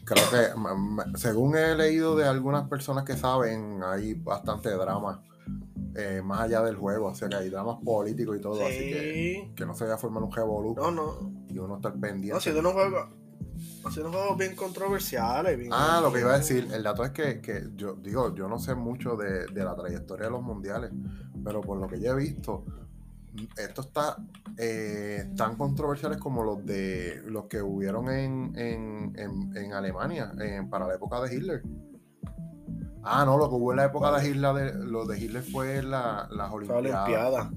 creo 0.05 0.25
que, 0.31 1.19
según 1.19 1.57
he 1.57 1.77
leído 1.77 2.17
de 2.17 2.27
algunas 2.27 2.69
personas 2.69 3.05
que 3.05 3.17
saben, 3.17 3.83
hay 3.85 4.15
bastante 4.15 4.71
drama. 4.71 5.23
Eh, 5.97 6.23
más 6.25 6.41
allá 6.41 6.61
del 6.63 6.75
juego, 6.75 7.07
o 7.07 7.15
sea 7.15 7.29
que 7.29 7.37
hay 7.37 7.51
dramas 7.51 7.77
políticos 7.85 8.37
y 8.37 8.41
todo, 8.41 8.67
así 8.67 8.79
que, 8.79 9.53
que 9.55 9.65
no 9.65 9.77
se 9.77 9.85
vaya 9.85 9.95
a 9.95 9.99
formar 9.99 10.25
un 10.25 10.33
revolú. 10.33 10.75
No, 10.75 10.91
no. 10.91 11.33
Y 11.49 11.57
uno 11.59 11.77
está 11.77 11.93
pendiente. 11.93 12.35
No, 12.35 12.41
si 12.41 12.51
unos 12.51 12.73
juegos, 12.73 13.11
unos 13.85 14.13
juegos 14.13 14.37
bien 14.37 14.57
controversiales. 14.57 15.69
ah, 15.71 16.01
lo 16.03 16.13
que 16.13 16.19
iba 16.19 16.35
a 16.35 16.39
decir, 16.39 16.69
el 16.73 16.83
dato 16.83 17.05
es 17.05 17.13
que, 17.13 17.41
que, 17.41 17.69
yo 17.77 17.95
digo, 17.95 18.35
yo 18.35 18.49
no 18.49 18.59
sé 18.59 18.75
mucho 18.75 19.15
de, 19.15 19.47
de 19.47 19.65
la 19.65 19.77
trayectoria 19.77 20.25
de 20.25 20.33
los 20.33 20.43
mundiales, 20.43 20.91
pero 21.45 21.61
por 21.61 21.79
lo 21.79 21.87
que 21.87 22.01
yo 22.01 22.11
he 22.11 22.17
visto, 22.17 22.65
esto 23.57 23.81
está 23.81 24.17
eh, 24.59 25.31
tan 25.37 25.57
controversiales 25.57 26.19
como 26.19 26.43
los 26.43 26.65
de 26.65 27.23
los 27.27 27.47
que 27.47 27.61
hubieron 27.61 28.09
en, 28.11 28.53
en, 28.57 29.73
Alemania 29.73 30.33
para 30.71 30.87
la 30.87 30.95
época 30.95 31.21
de 31.23 31.35
Hitler. 31.35 31.63
Ah, 33.03 33.25
no, 33.25 33.37
lo 33.37 33.49
que 33.49 33.55
hubo 33.57 33.73
en 33.73 33.77
la 33.77 33.85
época 33.85 34.19
de 34.19 34.29
Hitler, 34.29 34.55
de, 34.55 34.75
lo 34.87 35.05
de 35.05 35.19
Hitler 35.19 35.43
fue 35.43 35.83
la, 35.83 36.27
las 36.31 36.51
Olimpiadas. 36.51 37.51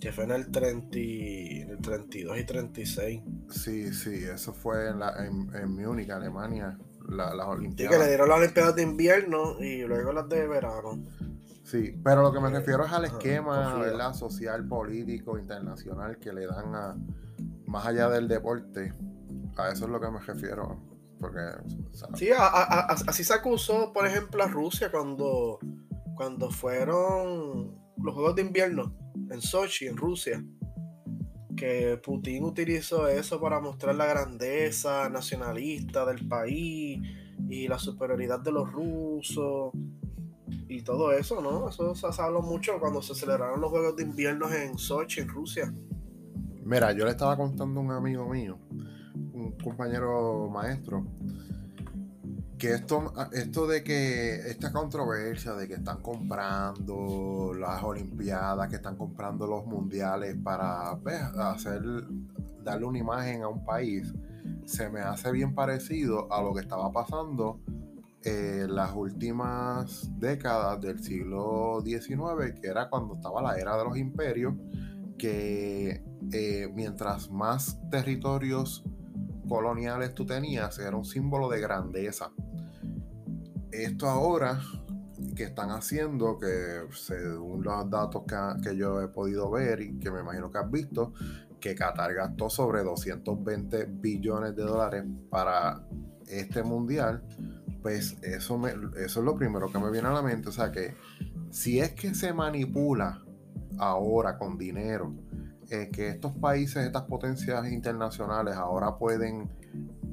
Que 0.00 0.12
fue 0.12 0.24
en 0.24 0.30
el, 0.30 0.50
30, 0.50 0.98
en 0.98 1.70
el 1.70 1.78
32 1.78 2.38
y 2.38 2.44
36. 2.44 3.22
Sí, 3.50 3.92
sí, 3.92 4.24
eso 4.24 4.52
fue 4.52 4.88
en, 4.88 4.98
la, 4.98 5.14
en, 5.24 5.70
Múnich, 5.70 6.10
Alemania, 6.10 6.78
las 7.08 7.46
Olimpiadas. 7.46 7.94
Sí, 7.94 7.98
que 7.98 8.04
le 8.04 8.08
dieron 8.08 8.28
las 8.28 8.38
Olimpiadas 8.38 8.74
de 8.74 8.82
invierno 8.82 9.60
y 9.60 9.82
luego 9.82 10.12
las 10.12 10.28
de 10.28 10.46
verano. 10.46 11.04
Sí, 11.68 11.94
pero 12.02 12.22
lo 12.22 12.32
que 12.32 12.40
me 12.40 12.48
refiero 12.48 12.86
es 12.86 12.92
al 12.92 13.04
esquema 13.04 14.14
social, 14.14 14.66
político, 14.66 15.38
internacional 15.38 16.18
que 16.18 16.32
le 16.32 16.46
dan 16.46 16.74
a, 16.74 16.96
más 17.66 17.86
allá 17.86 18.08
del 18.08 18.26
deporte. 18.26 18.94
A 19.58 19.68
eso 19.68 19.84
es 19.84 19.90
lo 19.90 20.00
que 20.00 20.10
me 20.10 20.18
refiero. 20.18 20.80
Porque, 21.20 21.40
sí, 22.14 22.30
así 22.32 23.22
se 23.22 23.34
acusó, 23.34 23.92
por 23.92 24.06
ejemplo, 24.06 24.42
a 24.42 24.46
Rusia 24.46 24.90
cuando, 24.90 25.58
cuando 26.14 26.50
fueron 26.50 27.78
los 27.98 28.14
Juegos 28.14 28.36
de 28.36 28.42
Invierno 28.42 28.96
en 29.30 29.42
Sochi, 29.42 29.88
en 29.88 29.98
Rusia. 29.98 30.42
Que 31.54 32.00
Putin 32.02 32.44
utilizó 32.44 33.08
eso 33.08 33.38
para 33.42 33.60
mostrar 33.60 33.94
la 33.94 34.06
grandeza 34.06 35.10
nacionalista 35.10 36.06
del 36.06 36.26
país 36.26 37.02
y 37.46 37.68
la 37.68 37.78
superioridad 37.78 38.40
de 38.40 38.52
los 38.52 38.72
rusos 38.72 39.72
y 40.68 40.82
todo 40.82 41.12
eso, 41.12 41.40
¿no? 41.40 41.68
Eso 41.68 41.94
se 41.94 42.22
habló 42.22 42.42
mucho 42.42 42.78
cuando 42.78 43.02
se 43.02 43.14
celebraron 43.14 43.60
los 43.60 43.70
Juegos 43.70 43.96
de 43.96 44.02
Invierno 44.02 44.52
en 44.52 44.78
Sochi, 44.78 45.20
en 45.20 45.28
Rusia. 45.28 45.72
Mira, 46.64 46.92
yo 46.92 47.04
le 47.04 47.12
estaba 47.12 47.36
contando 47.36 47.80
a 47.80 47.82
un 47.82 47.92
amigo 47.92 48.28
mío, 48.28 48.58
un 49.32 49.52
compañero 49.62 50.48
maestro, 50.50 51.06
que 52.58 52.74
esto, 52.74 53.12
esto 53.32 53.66
de 53.66 53.82
que 53.84 54.34
esta 54.50 54.72
controversia 54.72 55.54
de 55.54 55.68
que 55.68 55.74
están 55.74 56.02
comprando 56.02 57.54
las 57.58 57.82
Olimpiadas, 57.82 58.68
que 58.68 58.76
están 58.76 58.96
comprando 58.96 59.46
los 59.46 59.64
mundiales 59.64 60.36
para 60.42 60.98
pues, 61.02 61.20
hacer, 61.22 61.82
darle 62.64 62.84
una 62.84 62.98
imagen 62.98 63.42
a 63.42 63.48
un 63.48 63.64
país, 63.64 64.12
se 64.66 64.90
me 64.90 65.00
hace 65.00 65.30
bien 65.32 65.54
parecido 65.54 66.30
a 66.32 66.42
lo 66.42 66.52
que 66.52 66.60
estaba 66.60 66.92
pasando 66.92 67.60
eh, 68.24 68.66
las 68.68 68.94
últimas 68.94 70.10
décadas 70.18 70.80
del 70.80 71.02
siglo 71.02 71.82
XIX, 71.84 72.58
que 72.60 72.68
era 72.68 72.88
cuando 72.88 73.14
estaba 73.14 73.40
la 73.40 73.58
era 73.58 73.76
de 73.76 73.84
los 73.84 73.96
imperios, 73.96 74.54
que 75.16 76.02
eh, 76.32 76.68
mientras 76.74 77.30
más 77.30 77.78
territorios 77.90 78.84
coloniales 79.48 80.14
tú 80.14 80.26
tenías, 80.26 80.78
era 80.78 80.96
un 80.96 81.04
símbolo 81.04 81.48
de 81.48 81.60
grandeza. 81.60 82.32
Esto 83.70 84.08
ahora 84.08 84.60
que 85.34 85.44
están 85.44 85.70
haciendo, 85.70 86.38
que 86.38 86.86
según 86.92 87.62
los 87.62 87.90
datos 87.90 88.22
que, 88.26 88.36
que, 88.68 88.76
yo 88.76 89.00
he 89.00 89.08
podido 89.08 89.50
ver 89.50 89.80
y 89.80 89.98
que 89.98 90.10
me 90.10 90.20
imagino 90.20 90.50
que 90.50 90.58
has 90.58 90.70
visto, 90.70 91.12
que 91.60 91.74
Qatar 91.74 92.14
gastó 92.14 92.50
sobre 92.50 92.82
220 92.82 93.86
billones 93.86 94.54
de 94.56 94.62
dólares 94.62 95.04
para 95.30 95.82
este 96.28 96.62
mundial, 96.62 97.22
pues 97.88 98.18
eso, 98.20 98.58
me, 98.58 98.68
eso 99.02 99.20
es 99.20 99.24
lo 99.24 99.34
primero 99.34 99.72
que 99.72 99.78
me 99.78 99.90
viene 99.90 100.08
a 100.08 100.12
la 100.12 100.20
mente. 100.20 100.50
O 100.50 100.52
sea 100.52 100.70
que 100.70 100.94
si 101.50 101.80
es 101.80 101.92
que 101.92 102.14
se 102.14 102.34
manipula 102.34 103.24
ahora 103.78 104.36
con 104.36 104.58
dinero, 104.58 105.14
eh, 105.70 105.88
que 105.90 106.10
estos 106.10 106.34
países, 106.34 106.84
estas 106.84 107.04
potencias 107.04 107.66
internacionales 107.72 108.56
ahora 108.56 108.98
pueden 108.98 109.48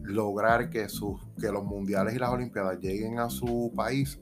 lograr 0.03 0.69
que, 0.69 0.87
sus, 0.87 1.19
que 1.37 1.51
los 1.51 1.65
mundiales 1.65 2.15
y 2.15 2.19
las 2.19 2.29
olimpiadas 2.29 2.79
lleguen 2.79 3.19
a 3.19 3.29
su 3.29 3.73
país, 3.75 4.21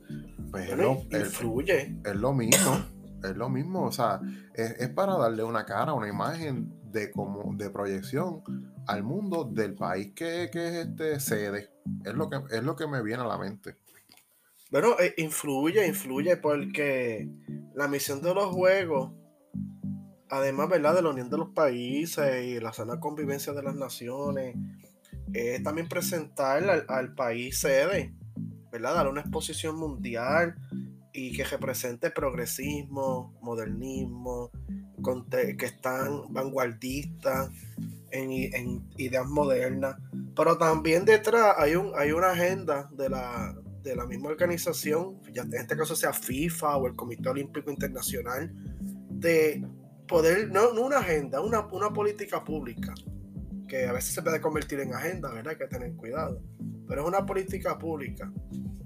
pues 0.49 0.71
es, 0.71 0.75
lo, 0.75 1.03
influye. 1.11 1.95
Es, 2.03 2.15
lo 2.15 2.33
mismo, 2.33 2.83
es 3.23 3.37
lo 3.37 3.49
mismo, 3.49 3.83
o 3.83 3.91
sea, 3.91 4.19
es, 4.55 4.89
para 4.89 5.15
darle 5.15 5.43
una 5.43 5.63
cara, 5.63 5.93
una 5.93 6.07
imagen 6.07 6.73
de, 6.91 7.11
como, 7.11 7.53
de 7.55 7.69
proyección 7.69 8.41
al 8.87 9.03
mundo 9.03 9.43
del 9.43 9.75
país 9.75 10.13
que, 10.15 10.49
que 10.51 10.67
es 10.67 10.73
este 10.87 11.19
sede. 11.19 11.69
Es 12.05 12.13
lo 12.13 12.29
que, 12.29 12.41
es 12.51 12.63
lo 12.63 12.75
que 12.75 12.87
me 12.87 13.03
viene 13.03 13.23
a 13.23 13.27
la 13.27 13.37
mente. 13.37 13.77
Bueno, 14.71 14.99
eh, 14.99 15.13
influye, 15.17 15.85
influye 15.85 16.37
porque 16.37 17.29
la 17.75 17.87
misión 17.87 18.21
de 18.21 18.33
los 18.33 18.47
juegos, 18.47 19.11
además, 20.29 20.67
¿verdad? 20.67 20.95
De 20.95 21.03
la 21.03 21.09
unión 21.09 21.29
de 21.29 21.37
los 21.37 21.49
países 21.49 22.43
y 22.43 22.59
la 22.59 22.73
sana 22.73 22.99
convivencia 22.99 23.53
de 23.53 23.61
las 23.61 23.75
naciones, 23.75 24.55
es 25.31 25.61
también 25.63 25.87
presentar 25.87 26.85
al, 26.87 27.13
país 27.13 27.59
sede, 27.59 28.15
¿verdad? 28.71 28.95
Dar 28.95 29.07
una 29.07 29.21
exposición 29.21 29.75
mundial 29.75 30.55
y 31.13 31.31
que 31.35 31.43
represente 31.43 32.09
progresismo, 32.09 33.37
modernismo, 33.41 34.51
que 35.57 35.65
están 35.65 36.33
vanguardistas 36.33 37.49
en, 38.11 38.89
ideas 38.97 39.27
modernas. 39.27 39.97
Pero 40.35 40.57
también 40.57 41.05
detrás 41.05 41.55
hay, 41.57 41.75
un, 41.75 41.91
hay 41.95 42.11
una 42.11 42.31
agenda 42.31 42.89
de 42.93 43.09
la, 43.09 43.55
de 43.83 43.95
la 43.95 44.05
misma 44.05 44.29
organización, 44.29 45.21
ya 45.31 45.43
en 45.43 45.53
este 45.53 45.75
caso 45.75 45.95
sea 45.95 46.13
FIFA 46.13 46.77
o 46.77 46.87
el 46.87 46.95
Comité 46.95 47.29
Olímpico 47.29 47.69
Internacional, 47.69 48.51
de 49.09 49.65
poder, 50.07 50.49
no, 50.51 50.71
una 50.71 50.99
agenda, 50.99 51.41
una, 51.41 51.65
una 51.67 51.91
política 51.91 52.43
pública, 52.43 52.93
que 53.67 53.85
a 53.85 53.93
veces 53.93 54.13
se 54.13 54.21
puede 54.21 54.41
convertir 54.41 54.79
en 54.79 54.93
agenda, 54.93 55.31
¿verdad? 55.31 55.51
Hay 55.51 55.57
que 55.57 55.67
tener 55.67 55.93
cuidado, 55.95 56.41
pero 56.87 57.01
es 57.01 57.07
una 57.07 57.25
política 57.25 57.77
pública 57.77 58.31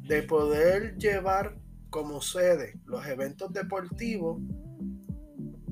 de 0.08 0.24
poder 0.24 0.96
llevar 0.98 1.58
como 1.90 2.22
sede 2.22 2.80
los 2.86 3.06
eventos 3.08 3.52
deportivos 3.54 4.42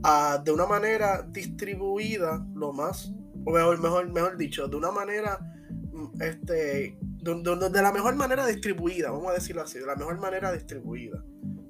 a, 0.03 0.41
de 0.43 0.51
una 0.51 0.65
manera 0.65 1.23
distribuida, 1.23 2.45
lo 2.53 2.73
más, 2.73 3.11
o 3.45 3.51
mejor, 3.51 3.81
mejor, 3.81 4.11
mejor 4.11 4.37
dicho, 4.37 4.67
de 4.67 4.75
una 4.75 4.91
manera 4.91 5.39
mm, 5.91 6.21
este, 6.21 6.97
de, 7.33 7.81
la 7.81 7.91
mejor 7.91 8.15
manera 8.15 8.45
distribuida, 8.45 9.11
vamos 9.11 9.31
a 9.31 9.33
decirlo 9.33 9.63
así, 9.63 9.79
de 9.79 9.85
la 9.85 9.95
mejor 9.95 10.19
manera 10.19 10.51
distribuida. 10.51 11.23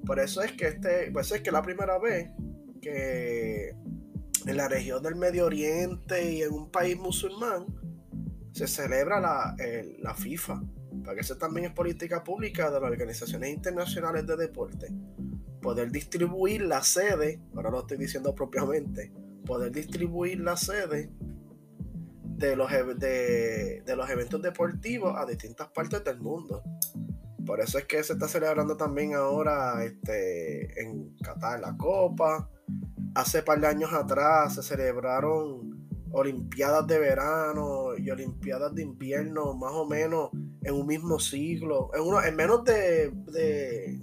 Por 0.04 0.20
eso 0.20 0.42
es 0.42 0.52
que 0.52 0.68
este, 0.68 1.10
por 1.10 1.22
eso 1.22 1.34
es 1.34 1.40
que 1.40 1.50
la 1.50 1.62
primera 1.62 1.98
vez 1.98 2.30
que 2.80 3.74
en 4.46 4.56
la 4.56 4.68
región 4.68 5.02
del 5.02 5.16
Medio 5.16 5.46
Oriente 5.46 6.32
y 6.32 6.42
en 6.42 6.52
un 6.52 6.70
país 6.70 6.96
musulmán 6.96 7.66
se 8.52 8.68
celebra 8.68 9.20
la, 9.20 9.56
la 9.98 10.14
FIFA, 10.14 10.62
porque 11.06 11.20
eso 11.20 11.36
también 11.36 11.66
es 11.66 11.72
política 11.72 12.24
pública 12.24 12.68
de 12.68 12.80
las 12.80 12.90
organizaciones 12.90 13.54
internacionales 13.54 14.26
de 14.26 14.36
deporte. 14.36 14.88
Poder 15.62 15.92
distribuir 15.92 16.62
la 16.62 16.82
sede, 16.82 17.40
ahora 17.54 17.70
lo 17.70 17.80
estoy 17.80 17.96
diciendo 17.96 18.34
propiamente, 18.34 19.12
poder 19.46 19.70
distribuir 19.70 20.40
la 20.40 20.56
sede 20.56 21.12
de 22.24 22.56
los, 22.56 22.68
de, 22.98 23.84
los 23.96 24.10
eventos 24.10 24.42
deportivos 24.42 25.14
a 25.16 25.24
distintas 25.24 25.68
partes 25.68 26.02
del 26.02 26.18
mundo. 26.18 26.64
Por 27.46 27.60
eso 27.60 27.78
es 27.78 27.84
que 27.84 28.02
se 28.02 28.14
está 28.14 28.26
celebrando 28.26 28.76
también 28.76 29.14
ahora 29.14 29.84
este, 29.84 30.82
en 30.82 31.14
Qatar 31.18 31.60
la 31.60 31.76
Copa. 31.76 32.50
Hace 33.14 33.44
par 33.44 33.60
de 33.60 33.68
años 33.68 33.92
atrás 33.92 34.56
se 34.56 34.62
celebraron 34.64 35.75
Olimpiadas 36.16 36.86
de 36.86 36.98
verano 36.98 37.94
y 37.98 38.08
Olimpiadas 38.08 38.74
de 38.74 38.82
invierno, 38.82 39.52
más 39.54 39.72
o 39.74 39.84
menos 39.84 40.30
en 40.62 40.74
un 40.74 40.86
mismo 40.86 41.18
siglo, 41.18 41.90
en, 41.94 42.00
uno, 42.00 42.24
en 42.24 42.34
menos 42.34 42.64
de, 42.64 43.10
de, 43.10 44.00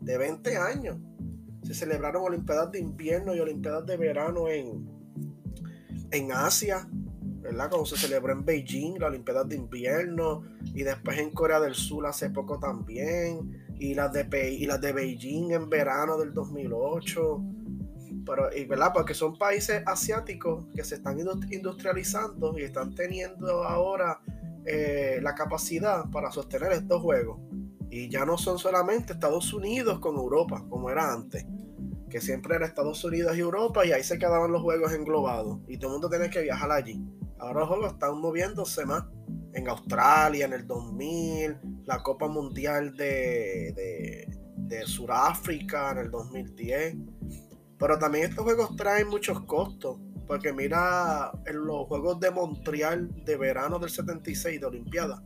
de 0.00 0.18
20 0.18 0.56
años. 0.56 0.98
Se 1.64 1.74
celebraron 1.74 2.22
Olimpiadas 2.22 2.70
de 2.70 2.78
invierno 2.78 3.34
y 3.34 3.40
Olimpiadas 3.40 3.84
de 3.86 3.96
verano 3.96 4.48
en, 4.48 4.88
en 6.12 6.30
Asia, 6.30 6.88
¿verdad? 6.92 7.70
Como 7.70 7.84
se 7.86 7.96
celebró 7.96 8.32
en 8.32 8.44
Beijing, 8.44 9.00
la 9.00 9.08
Olimpiada 9.08 9.42
de 9.42 9.56
Invierno, 9.56 10.44
y 10.62 10.84
después 10.84 11.18
en 11.18 11.32
Corea 11.32 11.58
del 11.58 11.74
Sur 11.74 12.06
hace 12.06 12.30
poco 12.30 12.60
también, 12.60 13.66
y 13.80 13.94
las 13.94 14.12
de, 14.12 14.52
y 14.52 14.64
las 14.66 14.80
de 14.80 14.92
Beijing 14.92 15.50
en 15.50 15.68
verano 15.68 16.18
del 16.18 16.32
2008. 16.32 17.57
Pero, 18.28 18.54
y, 18.54 18.64
¿verdad? 18.66 18.92
Porque 18.92 19.14
son 19.14 19.38
países 19.38 19.82
asiáticos 19.86 20.66
que 20.74 20.84
se 20.84 20.96
están 20.96 21.18
industrializando 21.18 22.58
y 22.58 22.62
están 22.62 22.94
teniendo 22.94 23.64
ahora 23.64 24.20
eh, 24.64 25.18
la 25.22 25.34
capacidad 25.34 26.08
para 26.10 26.30
sostener 26.30 26.72
estos 26.72 27.00
juegos. 27.02 27.40
Y 27.90 28.10
ya 28.10 28.26
no 28.26 28.36
son 28.36 28.58
solamente 28.58 29.14
Estados 29.14 29.52
Unidos 29.54 29.98
con 29.98 30.16
Europa, 30.16 30.64
como 30.68 30.90
era 30.90 31.12
antes 31.12 31.46
que 32.08 32.20
siempre 32.20 32.56
era 32.56 32.66
Estados 32.66 33.04
Unidos 33.04 33.36
y 33.36 33.40
Europa, 33.40 33.84
y 33.84 33.92
ahí 33.92 34.02
se 34.02 34.18
quedaban 34.18 34.50
los 34.50 34.62
juegos 34.62 34.92
englobados, 34.92 35.58
y 35.68 35.76
todo 35.76 35.90
el 35.90 35.92
mundo 35.94 36.08
tenía 36.08 36.30
que 36.30 36.42
viajar 36.42 36.72
allí. 36.72 37.00
Ahora 37.38 37.60
los 37.60 37.68
juegos 37.68 37.92
están 37.92 38.18
moviéndose 38.20 38.84
más. 38.84 39.04
En 39.52 39.68
Australia, 39.68 40.46
en 40.46 40.52
el 40.52 40.66
2000, 40.66 41.58
la 41.86 42.02
Copa 42.02 42.28
Mundial 42.28 42.94
de, 42.96 43.72
de, 43.74 44.38
de 44.56 44.86
Sudáfrica 44.86 45.92
en 45.92 45.98
el 45.98 46.10
2010. 46.10 46.96
Pero 47.78 47.98
también 47.98 48.30
estos 48.30 48.44
juegos 48.44 48.76
traen 48.76 49.08
muchos 49.08 49.40
costos. 49.42 49.98
Porque 50.26 50.52
mira 50.52 51.32
en 51.46 51.64
los 51.64 51.86
Juegos 51.86 52.20
de 52.20 52.30
Montreal 52.30 53.24
de 53.24 53.36
verano 53.38 53.78
del 53.78 53.88
76 53.88 54.60
de 54.60 54.66
Olimpiada. 54.66 55.22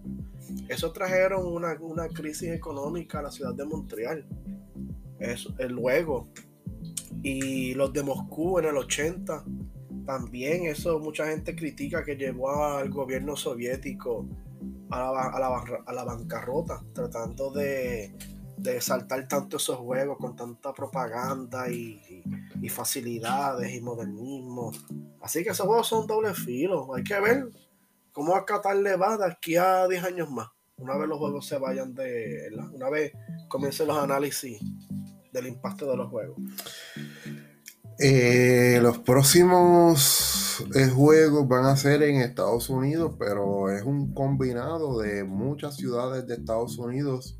Eso 0.68 0.92
trajeron 0.92 1.44
una, 1.44 1.76
una 1.80 2.09
crisis 2.09 2.50
económica 2.50 3.18
a 3.18 3.22
la 3.22 3.30
ciudad 3.32 3.53
de 3.53 3.64
Montreal. 3.64 4.24
Es, 5.18 5.48
luego. 5.68 6.28
Y 7.22 7.74
los 7.74 7.92
de 7.92 8.05
Moscú 8.05 8.61
en 8.61 8.66
el 8.66 8.76
80 8.76 9.44
también 10.07 10.66
eso 10.66 10.98
mucha 10.98 11.26
gente 11.26 11.55
critica 11.55 12.05
que 12.05 12.16
llevó 12.16 12.64
al 12.64 12.90
gobierno 12.90 13.36
soviético 13.36 14.26
a 14.90 15.90
la, 15.92 16.05
bancarrota, 16.05 16.82
tratando 16.92 17.50
de, 17.50 18.12
saltar 18.80 19.26
tanto 19.28 19.56
esos 19.56 19.76
juegos 19.76 20.18
con 20.18 20.36
tanta 20.36 20.72
propaganda 20.72 21.70
y, 21.70 22.22
facilidades 22.68 23.74
y 23.74 23.80
modernismo. 23.80 24.72
Así 25.20 25.42
que 25.42 25.50
esos 25.50 25.66
juegos 25.66 25.88
son 25.88 26.06
doble 26.06 26.32
filo. 26.34 26.94
Hay 26.94 27.02
que 27.02 27.20
ver 27.20 27.48
cómo 28.12 28.34
a 28.34 28.74
le 28.74 28.96
va 28.96 29.16
de 29.16 29.26
aquí 29.26 29.56
a 29.56 29.86
10 29.88 30.04
años 30.04 30.30
más. 30.30 30.48
Una 30.76 30.96
vez 30.96 31.08
los 31.08 31.18
juegos 31.18 31.46
se 31.46 31.58
vayan 31.58 31.94
de. 31.94 32.50
Una 32.72 32.88
vez 32.88 33.12
comiencen 33.48 33.88
los 33.88 33.98
análisis 33.98 34.60
del 35.32 35.46
impacto 35.46 35.90
de 35.90 35.96
los 35.96 36.10
juegos. 36.10 36.38
Eh, 37.98 38.78
los 38.82 38.98
próximos 38.98 40.64
eh, 40.74 40.88
juegos 40.88 41.46
van 41.46 41.66
a 41.66 41.76
ser 41.76 42.02
en 42.02 42.20
Estados 42.20 42.68
Unidos, 42.70 43.14
pero 43.18 43.70
es 43.70 43.82
un 43.82 44.12
combinado 44.14 44.98
de 44.98 45.24
muchas 45.24 45.76
ciudades 45.76 46.26
de 46.26 46.34
Estados 46.34 46.78
Unidos 46.78 47.36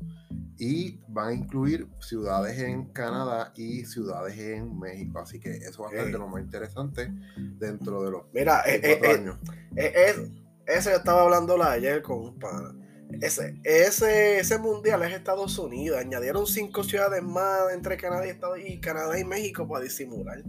y 0.57 0.99
van 1.07 1.27
a 1.29 1.33
incluir 1.33 1.87
ciudades 1.99 2.59
en 2.59 2.85
Canadá 2.85 3.51
y 3.55 3.85
ciudades 3.85 4.37
en 4.37 4.79
México. 4.79 5.19
Así 5.19 5.39
que 5.39 5.51
eso 5.51 5.83
va 5.83 5.89
a 5.89 5.91
ser 5.91 6.05
de 6.05 6.17
lo 6.17 6.27
más 6.27 6.43
interesante 6.43 7.11
dentro 7.35 8.03
de 8.03 8.11
los 8.11 8.23
Mira, 8.33 8.63
eh, 8.67 8.99
años. 9.05 9.37
eso 9.75 10.89
yo 10.89 10.95
estaba 10.95 11.23
hablando 11.23 11.61
ayer 11.63 12.01
con 12.01 12.19
un 12.19 12.39
pana 12.39 12.73
ese, 13.21 13.55
ese, 13.63 14.39
ese 14.39 14.57
mundial 14.57 15.03
es 15.03 15.13
Estados 15.13 15.57
Unidos. 15.57 15.99
Añadieron 15.99 16.47
cinco 16.47 16.83
ciudades 16.83 17.21
más 17.21 17.71
entre 17.73 17.97
Canadá 17.97 18.25
y, 18.25 18.29
Estados, 18.29 18.59
y 18.63 18.79
Canadá 18.79 19.19
y 19.19 19.23
México 19.23 19.67
para 19.67 19.83
disimular. 19.83 20.43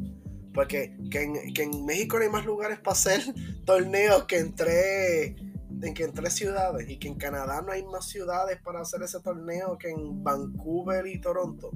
Porque 0.52 0.96
que 1.10 1.22
en, 1.22 1.84
México 1.84 2.16
no 2.16 2.24
hay 2.24 2.30
más 2.30 2.46
lugares 2.46 2.78
para 2.78 2.92
hacer 2.92 3.22
torneos 3.64 4.24
que 4.24 4.38
entre, 4.38 5.36
en 5.84 5.94
que 5.94 6.04
en 6.04 6.12
tres 6.12 6.34
ciudades. 6.34 6.88
Y 6.88 6.98
que 6.98 7.08
en 7.08 7.16
Canadá 7.16 7.62
no 7.62 7.72
hay 7.72 7.84
más 7.84 8.08
ciudades 8.08 8.60
para 8.62 8.80
hacer 8.80 9.02
ese 9.02 9.20
torneo 9.20 9.76
que 9.78 9.90
en 9.90 10.22
Vancouver 10.22 11.06
y 11.06 11.20
Toronto. 11.20 11.70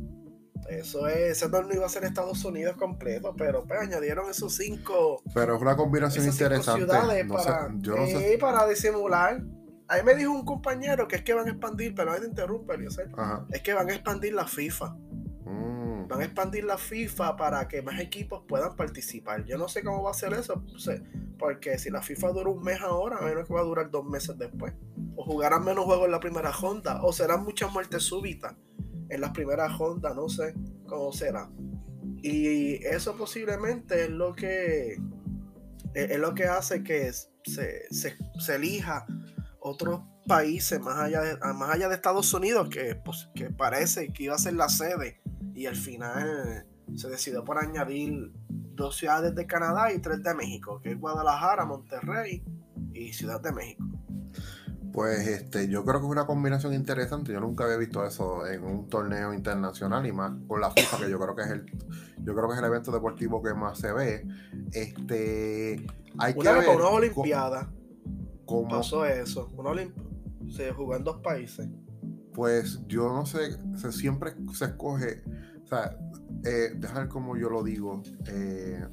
Eso 0.69 1.09
es, 1.09 1.39
ese 1.39 1.49
torneo 1.49 1.77
iba 1.77 1.87
a 1.87 1.89
ser 1.89 2.05
Estados 2.05 2.45
Unidos 2.45 2.77
completo, 2.77 3.35
pero 3.37 3.65
pues 3.65 3.81
añadieron 3.81 4.29
esos 4.29 4.55
cinco. 4.55 5.23
Pero 5.33 5.57
es 5.57 5.63
una 5.63 5.77
combinación 5.77 6.27
interesante. 6.27 6.83
Ciudades 6.83 7.27
para, 7.27 7.71
yo 7.79 7.97
no 7.97 8.07
sé. 8.07 8.37
para 8.39 8.67
disimular 8.67 9.41
Ahí 9.91 10.03
me 10.03 10.15
dijo 10.15 10.33
un 10.33 10.45
compañero 10.45 11.09
que 11.09 11.17
es 11.17 11.23
que 11.23 11.33
van 11.33 11.47
a 11.49 11.51
expandir, 11.51 11.95
pero 11.95 12.13
no 12.13 12.21
te 12.21 12.27
interrumpe, 12.27 12.75
yo 12.83 12.91
sé. 12.91 13.07
Es 13.51 13.63
que 13.63 13.73
van 13.73 13.89
a 13.89 13.95
expandir 13.95 14.35
la 14.35 14.47
FIFA. 14.47 14.95
Van 16.09 16.21
a 16.21 16.25
expandir 16.25 16.65
la 16.65 16.79
FIFA 16.79 17.37
para 17.37 17.69
que 17.69 17.83
más 17.83 18.01
equipos 18.01 18.43
puedan 18.49 18.75
participar. 18.77 19.45
Yo 19.45 19.59
no 19.59 19.69
sé 19.69 19.83
cómo 19.83 20.03
va 20.03 20.11
a 20.11 20.15
ser 20.15 20.33
eso, 20.33 20.65
porque 21.39 21.79
si 21.79 21.91
la 21.91 22.03
FIFA 22.03 22.33
dura 22.33 22.51
un 22.51 22.63
mes 22.63 22.81
ahora, 22.81 23.19
a 23.19 23.23
menos 23.23 23.47
que 23.47 23.55
va 23.55 23.61
a 23.61 23.65
durar 23.65 23.91
dos 23.91 24.05
meses 24.07 24.39
después. 24.39 24.73
O 25.17 25.25
jugarán 25.25 25.65
menos 25.65 25.85
juegos 25.85 26.07
en 26.07 26.13
la 26.13 26.21
primera 26.21 26.51
ronda, 26.51 27.03
o 27.03 27.13
serán 27.13 27.45
muchas 27.45 27.71
muertes 27.73 28.05
súbitas 28.05 28.55
en 29.11 29.21
las 29.21 29.31
primeras 29.31 29.77
rondas, 29.79 30.15
no 30.17 30.29
sé 30.29 30.55
cómo 30.87 31.13
será. 31.13 31.51
Y 32.23 32.85
eso 32.87 33.17
posiblemente 33.17 34.05
es 34.05 34.11
lo 34.11 34.35
que 34.35 34.97
es 35.95 36.19
lo 36.19 36.35
que 36.35 36.45
hace 36.45 36.83
que 36.83 37.11
se, 37.13 37.87
se 37.91 38.55
elija 38.55 39.07
otros 39.61 40.01
países 40.29 40.79
más 40.79 40.99
allá 40.99 41.23
de, 41.23 41.37
más 41.55 41.71
allá 41.71 41.89
de 41.89 41.95
Estados 41.97 42.33
Unidos 42.35 42.69
que, 42.69 42.95
pues, 42.95 43.29
que 43.35 43.51
parece 43.51 44.13
que 44.13 44.25
iba 44.25 44.35
a 44.35 44.39
ser 44.39 44.55
la 44.55 44.69
sede 44.69 45.21
y 45.59 45.67
al 45.67 45.75
final 45.75 46.65
se 46.95 47.09
decidió 47.09 47.43
por 47.43 47.59
añadir 47.59 48.31
dos 48.49 48.97
ciudades 48.97 49.35
de 49.35 49.45
Canadá 49.45 49.93
y 49.93 49.99
tres 49.99 50.23
de 50.23 50.33
México, 50.33 50.81
que 50.81 50.93
es 50.93 51.01
Guadalajara, 51.01 51.67
Monterrey 51.67 52.45
y 52.93 53.13
Ciudad 53.13 53.41
de 53.41 53.51
México. 53.51 53.85
Pues 54.93 55.27
este, 55.27 55.69
yo 55.69 55.85
creo 55.85 55.99
que 55.99 56.07
es 56.07 56.13
una 56.13 56.27
combinación 56.27 56.75
interesante. 56.75 57.33
Yo 57.33 57.41
nunca 57.41 57.65
había 57.65 57.77
visto 57.77 58.07
eso 58.07 58.47
en 58.47 58.63
un 58.63 58.89
torneo 58.89 59.35
internacional 59.35 60.07
y 60.07 60.13
más 60.13 60.33
con 60.47 60.61
la 60.61 60.71
FIFA, 60.71 60.99
que 60.99 61.11
yo 61.11 61.19
creo 61.19 61.35
que 61.35 61.43
es 61.43 61.51
el, 61.51 61.67
yo 62.19 62.37
creo 62.37 62.47
que 62.47 62.55
es 62.55 62.61
el 62.61 62.65
evento 62.65 62.93
deportivo 62.93 63.43
que 63.43 63.53
más 63.53 63.79
se 63.79 63.93
ve. 63.93 64.25
Este, 64.71 65.85
hay 66.19 66.35
una 66.37 66.53
que 66.53 66.59
vez 66.61 66.77
una 66.77 66.87
Olimpiada 66.87 67.69
cómo 68.47 68.69
pasó 68.69 69.05
eso. 69.05 69.51
Una 69.57 69.73
se 70.49 70.73
jugó 70.73 70.95
en 70.95 71.03
dos 71.03 71.17
países. 71.21 71.69
Pues 72.33 72.81
yo 72.87 73.13
no 73.13 73.27
sé, 73.27 73.57
se, 73.77 73.91
siempre 73.91 74.33
se 74.55 74.67
escoge, 74.67 75.25
o 75.69 75.75
sea, 75.75 75.97
eh, 76.45 76.73
dejar 76.77 77.09
como 77.09 77.37
yo 77.37 77.51
lo 77.51 77.63
digo, 77.63 78.03
eh, 78.27 78.85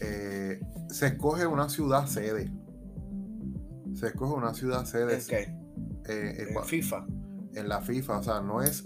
eh, 0.00 0.60
se 0.88 1.06
escoge 1.06 1.46
una 1.46 1.68
ciudad 1.68 2.06
sede 2.06 2.50
se 3.94 4.08
escoge 4.08 4.34
una 4.34 4.52
ciudad 4.54 4.84
sede. 4.84 5.14
¿En 5.14 5.26
qué? 5.26 5.56
Eh, 6.06 6.54
en 6.56 6.64
FIFA. 6.64 7.06
En 7.54 7.68
la 7.68 7.80
FIFA, 7.80 8.18
o 8.18 8.22
sea, 8.22 8.40
no 8.40 8.62
es. 8.62 8.84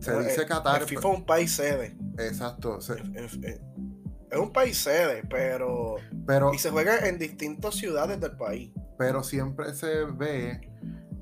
Se 0.00 0.18
dice 0.20 0.42
eh, 0.42 0.46
Qatar. 0.46 0.82
El 0.82 0.88
FIFA 0.88 1.08
es 1.08 1.18
un 1.18 1.24
país 1.24 1.52
sede. 1.52 1.96
Exacto. 2.18 2.78
es 2.78 4.38
un 4.38 4.52
país 4.52 4.76
sede, 4.76 5.22
pero, 5.28 5.96
pero. 6.26 6.52
Y 6.52 6.58
se 6.58 6.70
juega 6.70 7.08
en 7.08 7.18
distintas 7.18 7.74
ciudades 7.74 8.20
del 8.20 8.36
país. 8.36 8.70
Pero 8.98 9.22
siempre 9.24 9.74
se 9.74 10.04
ve 10.04 10.72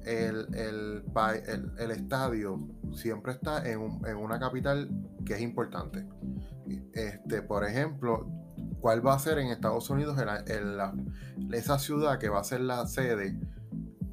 el, 0.05 0.47
el, 0.55 1.91
estadio, 1.91 2.61
siempre 2.93 3.33
está 3.33 3.69
en, 3.69 4.01
en 4.07 4.17
una 4.17 4.39
capital 4.39 4.89
que 5.25 5.35
es 5.35 5.41
importante. 5.41 6.07
Este, 6.93 7.43
por 7.43 7.65
ejemplo, 7.65 8.27
cuál 8.81 9.07
va 9.07 9.15
a 9.15 9.19
ser 9.19 9.39
en 9.39 9.49
Estados 9.49 9.89
Unidos 9.91 10.19
esa 11.53 11.79
ciudad 11.79 12.19
que 12.19 12.29
va 12.29 12.41
a 12.41 12.45
ser 12.45 12.61
la 12.61 12.87
sede 12.87 13.39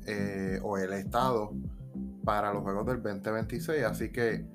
eh, 0.06 0.60
o 0.64 0.78
el 0.78 0.94
estado 0.94 1.52
para 2.24 2.54
los 2.54 2.64
Juegos 2.64 2.86
del 2.86 3.02
2026. 3.02 3.84
Así 3.84 4.12
que 4.12 4.46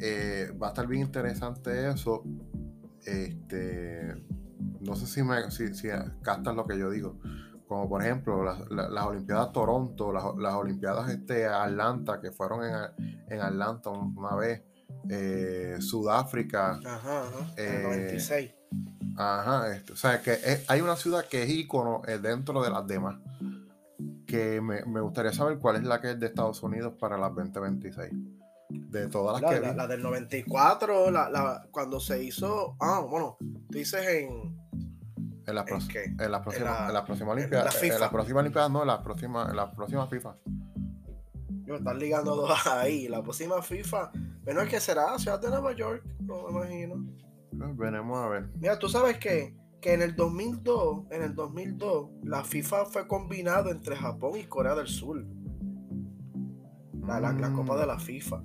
eh, 0.00 0.52
va 0.60 0.68
a 0.68 0.70
estar 0.70 0.86
bien 0.86 1.02
interesante 1.02 1.88
eso. 1.88 2.24
Este, 3.04 4.14
no 4.80 4.94
sé 4.96 5.06
si, 5.06 5.22
me, 5.22 5.50
si, 5.50 5.88
captas 6.22 6.54
lo 6.54 6.66
que 6.66 6.78
yo 6.78 6.90
digo. 6.90 7.18
Como 7.70 7.88
por 7.88 8.02
ejemplo 8.02 8.42
las, 8.42 9.06
Olimpiadas 9.06 9.52
Toronto, 9.52 10.12
las, 10.12 10.54
Olimpiadas 10.54 11.08
este, 11.08 11.46
Atlanta, 11.46 12.20
que 12.20 12.32
fueron 12.32 12.64
en, 12.64 12.74
en 13.28 13.40
Atlanta 13.40 13.90
una 13.90 14.34
vez. 14.34 14.64
Eh, 15.08 15.76
Sudáfrica. 15.78 16.80
Ajá, 16.84 17.30
En 17.56 17.82
96. 17.84 18.50
Ajá, 19.16 19.72
esto. 19.72 19.92
o 19.92 19.96
sea, 19.96 20.20
que 20.20 20.36
hay 20.66 20.80
una 20.80 20.96
ciudad 20.96 21.24
que 21.26 21.44
es 21.44 21.48
ícono 21.48 22.02
eh, 22.08 22.18
dentro 22.18 22.60
de 22.60 22.70
las 22.70 22.84
demás. 22.88 23.20
Que 24.26 24.60
me, 24.60 24.82
gustaría 25.00 25.32
saber 25.32 25.58
cuál 25.58 25.76
es 25.76 25.84
la 25.84 26.00
que 26.00 26.10
es 26.10 26.18
de 26.18 26.26
Estados 26.26 26.60
Unidos 26.64 26.94
para 26.98 27.16
las 27.16 27.32
2026. 27.36 28.10
De 28.68 29.06
todas 29.06 29.40
las 29.40 29.48
que. 29.48 29.60
La, 29.60 29.74
la, 29.74 29.86
del 29.86 30.02
94, 30.02 31.12
la, 31.12 31.68
cuando 31.70 32.00
se 32.00 32.20
hizo. 32.20 32.76
Ah, 32.80 33.06
bueno, 33.08 33.36
tú 33.38 33.78
dices 33.78 34.04
en. 34.08 34.58
En 35.46 35.54
las 35.54 35.66
en 35.66 36.30
la 36.30 36.42
próxima, 36.42 36.86
en 36.86 36.94
la 36.94 37.04
próxima 37.04 37.32
Olimpiada. 37.32 37.70
En 37.82 38.00
la 38.00 38.10
próxima 38.10 38.40
Olimpiada, 38.40 38.68
no, 38.68 38.82
en 38.82 38.86
la 38.88 39.02
próxima, 39.02 39.48
en 39.50 39.56
la 39.56 39.72
próxima 39.72 40.06
FIFA. 40.06 40.36
Yo 41.64 41.76
están 41.76 41.98
ligando 41.98 42.36
dos 42.36 42.66
ahí. 42.66 43.08
La 43.08 43.22
próxima 43.22 43.62
FIFA. 43.62 44.10
Bueno, 44.44 44.60
es 44.62 44.68
que 44.68 44.80
será 44.80 45.18
Ciudad 45.18 45.40
de 45.40 45.48
Nueva 45.48 45.72
York, 45.72 46.04
no 46.20 46.42
me 46.42 46.50
imagino. 46.50 47.06
Pues 47.56 47.76
veremos 47.76 48.18
a 48.18 48.28
ver. 48.28 48.48
Mira, 48.56 48.78
tú 48.78 48.88
sabes 48.88 49.18
que, 49.18 49.54
que 49.80 49.94
en 49.94 50.02
el 50.02 50.16
2002, 50.16 51.06
en 51.10 51.22
el 51.22 51.34
2002, 51.34 52.10
la 52.24 52.44
FIFA 52.44 52.86
fue 52.86 53.06
combinado 53.06 53.70
entre 53.70 53.96
Japón 53.96 54.38
y 54.38 54.44
Corea 54.44 54.74
del 54.74 54.88
Sur. 54.88 55.24
La, 57.06 57.20
la, 57.20 57.52
Copa 57.52 57.76
de 57.76 57.86
la 57.86 57.96
mm. 57.96 58.00
FIFA. 58.00 58.42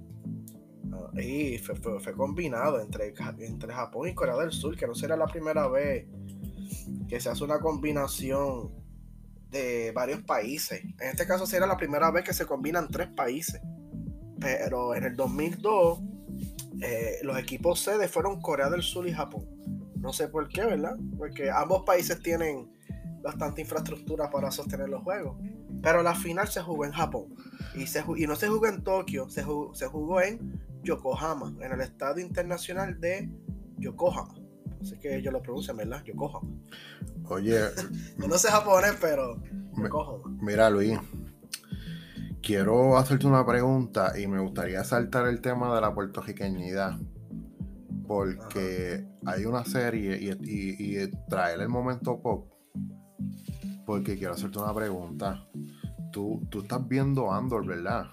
Ah, 0.91 1.21
y 1.21 1.57
fue, 1.59 1.75
fue, 1.75 2.13
combinado 2.13 2.79
entre, 2.79 3.13
entre 3.39 3.73
Japón 3.73 4.07
y 4.07 4.13
Corea 4.13 4.35
del 4.37 4.51
Sur, 4.51 4.75
que 4.75 4.87
no 4.87 4.95
será 4.95 5.15
la 5.15 5.27
primera 5.27 5.67
vez 5.67 6.07
que 7.07 7.19
se 7.19 7.29
hace 7.29 7.43
una 7.43 7.59
combinación 7.59 8.71
de 9.49 9.91
varios 9.93 10.21
países. 10.23 10.83
En 10.83 11.09
este 11.09 11.25
caso 11.25 11.45
será 11.45 11.67
la 11.67 11.77
primera 11.77 12.11
vez 12.11 12.23
que 12.23 12.33
se 12.33 12.45
combinan 12.45 12.89
tres 12.89 13.07
países. 13.09 13.61
Pero 14.39 14.95
en 14.95 15.05
el 15.05 15.15
2002 15.15 16.01
eh, 16.81 17.19
los 17.23 17.37
equipos 17.37 17.79
sede 17.79 18.07
fueron 18.07 18.41
Corea 18.41 18.69
del 18.69 18.83
Sur 18.83 19.07
y 19.07 19.13
Japón. 19.13 19.45
No 19.95 20.13
sé 20.13 20.27
por 20.27 20.49
qué, 20.49 20.65
¿verdad? 20.65 20.97
Porque 21.17 21.49
ambos 21.49 21.83
países 21.83 22.21
tienen 22.21 22.71
bastante 23.23 23.61
infraestructura 23.61 24.29
para 24.29 24.51
sostener 24.51 24.89
los 24.89 25.03
juegos. 25.03 25.37
Pero 25.81 26.03
la 26.03 26.15
final 26.15 26.47
se 26.47 26.61
jugó 26.61 26.85
en 26.85 26.91
Japón. 26.91 27.33
Y, 27.75 27.87
se, 27.87 28.03
y 28.17 28.27
no 28.27 28.35
se 28.35 28.47
jugó 28.47 28.67
en 28.67 28.83
Tokio, 28.83 29.29
se 29.29 29.43
jugó, 29.43 29.73
se 29.73 29.87
jugó 29.87 30.21
en 30.21 30.61
Yokohama, 30.83 31.55
en 31.61 31.71
el 31.71 31.81
Estadio 31.81 32.23
Internacional 32.23 32.99
de 32.99 33.29
Yokohama. 33.77 34.35
Así 34.85 34.99
que 34.99 35.15
ellos 35.15 35.33
lo 35.33 35.41
pronuncian, 35.41 35.77
¿verdad? 35.77 36.03
Yokohama. 36.03 36.47
Oye. 37.29 37.59
no 38.17 38.37
sé 38.37 38.49
japonés, 38.49 38.95
pero 39.01 39.41
Yokohama. 39.75 40.37
Mira, 40.41 40.69
Luis 40.69 40.99
quiero 42.45 42.95
hacerte 42.95 43.25
una 43.25 43.43
pregunta 43.43 44.13
y 44.19 44.27
me 44.27 44.39
gustaría 44.39 44.83
saltar 44.83 45.27
el 45.27 45.41
tema 45.41 45.73
de 45.73 45.81
la 45.81 45.93
puertorriqueñidad. 45.93 46.99
Porque 48.07 49.03
hay 49.25 49.45
una 49.45 49.65
serie 49.65 50.19
y, 50.21 51.09
traer 51.27 51.61
el 51.61 51.69
momento 51.69 52.21
pop. 52.21 52.47
Porque 53.83 54.15
quiero 54.15 54.35
hacerte 54.35 54.59
una 54.59 54.75
pregunta. 54.75 55.47
Tú, 56.11 56.45
tú 56.49 56.61
estás 56.61 56.87
viendo 56.87 57.31
Andor, 57.31 57.65
¿verdad? 57.65 58.05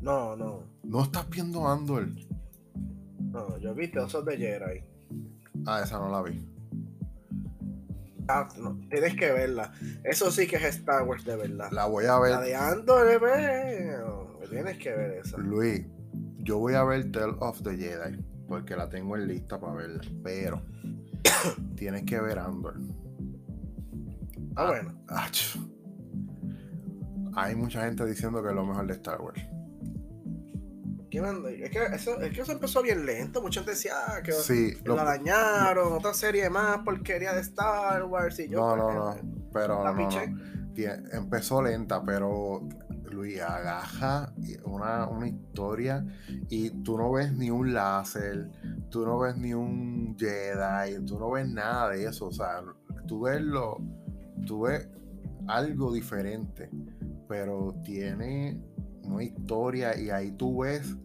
No, 0.00 0.34
no. 0.34 0.62
¿No 0.82 1.02
estás 1.02 1.28
viendo 1.28 1.68
Andor? 1.68 2.08
No, 3.18 3.58
yo 3.58 3.74
vi 3.74 3.92
Osos 3.98 4.24
de 4.24 4.38
Jedi. 4.38 4.93
Ah, 5.66 5.80
esa 5.82 5.98
no 5.98 6.10
la 6.10 6.22
vi. 6.22 6.46
Ah, 8.28 8.48
no, 8.58 8.78
tienes 8.88 9.14
que 9.16 9.32
verla. 9.32 9.72
Eso 10.02 10.30
sí 10.30 10.46
que 10.46 10.56
es 10.56 10.64
Star 10.64 11.02
Wars 11.02 11.24
de 11.24 11.36
verdad. 11.36 11.70
La 11.72 11.86
voy 11.86 12.06
a 12.06 12.18
ver. 12.18 12.32
La 12.32 12.40
de 12.40 12.54
Andor, 12.54 13.06
tienes 14.50 14.78
que 14.78 14.90
ver 14.90 15.10
esa. 15.24 15.36
Luis, 15.38 15.84
yo 16.38 16.58
voy 16.58 16.74
a 16.74 16.84
ver 16.84 17.10
Tale 17.12 17.34
of 17.40 17.62
the 17.62 17.76
Jedi 17.76 18.18
porque 18.48 18.76
la 18.76 18.88
tengo 18.88 19.16
en 19.16 19.28
lista 19.28 19.58
para 19.60 19.74
verla. 19.74 20.02
Pero 20.22 20.62
tienes 21.76 22.04
que 22.04 22.20
ver 22.20 22.38
Andor. 22.38 22.78
Ah, 24.56 24.66
bueno. 24.66 24.94
Ah, 25.08 25.28
hay 27.36 27.56
mucha 27.56 27.84
gente 27.84 28.06
diciendo 28.06 28.42
que 28.42 28.50
es 28.50 28.54
lo 28.54 28.64
mejor 28.64 28.86
de 28.86 28.94
Star 28.94 29.20
Wars. 29.20 29.40
Es 31.10 31.70
que, 31.70 31.84
eso, 31.94 32.20
es 32.20 32.32
que 32.32 32.40
eso 32.42 32.52
empezó 32.52 32.82
bien 32.82 33.06
lento. 33.06 33.40
Mucha 33.40 33.60
gente 33.60 33.72
decía 33.72 33.94
ah, 34.08 34.22
que 34.22 34.32
la 34.84 35.04
dañaron, 35.04 35.92
otra 35.92 36.12
serie 36.12 36.50
más 36.50 36.78
porquería 36.78 37.32
de 37.32 37.40
Star 37.40 38.04
Wars. 38.04 38.38
Y 38.40 38.48
yo, 38.48 38.76
no, 38.76 38.92
no, 38.92 38.92
no. 38.92 39.16
Pero 39.52 39.84
no, 39.84 40.08
empezó 41.12 41.62
lenta, 41.62 42.02
pero 42.04 42.66
Luis 43.10 43.40
agaja 43.40 44.32
una, 44.64 45.06
una 45.06 45.28
historia 45.28 46.04
y 46.48 46.70
tú 46.82 46.98
no 46.98 47.12
ves 47.12 47.32
ni 47.32 47.50
un 47.50 47.72
láser, 47.72 48.50
tú 48.90 49.06
no 49.06 49.20
ves 49.20 49.36
ni 49.36 49.54
un 49.54 50.16
Jedi, 50.18 51.04
tú 51.06 51.18
no 51.18 51.30
ves 51.30 51.48
nada 51.48 51.90
de 51.90 52.04
eso. 52.04 52.26
O 52.26 52.32
sea, 52.32 52.62
tú 53.06 53.22
ves 53.22 53.40
lo, 53.40 53.78
tú 54.46 54.62
ves 54.62 54.88
algo 55.46 55.92
diferente, 55.92 56.68
pero 57.28 57.74
tiene 57.84 58.60
una 59.04 59.22
historia 59.22 59.98
y 59.98 60.10
ahí 60.10 60.32
tú 60.32 60.62
ves 60.62 60.96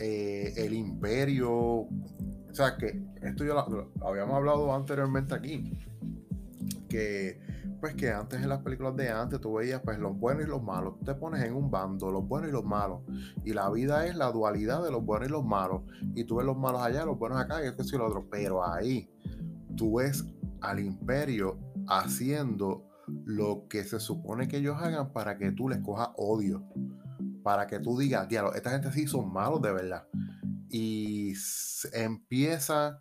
eh, 0.00 0.52
el 0.56 0.74
imperio. 0.74 1.50
O 1.52 1.88
sea, 2.52 2.76
que 2.76 3.02
esto 3.22 3.44
ya 3.44 3.54
lo, 3.54 3.92
habíamos 4.04 4.34
hablado 4.34 4.74
anteriormente 4.74 5.34
aquí. 5.34 5.72
Que 6.88 7.40
pues 7.80 7.94
que 7.94 8.10
antes 8.10 8.42
en 8.42 8.48
las 8.48 8.62
películas 8.62 8.96
de 8.96 9.10
antes 9.10 9.40
tú 9.40 9.54
veías 9.54 9.80
pues 9.82 9.98
los 9.98 10.18
buenos 10.18 10.44
y 10.44 10.48
los 10.48 10.62
malos, 10.62 10.94
te 11.04 11.14
pones 11.14 11.44
en 11.44 11.54
un 11.54 11.70
bando, 11.70 12.10
los 12.10 12.26
buenos 12.26 12.48
y 12.48 12.52
los 12.52 12.64
malos, 12.64 13.02
y 13.44 13.52
la 13.52 13.70
vida 13.70 14.06
es 14.06 14.16
la 14.16 14.30
dualidad 14.32 14.82
de 14.82 14.90
los 14.90 15.04
buenos 15.04 15.28
y 15.28 15.32
los 15.32 15.44
malos, 15.44 15.82
y 16.14 16.24
tú 16.24 16.36
ves 16.36 16.46
los 16.46 16.56
malos 16.56 16.82
allá, 16.82 17.04
los 17.04 17.18
buenos 17.18 17.38
acá, 17.38 17.62
y 17.62 17.68
esto 17.68 17.84
y 17.84 17.98
lo 17.98 18.06
otro, 18.06 18.26
pero 18.30 18.66
ahí 18.66 19.10
tú 19.76 19.96
ves 19.96 20.24
al 20.60 20.80
imperio 20.80 21.58
haciendo 21.88 22.85
lo 23.24 23.66
que 23.68 23.84
se 23.84 24.00
supone 24.00 24.48
que 24.48 24.58
ellos 24.58 24.76
hagan 24.80 25.12
para 25.12 25.38
que 25.38 25.52
tú 25.52 25.68
les 25.68 25.80
cojas 25.80 26.10
odio 26.16 26.66
para 27.46 27.68
que 27.68 27.78
tú 27.78 27.96
digas, 27.96 28.28
diablo, 28.28 28.52
esta 28.54 28.70
gente 28.70 28.90
sí 28.90 29.06
son 29.06 29.32
malos 29.32 29.62
de 29.62 29.72
verdad. 29.72 30.08
Y 30.68 31.32
empieza, 31.92 33.00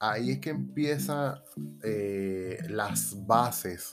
ahí 0.00 0.32
es 0.32 0.40
que 0.40 0.50
empieza 0.50 1.40
eh, 1.84 2.58
las 2.68 3.24
bases 3.24 3.90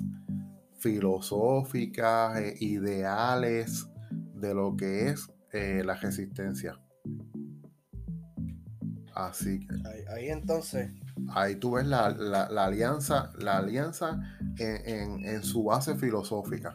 filosóficas, 0.80 2.40
eh, 2.40 2.56
ideales 2.60 3.88
de 4.34 4.56
lo 4.56 4.76
que 4.76 5.10
es 5.10 5.32
eh, 5.54 5.84
la 5.86 5.94
resistencia. 5.94 6.82
Así 9.14 9.60
que. 9.60 9.76
Ahí, 10.12 10.30
entonces. 10.30 10.92
Ahí 11.30 11.56
tú 11.56 11.72
ves 11.72 11.86
la, 11.86 12.06
alianza, 12.06 13.32
la 13.38 13.58
alianza 13.58 14.20
en, 14.58 15.44
su 15.44 15.64
base 15.64 15.96
filosófica. 15.96 16.74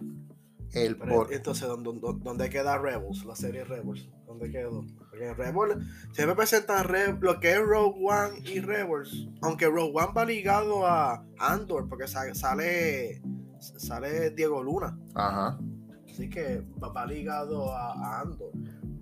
El 0.73 0.99
Entonces, 1.31 1.69
¿dónde, 1.69 2.01
¿dónde, 2.23 2.51
queda 2.51 2.79
Rebels? 2.79 3.25
La 3.25 3.35
serie 3.35 3.65
Rebels. 3.65 4.09
¿Dónde 4.27 4.51
quedó? 4.51 4.85
Porque 4.99 5.33
Rebels 5.33 5.79
siempre 6.13 6.37
presentan 6.37 6.87
lo 7.21 7.41
que 7.41 7.53
es 7.53 7.61
Rogue 7.61 7.99
One 8.05 8.41
y 8.45 8.61
Rebels. 8.61 9.29
Aunque 9.41 9.67
Rogue 9.67 9.93
One 9.95 10.13
va 10.15 10.25
ligado 10.25 10.87
a 10.87 11.25
Andor, 11.39 11.89
porque 11.89 12.07
sale, 12.07 13.23
sale 13.59 14.31
Diego 14.31 14.63
Luna. 14.63 14.99
Ajá. 15.15 15.59
Así 16.11 16.31
que 16.31 16.63
va, 16.83 17.07
ligado 17.07 17.73
a 17.73 18.21
Andor. 18.21 18.51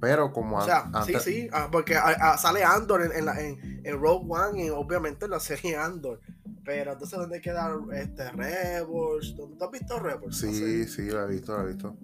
Pero 0.05 0.33
como... 0.35 0.59
O 0.59 0.63
sea, 0.63 0.91
sí, 1.07 1.15
sí, 1.19 1.49
ah, 1.51 1.69
porque 1.73 1.97
ah, 1.97 2.15
ah, 2.21 2.37
sale 2.37 2.63
Andor 2.63 3.11
en, 3.11 3.25
la, 3.25 3.41
en, 3.41 3.83
Rogue 3.99 4.27
One 4.29 4.67
y 4.67 4.69
obviamente 4.69 5.25
en 5.25 5.31
la 5.31 5.41
serie 5.41 5.77
Andor. 5.77 6.21
Pero 6.63 6.93
entonces, 6.93 7.19
¿dónde 7.19 7.41
queda 7.41 7.75
este 7.95 8.31
Rebels? 8.33 9.35
¿Tú 9.35 9.57
has 9.59 9.71
visto 9.71 9.99
Rebels? 9.99 10.37
Sí, 10.37 10.85
sí, 10.85 11.11
lo 11.11 11.25
he 11.25 11.33
visto, 11.33 11.57
lo 11.57 11.63
he 11.63 11.73
visto. 11.73 11.97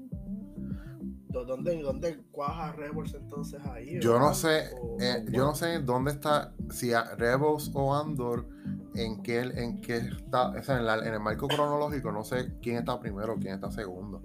¿Dónde, 1.28 1.80
dónde 1.82 2.22
cuaja 2.32 2.72
Rebels 2.72 3.12
entonces 3.12 3.60
ahí? 3.66 4.00
Yo 4.00 4.18
no 4.18 4.32
sé, 4.32 4.70
eh, 4.98 5.26
yo 5.30 5.44
no 5.44 5.54
sé 5.54 5.80
dónde 5.80 6.12
está, 6.12 6.54
si 6.70 6.92
Rebels 7.18 7.70
o 7.74 7.94
Andor, 7.94 8.48
en 8.94 9.22
qué, 9.22 9.40
en 9.40 9.82
qué 9.82 9.98
está, 9.98 10.48
o 10.48 10.62
sea, 10.62 10.78
en, 10.78 11.06
en 11.06 11.14
el 11.14 11.20
marco 11.20 11.48
cronológico, 11.48 12.10
no 12.10 12.24
sé 12.24 12.54
quién 12.62 12.78
está 12.78 12.98
primero, 12.98 13.36
quién 13.36 13.54
está 13.54 13.70
segundo 13.70 14.22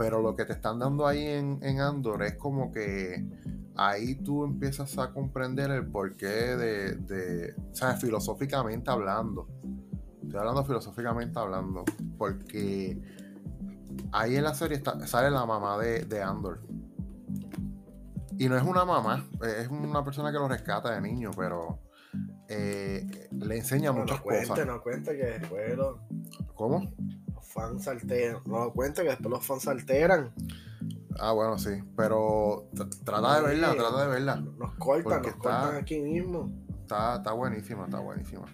pero 0.00 0.22
lo 0.22 0.34
que 0.34 0.46
te 0.46 0.54
están 0.54 0.78
dando 0.78 1.06
ahí 1.06 1.26
en, 1.26 1.78
Andor 1.78 2.22
es 2.22 2.36
como 2.36 2.72
que 2.72 3.22
ahí 3.76 4.14
tú 4.14 4.44
empiezas 4.44 4.96
a 4.96 5.12
comprender 5.12 5.70
el 5.70 5.86
porqué 5.88 6.26
de, 6.26 6.94
de 6.94 7.54
o 7.70 7.74
sea, 7.76 7.96
filosóficamente 7.96 8.90
hablando. 8.90 9.46
Estoy 10.22 10.38
hablando 10.38 10.64
filosóficamente 10.64 11.38
hablando, 11.38 11.84
porque 12.16 12.98
ahí 14.10 14.36
en 14.36 14.44
la 14.44 14.54
serie 14.54 14.82
sale 15.04 15.30
la 15.30 15.44
mamá 15.44 15.76
de, 15.76 16.22
Andor. 16.22 16.62
Y 18.38 18.48
no 18.48 18.56
es 18.56 18.62
una 18.62 18.86
mamá, 18.86 19.28
es 19.42 19.68
una 19.68 20.02
persona 20.02 20.32
que 20.32 20.38
lo 20.38 20.48
rescata 20.48 20.94
de 20.94 21.02
niño, 21.02 21.30
pero 21.36 21.78
eh, 22.48 23.28
le 23.32 23.58
enseña 23.58 23.92
muchas 23.92 24.22
cosas. 24.22 24.66
No 24.66 24.82
cuenta 24.82 25.12
que 25.12 25.24
después 25.24 25.76
lo... 25.76 26.00
¿Cómo? 26.54 26.90
Fans 27.50 27.88
alteran. 27.88 28.42
No 28.46 28.72
cuenta 28.72 29.02
que 29.02 29.08
después 29.08 29.30
los 29.30 29.44
fans 29.44 29.66
alteran. 29.68 30.32
Ah, 31.18 31.32
bueno, 31.32 31.58
sí. 31.58 31.70
Pero 31.96 32.68
trata 33.04 33.40
de 33.40 33.48
verla, 33.48 33.74
trata 33.74 34.02
de 34.04 34.08
verla. 34.08 34.36
Nos 34.36 34.74
cortan, 34.74 35.22
nos 35.22 35.34
cortan 35.36 35.76
aquí 35.76 36.00
mismo. 36.00 36.50
Está, 36.82 37.16
está 37.16 37.32
buenísima, 37.32 37.84
está 37.84 38.00
buenísima. 38.00 38.46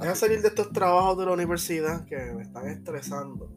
Deja 0.00 0.14
salir 0.14 0.40
de 0.42 0.48
estos 0.48 0.72
trabajos 0.72 1.18
de 1.18 1.26
la 1.26 1.32
universidad 1.32 2.04
que 2.04 2.16
me 2.32 2.42
están 2.42 2.68
estresando. 2.68 3.50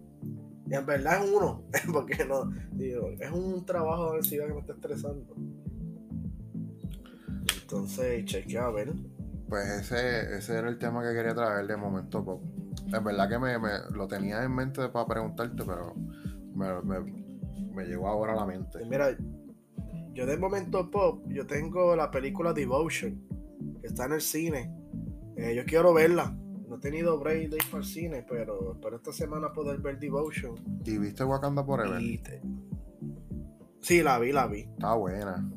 Y 0.68 0.74
en 0.74 0.86
verdad 0.86 1.24
es 1.24 1.30
uno, 1.30 1.64
porque 1.94 2.26
no, 2.26 2.50
digo, 2.72 3.10
es 3.20 3.32
un 3.32 3.66
trabajo 3.66 4.06
de 4.06 4.10
universidad 4.12 4.48
que 4.48 4.54
me 4.54 4.60
está 4.62 4.74
estresando. 4.74 5.36
Entonces, 7.62 8.26
chequea 8.26 8.66
a 8.66 8.72
ver. 8.72 8.94
Pues 9.48 9.68
ese, 9.70 10.38
ese 10.38 10.58
era 10.58 10.70
el 10.70 10.80
tema 10.80 11.04
que 11.04 11.14
quería 11.14 11.36
traer 11.36 11.68
de 11.68 11.78
momento 11.78 12.24
pop. 12.24 12.42
Es 12.94 13.04
verdad 13.04 13.30
que 13.30 13.40
me, 13.40 13.58
lo 13.96 14.08
tenía 14.08 14.44
en 14.44 14.54
mente 14.54 14.90
para 14.90 15.06
preguntarte, 15.06 15.64
pero 15.64 15.96
me, 16.54 17.86
llegó 17.86 18.08
ahora 18.08 18.34
a 18.34 18.36
la 18.36 18.46
mente. 18.46 18.86
Mira, 18.86 19.16
yo 20.14 20.26
de 20.26 20.38
momento 20.38 20.90
pop, 20.92 21.24
yo 21.28 21.48
tengo 21.48 21.96
la 21.96 22.12
película 22.12 22.54
Devotion, 22.54 23.22
que 23.80 23.88
está 23.88 24.06
en 24.06 24.14
el 24.14 24.22
cine. 24.22 24.76
Eh, 25.38 25.56
yo 25.56 25.64
quiero 25.66 25.94
verla. 25.94 26.36
No 26.68 26.76
he 26.78 26.80
tenido 26.80 27.20
break 27.20 27.50
de 27.50 27.58
ir 27.58 27.64
para 27.70 27.84
el 27.84 27.86
cine, 27.86 28.26
pero 28.28 28.74
espero 28.74 28.96
esta 28.98 29.12
semana 29.12 29.52
poder 29.52 29.80
ver 29.80 30.00
Devotion. 30.00 30.56
¿Y 30.86 30.98
viste 30.98 31.24
Wakanda 31.24 31.64
Forever? 31.64 32.02
Sí, 33.80 34.04
la 34.04 34.20
vi, 34.20 34.32
la 34.32 34.48
vi. 34.48 34.62
Está 34.62 34.94
buena. 34.96 35.50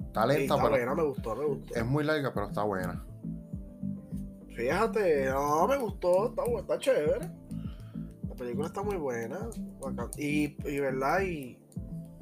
Está 0.00 0.26
lenta, 0.26 0.54
está 0.54 0.68
buena, 0.68 0.94
me 0.94 1.02
gustó, 1.02 1.36
me 1.36 1.44
gustó. 1.44 1.74
Es 1.74 1.86
muy 1.86 2.04
larga, 2.04 2.32
pero 2.32 2.46
está 2.46 2.62
buena. 2.62 3.05
Fíjate, 4.56 5.26
no, 5.26 5.68
me 5.68 5.76
gustó, 5.76 6.30
está, 6.30 6.42
está 6.58 6.78
chévere. 6.78 7.30
La 8.26 8.34
película 8.34 8.68
está 8.68 8.82
muy 8.82 8.96
buena. 8.96 9.50
Y, 10.16 10.56
y 10.66 10.80
verdad, 10.80 11.20
y, 11.20 11.58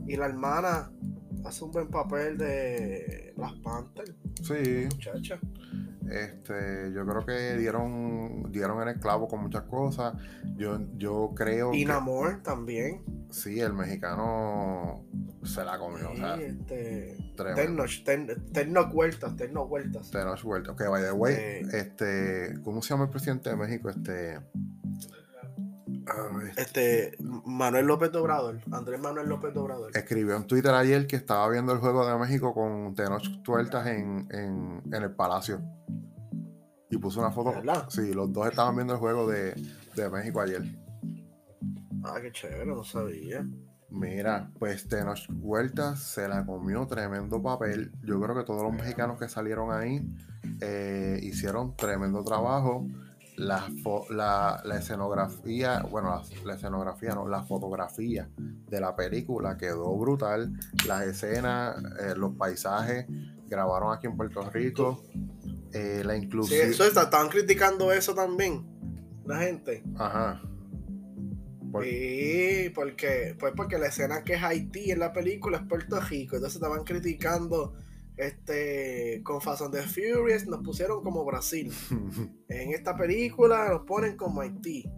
y 0.08 0.16
la 0.16 0.26
hermana 0.26 0.90
hace 1.44 1.64
un 1.64 1.70
buen 1.70 1.88
papel 1.88 2.36
de 2.36 3.32
las 3.36 3.52
Panthers. 3.60 4.14
Sí. 4.42 4.88
Muchacha. 4.90 5.38
Este, 6.10 6.92
yo 6.94 7.06
creo 7.06 7.24
que 7.24 7.56
dieron, 7.56 8.50
dieron 8.52 8.82
en 8.82 8.88
el 8.88 9.00
clavo 9.00 9.28
con 9.28 9.40
muchas 9.40 9.62
cosas. 9.62 10.14
Yo, 10.56 10.78
yo 10.96 11.32
creo. 11.34 11.72
Y 11.72 11.84
Namor 11.84 12.42
también. 12.42 13.02
Sí, 13.30 13.60
el 13.60 13.72
mexicano 13.72 15.04
se 15.42 15.64
la 15.64 15.78
comió. 15.78 16.10
Sí, 16.10 16.14
o 16.14 16.16
sea, 16.16 16.34
este. 16.36 17.34
Tenoch, 17.36 18.04
ten, 18.04 18.28
vueltas, 18.92 19.36
Tenoch 19.36 19.68
vueltas. 19.68 20.10
Tenoch 20.10 20.42
vueltas. 20.42 20.74
Ok, 20.74 20.88
by 20.88 21.02
the 21.02 21.12
way, 21.12 21.62
este. 21.72 22.54
¿Cómo 22.62 22.82
se 22.82 22.90
llama 22.90 23.04
el 23.04 23.10
presidente 23.10 23.50
de 23.50 23.56
México? 23.56 23.88
Este. 23.88 24.38
Este 26.56 27.16
Manuel 27.44 27.86
López 27.86 28.14
Obrador, 28.14 28.60
Andrés 28.70 29.00
Manuel 29.00 29.28
López 29.28 29.56
Obrador. 29.56 29.90
Escribió 29.96 30.36
en 30.36 30.46
Twitter 30.46 30.72
ayer 30.74 31.06
que 31.06 31.16
estaba 31.16 31.48
viendo 31.48 31.72
el 31.72 31.78
juego 31.78 32.06
de 32.06 32.18
México 32.18 32.54
con 32.54 32.94
Tenoch 32.94 33.26
vueltas 33.46 33.86
en, 33.86 34.28
en, 34.30 34.82
en 34.84 35.02
el 35.02 35.14
Palacio. 35.14 35.60
Y 36.90 36.98
puso 36.98 37.20
una 37.20 37.30
foto. 37.30 37.52
¿verdad? 37.52 37.86
Sí, 37.88 38.12
los 38.14 38.32
dos 38.32 38.46
estaban 38.48 38.76
viendo 38.76 38.94
el 38.94 39.00
juego 39.00 39.28
de, 39.28 39.54
de 39.96 40.10
México 40.10 40.40
ayer. 40.40 40.62
Ah, 42.04 42.18
qué 42.20 42.30
chévere, 42.30 42.66
no 42.66 42.84
sabía. 42.84 43.46
Mira, 43.90 44.50
pues 44.58 44.88
Tenoch 44.88 45.28
Vueltas 45.28 46.02
se 46.02 46.28
la 46.28 46.44
comió 46.44 46.86
tremendo 46.86 47.40
papel. 47.40 47.92
Yo 48.02 48.20
creo 48.20 48.34
que 48.34 48.42
todos 48.42 48.62
los 48.62 48.72
mexicanos 48.72 49.18
que 49.18 49.28
salieron 49.28 49.72
ahí 49.72 50.04
eh, 50.60 51.18
hicieron 51.22 51.76
tremendo 51.76 52.24
trabajo. 52.24 52.86
La, 53.36 53.68
la, 54.10 54.78
escenografía, 54.78 55.82
bueno, 55.90 56.22
la, 56.44 56.54
escenografía, 56.54 57.14
no, 57.14 57.26
la 57.26 57.42
fotografía 57.42 58.30
de 58.36 58.80
la 58.80 58.94
película 58.94 59.56
quedó 59.56 59.96
brutal. 59.96 60.52
Las 60.86 61.02
escenas, 61.02 61.76
eh, 62.00 62.14
los 62.16 62.36
paisajes, 62.36 63.06
grabaron 63.48 63.92
aquí 63.92 64.06
en 64.06 64.16
Puerto 64.16 64.48
Rico. 64.50 65.02
Eh, 65.72 66.02
la 66.04 66.16
inclusión. 66.16 66.72
Sí, 66.72 66.82
eso 66.82 66.84
están 66.86 67.28
criticando 67.28 67.92
eso 67.92 68.14
también, 68.14 68.64
la 69.26 69.38
gente. 69.38 69.82
Ajá. 69.96 70.40
Sí, 71.82 72.70
porque, 72.72 73.36
pues 73.38 73.52
porque 73.56 73.78
la 73.78 73.88
escena 73.88 74.22
que 74.22 74.34
es 74.34 74.42
Haití 74.44 74.92
en 74.92 75.00
la 75.00 75.12
película 75.12 75.58
es 75.58 75.64
Puerto 75.64 76.00
Rico, 76.00 76.36
entonces 76.36 76.56
estaban 76.56 76.84
criticando 76.84 77.74
este 78.16 79.22
con 79.24 79.40
Fast 79.40 79.62
and 79.62 79.74
the 79.74 79.82
Furious 79.82 80.46
nos 80.46 80.62
pusieron 80.62 81.02
como 81.02 81.24
Brasil. 81.24 81.72
en 82.48 82.70
esta 82.72 82.96
película 82.96 83.68
nos 83.68 83.82
ponen 83.82 84.16
como 84.16 84.40
Haití. 84.40 84.90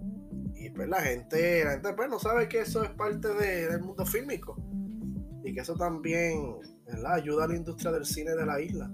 Y 0.54 0.70
pues 0.70 0.88
la 0.88 1.00
gente, 1.00 1.64
la 1.64 1.96
pues 1.96 2.10
no 2.10 2.18
sabe 2.18 2.48
que 2.48 2.60
eso 2.60 2.82
es 2.82 2.90
parte 2.90 3.32
del 3.34 3.80
mundo 3.80 4.04
fílmico. 4.04 4.56
Y 5.44 5.54
que 5.54 5.60
eso 5.60 5.74
también 5.74 6.56
ayuda 7.06 7.44
a 7.44 7.48
la 7.48 7.56
industria 7.56 7.92
del 7.92 8.04
cine 8.04 8.34
de 8.34 8.46
la 8.46 8.60
isla. 8.60 8.90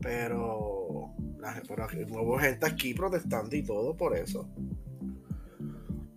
Pero, 0.00 1.14
la, 1.38 1.60
pero 1.66 1.86
hubo 2.22 2.38
gente 2.38 2.66
aquí 2.66 2.94
protestando 2.94 3.54
y 3.54 3.62
todo 3.62 3.96
por 3.96 4.16
eso. 4.16 4.48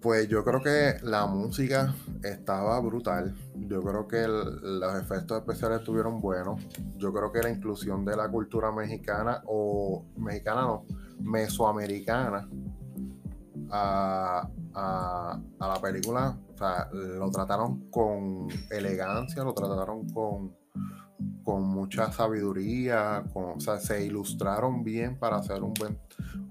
Pues 0.02 0.28
yo 0.28 0.44
creo 0.44 0.62
que 0.62 0.98
la 1.02 1.26
música 1.28 1.96
estaba 2.24 2.80
brutal. 2.80 3.36
Yo 3.68 3.82
creo 3.82 4.08
que 4.08 4.28
los 4.28 4.96
efectos 5.02 5.40
especiales 5.40 5.80
estuvieron 5.80 6.20
buenos. 6.20 6.62
Yo 6.98 7.14
creo 7.14 7.32
que 7.32 7.42
la 7.42 7.50
inclusión 7.50 8.06
de 8.06 8.16
la 8.16 8.30
cultura 8.30 8.72
mexicana, 8.72 9.42
o 9.46 10.06
mexicana 10.18 10.62
no, 10.62 10.86
mesoamericana, 11.22 12.48
a, 13.72 14.48
a, 14.76 15.40
la 15.60 15.82
película, 15.82 16.38
o 16.54 16.58
sea, 16.58 16.90
lo 16.92 17.30
trataron 17.32 17.90
con 17.90 18.48
elegancia, 18.70 19.44
lo 19.44 19.54
trataron 19.54 20.08
con, 20.10 20.56
con 21.44 21.64
mucha 21.64 22.12
sabiduría, 22.12 23.24
o 23.34 23.60
sea, 23.60 23.80
se 23.80 24.06
ilustraron 24.06 24.84
bien 24.84 25.18
para 25.18 25.38
hacer 25.38 25.64
un 25.64 25.74
buen 25.74 25.98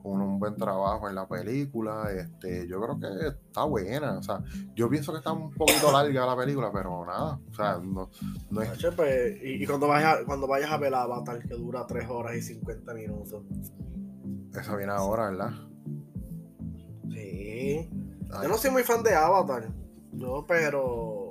con 0.03 0.21
un 0.21 0.39
buen 0.39 0.57
trabajo 0.57 1.09
en 1.09 1.15
la 1.15 1.27
película. 1.29 2.11
Este, 2.13 2.67
yo 2.67 2.81
creo 2.81 2.99
que 2.99 3.29
está 3.29 3.65
buena. 3.65 4.19
O 4.19 4.23
sea, 4.23 4.43
yo 4.75 4.89
pienso 4.91 5.13
que 5.13 5.19
está 5.19 5.33
un 5.33 5.51
poquito 5.53 5.93
larga 5.93 6.27
la 6.27 6.37
película, 6.37 6.71
pero 6.73 7.07
nada. 7.07 7.39
O 7.51 7.55
sea, 7.55 7.79
no, 7.79 8.11
no 8.51 8.63
es. 8.63 8.71
Pues, 8.97 9.39
y, 9.43 9.65
cuando 9.67 9.87
vayas, 9.89 10.19
cuando 10.27 10.47
vayas 10.47 10.71
a 10.71 10.79
ver 10.79 10.95
Avatar, 10.95 11.39
que 11.41 11.55
dura 11.55 11.87
3 11.87 12.09
horas 12.11 12.37
y 12.37 12.43
50 12.43 12.95
minutos. 12.95 13.45
Esa 14.53 14.77
viene 14.77 14.93
ahora, 14.93 15.31
¿verdad? 15.31 15.53
Sí. 17.11 17.89
Yo 18.43 18.49
no 18.49 18.57
soy 18.57 18.71
muy 18.71 18.83
fan 18.83 19.03
de 19.03 19.15
Avatar. 19.15 19.73
Yo, 20.13 20.45
pero. 20.47 21.31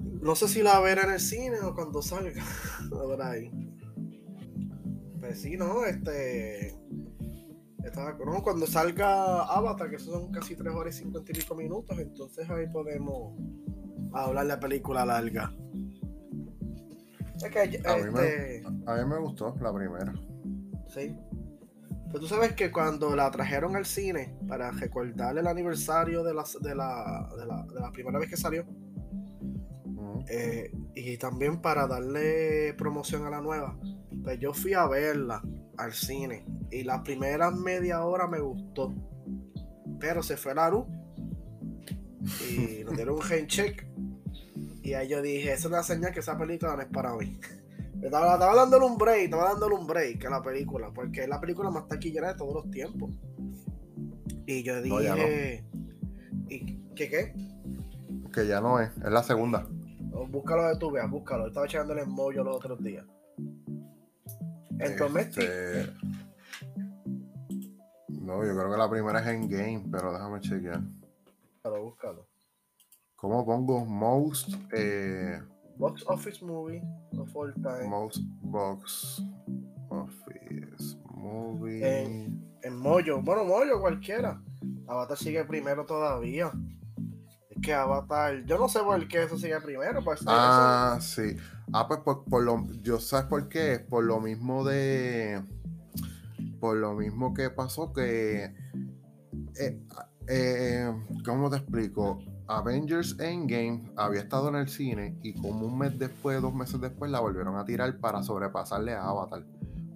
No 0.00 0.34
sé 0.34 0.48
si 0.48 0.62
la 0.62 0.80
ver 0.80 0.98
en 0.98 1.10
el 1.10 1.20
cine 1.20 1.60
o 1.60 1.74
cuando 1.74 2.02
salga. 2.02 2.42
A 2.92 3.06
ver 3.06 3.22
ahí. 3.22 3.50
Pues 5.20 5.40
sí, 5.40 5.56
¿no? 5.56 5.84
Este. 5.84 6.83
Estaba, 7.84 8.12
no, 8.12 8.42
cuando 8.42 8.66
salga 8.66 9.42
Avatar, 9.42 9.90
que 9.90 9.98
son 9.98 10.30
casi 10.30 10.56
3 10.56 10.74
horas 10.74 10.96
y 10.96 10.98
50 11.00 11.32
y 11.32 11.34
pico 11.34 11.54
minutos, 11.54 11.98
entonces 11.98 12.48
ahí 12.48 12.66
podemos 12.66 13.38
hablar 14.12 14.44
de 14.44 14.48
la 14.48 14.60
película 14.60 15.04
larga. 15.04 15.52
Es 17.36 17.50
que, 17.50 17.60
a, 17.60 17.96
mí 17.96 18.10
me, 18.10 18.56
este 18.56 18.66
a 18.86 18.96
mí 18.96 19.04
me 19.04 19.18
gustó 19.18 19.54
la 19.60 19.74
primera. 19.74 20.14
Sí. 20.88 21.14
Pero 22.06 22.20
tú 22.20 22.26
sabes 22.26 22.52
que 22.52 22.70
cuando 22.70 23.14
la 23.14 23.30
trajeron 23.30 23.76
al 23.76 23.84
cine 23.84 24.36
para 24.48 24.70
recordar 24.70 25.36
el 25.36 25.46
aniversario 25.46 26.22
de 26.22 26.32
la, 26.32 26.44
de 26.60 26.74
la, 26.74 27.28
de 27.36 27.46
la, 27.46 27.66
de 27.66 27.80
la 27.80 27.92
primera 27.92 28.18
vez 28.18 28.30
que 28.30 28.36
salió, 28.36 28.64
eh, 30.28 30.72
y 30.94 31.16
también 31.18 31.60
para 31.60 31.86
darle 31.86 32.74
promoción 32.74 33.26
a 33.26 33.30
la 33.30 33.40
nueva, 33.40 33.76
pues 34.24 34.40
yo 34.40 34.52
fui 34.54 34.72
a 34.72 34.86
verla 34.86 35.42
al 35.76 35.92
cine 35.92 36.44
y 36.70 36.82
la 36.82 37.02
primera 37.04 37.50
media 37.50 38.04
hora 38.04 38.26
me 38.26 38.40
gustó, 38.40 38.92
pero 40.00 40.22
se 40.22 40.36
fue 40.36 40.54
la 40.54 40.70
luz 40.70 40.86
y 42.50 42.82
nos 42.84 42.96
dieron 42.96 43.16
un 43.16 43.22
hand 43.22 43.46
check 43.46 43.86
y 44.82 44.94
ahí 44.94 45.08
yo 45.08 45.22
dije, 45.22 45.52
esa 45.52 45.54
es 45.54 45.64
una 45.66 45.82
señal 45.82 46.12
que 46.12 46.20
esa 46.20 46.36
película 46.36 46.76
no 46.76 46.82
es 46.82 46.88
para 46.88 47.14
mí. 47.14 47.38
Estaba, 48.02 48.34
estaba 48.34 48.54
dándole 48.54 48.84
un 48.84 48.98
break, 48.98 49.24
estaba 49.24 49.48
dándole 49.48 49.76
un 49.76 49.86
break 49.86 50.26
a 50.26 50.30
la 50.30 50.42
película, 50.42 50.90
porque 50.94 51.22
es 51.22 51.28
la 51.28 51.40
película 51.40 51.70
más 51.70 51.88
taquillera 51.88 52.28
de 52.28 52.34
todos 52.34 52.52
los 52.52 52.70
tiempos. 52.70 53.10
Y 54.46 54.62
yo 54.62 54.82
dije, 54.82 55.64
¿y 56.50 56.76
qué 56.94 57.08
qué? 57.08 57.34
Que 58.30 58.46
ya 58.46 58.60
no 58.60 58.78
es, 58.78 58.90
es 58.98 59.10
la 59.10 59.22
segunda. 59.22 59.66
Búscalo 60.28 60.68
de 60.68 60.76
tu 60.76 60.90
veas, 60.90 61.10
búscalo. 61.10 61.46
Estaba 61.46 61.64
echándole 61.64 62.02
en 62.02 62.10
mollo 62.10 62.44
los 62.44 62.56
otros 62.56 62.82
días. 62.84 63.06
En 64.78 65.16
este... 65.18 65.92
No, 68.08 68.44
yo 68.44 68.56
creo 68.56 68.70
que 68.70 68.78
la 68.78 68.90
primera 68.90 69.20
es 69.20 69.26
en 69.26 69.48
game, 69.48 69.84
pero 69.90 70.12
déjame 70.12 70.40
chequear. 70.40 70.80
Búscalo, 70.80 71.82
búscalo. 71.82 72.28
¿Cómo 73.16 73.44
pongo 73.44 73.84
most? 73.84 74.54
Eh... 74.72 75.40
Box 75.76 76.04
Office 76.06 76.44
Movie 76.44 76.82
of 77.18 77.34
all 77.36 77.52
time. 77.54 77.88
Most 77.88 78.20
Box 78.40 79.22
Office 79.88 80.96
Movie. 81.10 82.02
En, 82.02 82.56
en 82.62 82.76
Moyo. 82.76 83.20
Bueno, 83.20 83.44
Moyo 83.44 83.80
cualquiera. 83.80 84.40
Avatar 84.86 85.16
sigue 85.16 85.44
primero 85.44 85.84
todavía 85.84 86.52
que 87.64 87.74
Avatar. 87.74 88.44
Yo 88.44 88.58
no 88.58 88.68
sé 88.68 88.80
por 88.80 89.08
qué 89.08 89.24
eso 89.24 89.38
sigue 89.38 89.60
primero. 89.60 90.02
Pues, 90.04 90.20
ah, 90.26 90.98
sí. 91.00 91.36
Ah, 91.72 91.88
pues 91.88 92.00
por, 92.00 92.42
lo. 92.42 92.64
Yo 92.82 93.00
sabes 93.00 93.26
por 93.26 93.48
qué. 93.48 93.78
Por 93.78 94.04
lo 94.04 94.20
mismo 94.20 94.64
de. 94.64 95.42
Por 96.60 96.76
lo 96.76 96.94
mismo 96.94 97.34
que 97.34 97.50
pasó 97.50 97.92
que. 97.92 98.54
Eh, 99.56 99.80
eh, 100.28 100.92
¿Cómo 101.24 101.50
te 101.50 101.56
explico? 101.56 102.18
Avengers 102.46 103.18
Endgame 103.20 103.90
había 103.96 104.20
estado 104.20 104.48
en 104.50 104.56
el 104.56 104.68
cine 104.68 105.18
y 105.22 105.32
como 105.40 105.66
un 105.66 105.78
mes 105.78 105.98
después, 105.98 106.42
dos 106.42 106.54
meses 106.54 106.78
después, 106.78 107.10
la 107.10 107.20
volvieron 107.20 107.56
a 107.56 107.64
tirar 107.64 107.98
para 107.98 108.22
sobrepasarle 108.22 108.92
a 108.92 109.04
Avatar. 109.04 109.44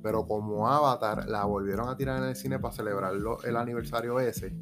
Pero 0.02 0.26
como 0.26 0.66
Avatar 0.68 1.28
la 1.28 1.44
volvieron 1.44 1.88
a 1.88 1.96
tirar 1.96 2.22
en 2.22 2.28
el 2.30 2.36
cine 2.36 2.58
para 2.58 2.74
celebrar 2.74 3.12
el 3.44 3.56
aniversario 3.56 4.18
ese. 4.20 4.54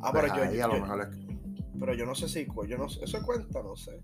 Ah, 0.00 0.10
pero 0.12 0.28
pues 0.34 0.52
yo, 0.52 0.64
a 0.64 0.68
lo 0.68 0.80
mejor 0.80 1.10
pero 1.78 1.94
yo 1.94 2.06
no 2.06 2.14
sé 2.14 2.28
si, 2.28 2.46
yo 2.68 2.78
no 2.78 2.86
eso 2.86 3.22
cuenta, 3.22 3.62
no 3.62 3.76
sé. 3.76 4.02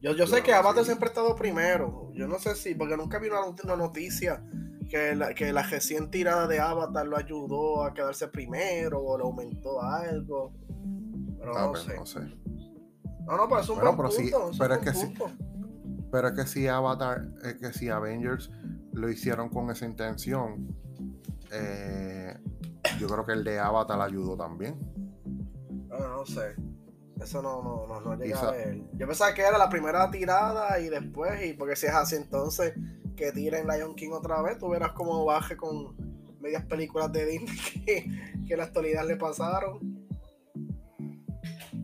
Yo, 0.00 0.12
yo 0.12 0.26
sé 0.26 0.42
que 0.42 0.52
Avatar 0.52 0.84
siempre 0.84 1.06
ha 1.06 1.10
estado 1.10 1.34
primero. 1.34 2.10
Yo 2.12 2.28
no 2.28 2.38
sé 2.38 2.54
si, 2.56 2.74
porque 2.74 2.96
nunca 2.96 3.18
vi 3.18 3.28
una, 3.28 3.76
noticia 3.76 4.42
que 4.90 5.14
la, 5.14 5.32
que 5.32 5.50
la 5.50 5.62
recién 5.62 6.10
tirada 6.10 6.46
de 6.46 6.60
Avatar 6.60 7.06
lo 7.06 7.16
ayudó 7.16 7.82
a 7.82 7.94
quedarse 7.94 8.28
primero 8.28 9.02
o 9.02 9.16
le 9.16 9.24
aumentó 9.24 9.80
algo. 9.82 10.52
Pero 11.38 11.56
ah, 11.56 11.62
no, 11.62 11.70
pues, 11.70 11.84
sé. 11.84 11.96
no 11.96 12.06
sé. 12.06 12.20
No, 13.26 13.36
no, 13.38 13.48
pero 13.48 13.60
es 13.60 13.68
un 13.70 13.76
bueno, 13.76 13.96
pero 13.96 14.08
punto, 14.10 14.52
sí, 14.52 14.58
pero 14.58 14.74
es 14.74 14.80
que 14.80 14.92
sí. 14.92 15.14
Pero 16.12 16.28
es 16.28 16.34
que 16.34 16.46
si 16.46 16.68
Avatar, 16.68 17.26
es 17.42 17.54
que 17.54 17.72
si 17.72 17.88
Avengers 17.88 18.50
lo 18.92 19.08
hicieron 19.08 19.48
con 19.48 19.70
esa 19.70 19.86
intención, 19.86 20.68
eh, 21.50 22.36
yo 23.00 23.08
creo 23.08 23.24
que 23.24 23.32
el 23.32 23.42
de 23.42 23.58
Avatar 23.58 24.00
ayudó 24.00 24.36
también. 24.36 24.78
No, 25.88 25.96
ah, 25.96 26.14
no 26.18 26.26
sé. 26.26 26.54
Eso 27.20 27.42
no, 27.42 27.62
no, 27.62 27.86
no, 27.86 28.00
no 28.00 28.16
llega 28.16 28.40
a 28.40 28.50
ver. 28.50 28.82
Yo 28.94 29.06
pensaba 29.06 29.32
que 29.34 29.42
era 29.42 29.56
la 29.56 29.68
primera 29.68 30.10
tirada 30.10 30.78
y 30.80 30.88
después, 30.88 31.44
y 31.44 31.52
porque 31.52 31.76
si 31.76 31.86
es 31.86 31.94
así, 31.94 32.16
entonces 32.16 32.74
que 33.16 33.32
tiren 33.32 33.68
Lion 33.68 33.94
King 33.94 34.10
otra 34.10 34.42
vez, 34.42 34.58
tú 34.58 34.68
verás 34.68 34.92
cómo 34.92 35.24
baje 35.24 35.56
con 35.56 35.96
medias 36.40 36.64
películas 36.64 37.12
de 37.12 37.26
Disney 37.26 37.58
que, 37.86 38.44
que 38.46 38.52
en 38.54 38.58
la 38.58 38.64
actualidad 38.64 39.06
le 39.06 39.16
pasaron. 39.16 39.78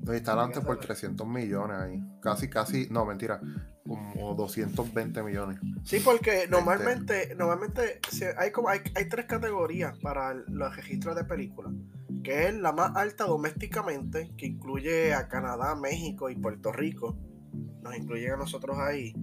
No, 0.03 0.13
está 0.13 0.33
delante 0.33 0.61
por 0.61 0.79
300 0.79 1.27
millones 1.27 1.77
ahí. 1.79 2.03
Casi, 2.21 2.49
casi, 2.49 2.89
no, 2.91 3.05
mentira, 3.05 3.41
como 3.87 4.35
220 4.35 5.23
millones. 5.23 5.59
Sí, 5.85 6.01
porque 6.01 6.47
normalmente, 6.49 7.35
normalmente 7.37 8.01
hay, 8.37 8.51
como, 8.51 8.69
hay, 8.69 8.81
hay 8.95 9.09
tres 9.09 9.27
categorías 9.27 9.97
para 9.99 10.35
los 10.35 10.75
registros 10.75 11.15
de 11.15 11.25
películas 11.25 11.73
que 12.23 12.49
es 12.49 12.55
la 12.55 12.73
más 12.73 12.95
alta 12.97 13.25
domésticamente, 13.25 14.31
que 14.37 14.47
incluye 14.47 15.15
a 15.15 15.29
Canadá, 15.29 15.75
México 15.75 16.31
y 16.31 16.37
Puerto 16.37 16.73
Rico. 16.73 17.17
Nos 17.83 17.97
incluye 17.97 18.31
a 18.31 18.37
nosotros 18.37 18.79
ahí. 18.79 19.15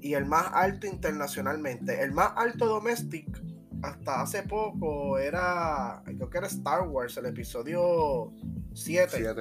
Y 0.00 0.14
el 0.14 0.26
más 0.26 0.50
alto 0.52 0.86
internacionalmente. 0.86 2.02
El 2.02 2.12
más 2.12 2.32
alto 2.36 2.66
domestic 2.66 3.42
hasta 3.82 4.22
hace 4.22 4.42
poco 4.42 5.18
era, 5.18 6.02
creo 6.04 6.28
que 6.28 6.38
era 6.38 6.46
Star 6.46 6.88
Wars, 6.88 7.16
el 7.16 7.26
episodio 7.26 8.32
7 8.74 9.34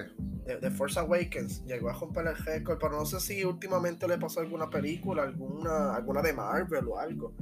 de, 0.62 0.72
Force 0.72 0.99
Awakens. 0.99 1.64
Llegó 1.66 1.89
a 1.89 1.93
romper 1.93 2.28
el 2.28 2.38
récord, 2.38 2.78
pero 2.80 2.97
no 2.97 3.05
sé 3.05 3.20
si 3.20 3.43
últimamente 3.43 4.07
le 4.07 4.18
pasó 4.18 4.39
alguna 4.39 4.70
película, 4.70 5.24
alguna, 5.24 5.95
alguna 5.95 6.22
de 6.22 6.34
Marvel 6.34 6.88
o 6.88 6.99
algo. 6.99 7.34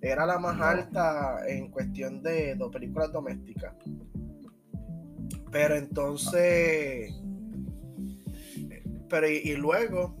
Era 0.00 0.26
la 0.26 0.38
más 0.38 0.60
alta 0.60 1.38
en 1.46 1.70
cuestión 1.70 2.22
de, 2.22 2.54
de 2.54 2.68
películas 2.70 3.10
domésticas. 3.10 3.74
Pero 5.50 5.76
entonces, 5.76 7.12
pero 9.08 9.28
y, 9.28 9.54
luego, 9.56 10.16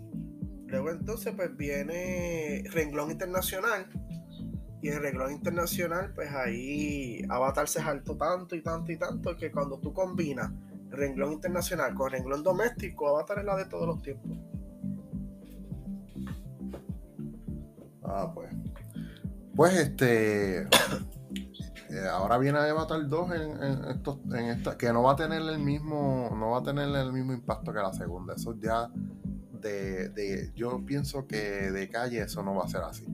luego 0.66 0.90
entonces 0.90 1.32
pues 1.34 1.56
viene 1.56 2.64
renglón 2.70 3.10
internacional. 3.10 3.86
Y 4.80 4.88
en 4.88 5.00
renglón 5.00 5.32
internacional, 5.32 6.12
pues 6.14 6.30
ahí 6.30 7.24
Avatar 7.30 7.66
se 7.66 7.80
saltó 7.80 8.16
tanto 8.16 8.54
y 8.54 8.60
tanto 8.60 8.92
y 8.92 8.98
tanto 8.98 9.34
que 9.36 9.50
cuando 9.50 9.78
tú 9.78 9.94
combinas 9.94 10.52
renglón 10.90 11.32
internacional 11.32 11.94
con 11.94 12.12
renglón 12.12 12.42
doméstico, 12.42 13.08
Avatar 13.08 13.38
es 13.38 13.44
la 13.46 13.56
de 13.56 13.64
todos 13.64 13.86
los 13.86 14.02
tiempos. 14.02 14.38
Ah, 18.04 18.30
pues. 18.34 18.50
Pues 19.56 19.74
este. 19.74 20.68
Eh, 21.94 22.08
ahora 22.08 22.38
viene 22.38 22.58
a 22.58 22.68
Avatar 22.68 23.08
2 23.08 23.30
en, 23.30 23.62
en, 23.62 23.84
estos, 23.84 24.18
en 24.24 24.46
esta, 24.46 24.76
que 24.76 24.92
no 24.92 25.04
va 25.04 25.12
a 25.12 25.16
tener 25.16 25.40
el 25.42 25.60
mismo, 25.60 26.34
no 26.36 26.50
va 26.50 26.58
a 26.58 26.62
tener 26.64 26.88
el 26.88 27.12
mismo 27.12 27.32
impacto 27.32 27.72
que 27.72 27.78
la 27.78 27.92
segunda. 27.92 28.34
Eso 28.34 28.56
ya 28.58 28.90
de, 29.52 30.08
de, 30.08 30.52
yo 30.56 30.84
pienso 30.84 31.28
que 31.28 31.70
de 31.70 31.88
calle 31.88 32.22
eso 32.22 32.42
no 32.42 32.56
va 32.56 32.64
a 32.64 32.68
ser 32.68 32.82
así. 32.82 33.06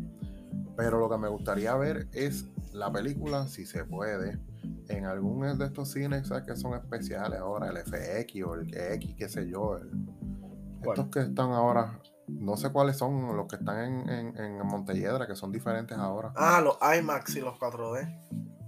Pero 0.78 0.99
lo 0.99 1.11
que 1.11 1.18
me 1.18 1.28
gustaría 1.28 1.74
ver 1.74 2.09
es 2.12 2.47
la 2.72 2.91
película, 2.91 3.49
si 3.49 3.66
se 3.66 3.85
puede, 3.85 4.41
en 4.89 5.05
algún 5.05 5.59
de 5.59 5.66
estos 5.66 5.93
cines 5.93 6.31
que 6.47 6.57
son 6.57 6.72
especiales 6.72 7.39
ahora, 7.39 7.68
el 7.68 7.76
FX 7.76 8.43
o 8.45 8.55
el 8.55 8.74
X, 8.74 9.14
qué 9.14 9.28
sé 9.28 9.47
yo. 9.47 9.78
estos 10.83 11.09
que 11.09 11.20
están 11.20 11.51
ahora, 11.51 12.01
no 12.28 12.57
sé 12.57 12.70
cuáles 12.70 12.97
son 12.97 13.37
los 13.37 13.47
que 13.47 13.57
están 13.57 14.09
en, 14.09 14.09
en, 14.09 14.37
en 14.39 14.66
Montelledra, 14.66 15.26
que 15.26 15.37
son 15.37 15.53
diferentes 15.53 15.99
ahora. 15.99 16.33
Ah, 16.35 16.62
los 16.62 16.78
IMAX 16.99 17.37
y 17.37 17.41
los 17.41 17.59
4D. 17.59 18.60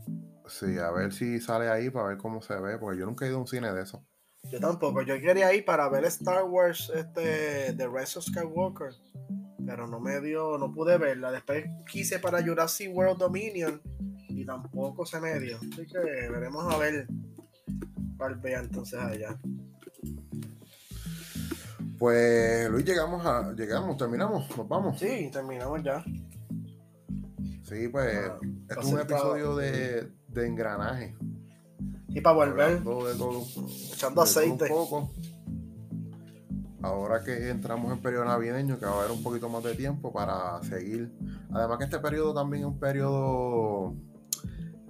Sí, 0.48 0.78
a 0.78 0.90
ver 0.90 1.12
si 1.12 1.40
sale 1.40 1.68
ahí 1.68 1.90
para 1.90 2.08
ver 2.08 2.18
cómo 2.18 2.42
se 2.42 2.54
ve, 2.56 2.78
porque 2.78 2.98
yo 2.98 3.06
nunca 3.06 3.24
he 3.24 3.28
ido 3.28 3.38
a 3.38 3.40
un 3.40 3.46
cine 3.46 3.72
de 3.72 3.82
eso. 3.82 4.04
Yo 4.50 4.58
tampoco, 4.60 5.02
yo 5.02 5.20
quería 5.20 5.54
ir 5.54 5.64
para 5.64 5.88
ver 5.88 6.04
Star 6.06 6.44
Wars, 6.44 6.90
este, 6.94 7.72
The 7.74 7.88
Rise 7.88 8.18
of 8.18 8.24
Skywalker, 8.24 8.92
pero 9.64 9.86
no 9.86 10.00
me 10.00 10.20
dio, 10.20 10.58
no 10.58 10.72
pude 10.72 10.98
verla. 10.98 11.30
Después 11.30 11.64
quise 11.90 12.18
para 12.18 12.42
Jurassic 12.42 12.90
World 12.92 13.18
Dominion 13.18 13.80
y 14.28 14.44
tampoco 14.44 15.06
se 15.06 15.20
me 15.20 15.38
dio. 15.38 15.58
Así 15.58 15.86
que 15.86 15.98
veremos 15.98 16.72
a 16.72 16.76
ver 16.76 17.06
cuál 18.18 18.36
vea 18.36 18.60
entonces 18.60 18.98
allá. 18.98 19.38
Pues 21.98 22.68
Luis, 22.68 22.84
llegamos 22.84 23.24
a, 23.24 23.52
llegamos, 23.52 23.96
terminamos, 23.96 24.56
nos 24.56 24.68
vamos. 24.68 24.98
Sí, 24.98 25.30
terminamos 25.32 25.82
ya. 25.84 26.04
Sí, 27.62 27.88
pues 27.88 28.28
ah, 28.28 28.38
es 28.68 28.86
un 28.86 29.00
episodio 29.00 29.54
de, 29.54 30.10
de 30.32 30.46
engranaje. 30.46 31.16
Y 32.08 32.20
para 32.20 32.36
volver. 32.36 32.82
todo, 32.82 33.44
Echando 33.92 34.20
un 34.20 34.26
aceite. 34.26 34.66
poco. 34.68 35.10
Ahora 36.82 37.22
que 37.22 37.48
entramos 37.48 37.92
en 37.92 38.02
periodo 38.02 38.24
navideño, 38.24 38.78
que 38.78 38.86
va 38.86 38.92
a 38.92 38.98
haber 39.00 39.12
un 39.12 39.22
poquito 39.22 39.48
más 39.48 39.62
de 39.62 39.74
tiempo 39.74 40.12
para 40.12 40.60
seguir. 40.64 41.12
Además 41.52 41.78
que 41.78 41.84
este 41.84 41.98
periodo 42.00 42.34
también 42.34 42.64
es 42.64 42.68
un 42.68 42.78
periodo 42.78 43.94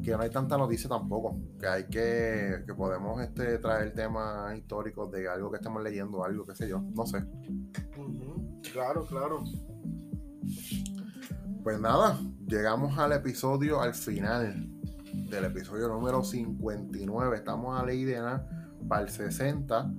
que 0.02 0.10
no 0.10 0.20
hay 0.20 0.30
tanta 0.30 0.58
noticia 0.58 0.88
tampoco, 0.88 1.38
que 1.60 1.66
hay 1.66 1.84
que, 1.84 2.64
que 2.66 2.74
podemos 2.74 3.20
este, 3.22 3.58
traer 3.58 3.94
temas 3.94 4.56
históricos 4.56 5.12
de 5.12 5.28
algo 5.28 5.50
que 5.50 5.58
estemos 5.58 5.80
leyendo, 5.82 6.24
algo, 6.24 6.44
qué 6.44 6.56
sé 6.56 6.68
yo, 6.68 6.80
no 6.80 7.06
sé. 7.06 7.22
Claro, 8.72 9.06
claro. 9.06 9.44
Pues 11.62 11.78
nada, 11.78 12.18
llegamos 12.48 12.98
al 12.98 13.12
episodio, 13.12 13.80
al 13.80 13.94
final 13.94 14.71
del 15.32 15.46
episodio 15.46 15.88
número 15.88 16.22
59. 16.22 17.36
Estamos 17.36 17.80
a 17.80 17.86
ley 17.86 18.04
de 18.04 18.16
nada 18.16 18.46
para 18.86 19.02
el 19.02 19.08
60. 19.08 19.90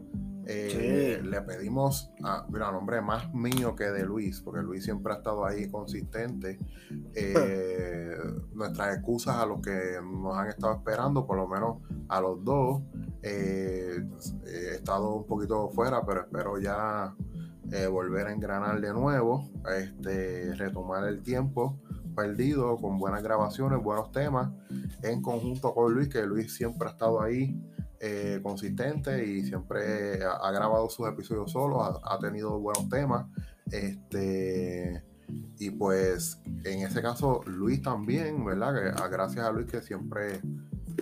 Eh, 0.45 1.19
Sí. 1.21 1.27
Le 1.27 1.41
pedimos, 1.41 2.11
a, 2.23 2.45
mira, 2.49 2.71
nombre 2.71 3.01
más 3.01 3.33
mío 3.33 3.75
que 3.75 3.85
de 3.85 4.05
Luis, 4.05 4.41
porque 4.41 4.61
Luis 4.61 4.83
siempre 4.83 5.11
ha 5.13 5.17
estado 5.17 5.43
ahí 5.43 5.67
consistente. 5.69 6.59
Eh, 7.15 8.15
nuestras 8.53 8.95
excusas 8.97 9.37
a 9.37 9.45
los 9.47 9.61
que 9.61 9.99
nos 10.03 10.37
han 10.37 10.49
estado 10.49 10.75
esperando, 10.75 11.25
por 11.25 11.37
lo 11.37 11.47
menos 11.47 11.77
a 12.09 12.21
los 12.21 12.43
dos. 12.43 12.83
Eh, 13.23 14.05
he 14.45 14.75
estado 14.75 15.15
un 15.15 15.25
poquito 15.25 15.69
fuera, 15.69 16.05
pero 16.05 16.21
espero 16.21 16.59
ya 16.59 17.15
eh, 17.71 17.87
volver 17.87 18.27
a 18.27 18.33
engranar 18.33 18.79
de 18.79 18.93
nuevo, 18.93 19.49
este, 19.75 20.53
retomar 20.53 21.07
el 21.07 21.23
tiempo 21.23 21.79
perdido 22.13 22.77
con 22.77 22.97
buenas 22.97 23.23
grabaciones, 23.23 23.81
buenos 23.83 24.11
temas, 24.11 24.51
en 25.01 25.21
conjunto 25.21 25.73
con 25.73 25.93
Luis, 25.93 26.09
que 26.09 26.25
Luis 26.25 26.53
siempre 26.55 26.87
ha 26.87 26.91
estado 26.91 27.21
ahí 27.21 27.59
eh, 27.99 28.39
consistente 28.43 29.25
y 29.25 29.43
siempre 29.45 30.23
ha, 30.23 30.33
ha 30.47 30.51
grabado 30.51 30.89
sus 30.89 31.07
episodios 31.07 31.51
solo, 31.51 31.81
ha, 31.83 31.99
ha 32.03 32.19
tenido 32.19 32.59
buenos 32.59 32.89
temas. 32.89 33.25
Este, 33.71 35.01
y 35.57 35.69
pues 35.71 36.39
en 36.63 36.85
ese 36.85 37.01
caso, 37.01 37.41
Luis 37.45 37.81
también, 37.81 38.43
¿verdad? 38.45 38.73
Que, 38.75 39.01
ah, 39.03 39.07
gracias 39.07 39.45
a 39.45 39.51
Luis 39.51 39.67
que 39.67 39.81
siempre 39.81 40.41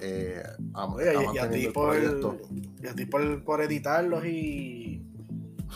eh, 0.02 0.42
ha, 0.74 0.86
Oye, 0.86 1.10
ha 1.10 1.34
y- 1.34 1.38
a 1.40 1.50
ti 1.50 1.66
el 1.66 1.74
por, 1.74 1.96
y 2.82 2.88
a 2.88 2.94
ti 2.96 3.06
por, 3.08 3.44
por 3.44 3.62
editarlos 3.62 4.26
y, 4.26 5.04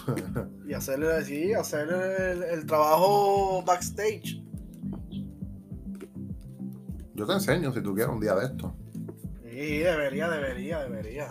y 0.68 0.74
hacer, 0.74 1.24
sí, 1.26 1.54
hacer 1.54 1.90
el, 1.90 2.44
el 2.44 2.66
trabajo 2.66 3.64
backstage. 3.66 4.42
Yo 7.16 7.26
te 7.26 7.34
enseño 7.34 7.74
si 7.74 7.82
tú 7.82 7.94
quieres 7.96 8.14
un 8.14 8.20
día 8.20 8.36
de 8.36 8.46
esto. 8.46 8.76
Sí, 9.44 9.80
debería, 9.80 10.30
debería, 10.30 10.80
debería. 10.80 11.30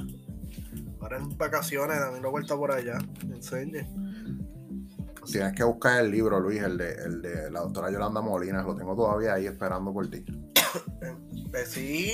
Ahora 1.00 1.18
en 1.18 1.36
vacaciones, 1.36 2.00
dame 2.00 2.18
una 2.18 2.28
vuelta 2.28 2.56
por 2.56 2.72
allá. 2.72 2.98
Me 3.26 3.36
enseñe. 3.36 3.86
Tienes 5.30 5.52
que 5.54 5.64
buscar 5.64 6.02
el 6.02 6.10
libro, 6.10 6.40
Luis, 6.40 6.62
el 6.62 6.78
de, 6.78 6.92
el 6.94 7.22
de 7.22 7.50
la 7.50 7.60
doctora 7.60 7.90
Yolanda 7.90 8.22
Molina. 8.22 8.62
Lo 8.62 8.74
tengo 8.74 8.96
todavía 8.96 9.34
ahí 9.34 9.46
esperando 9.46 9.92
por 9.92 10.08
ti. 10.08 10.24
Pues 11.50 11.68
sí, 11.68 12.10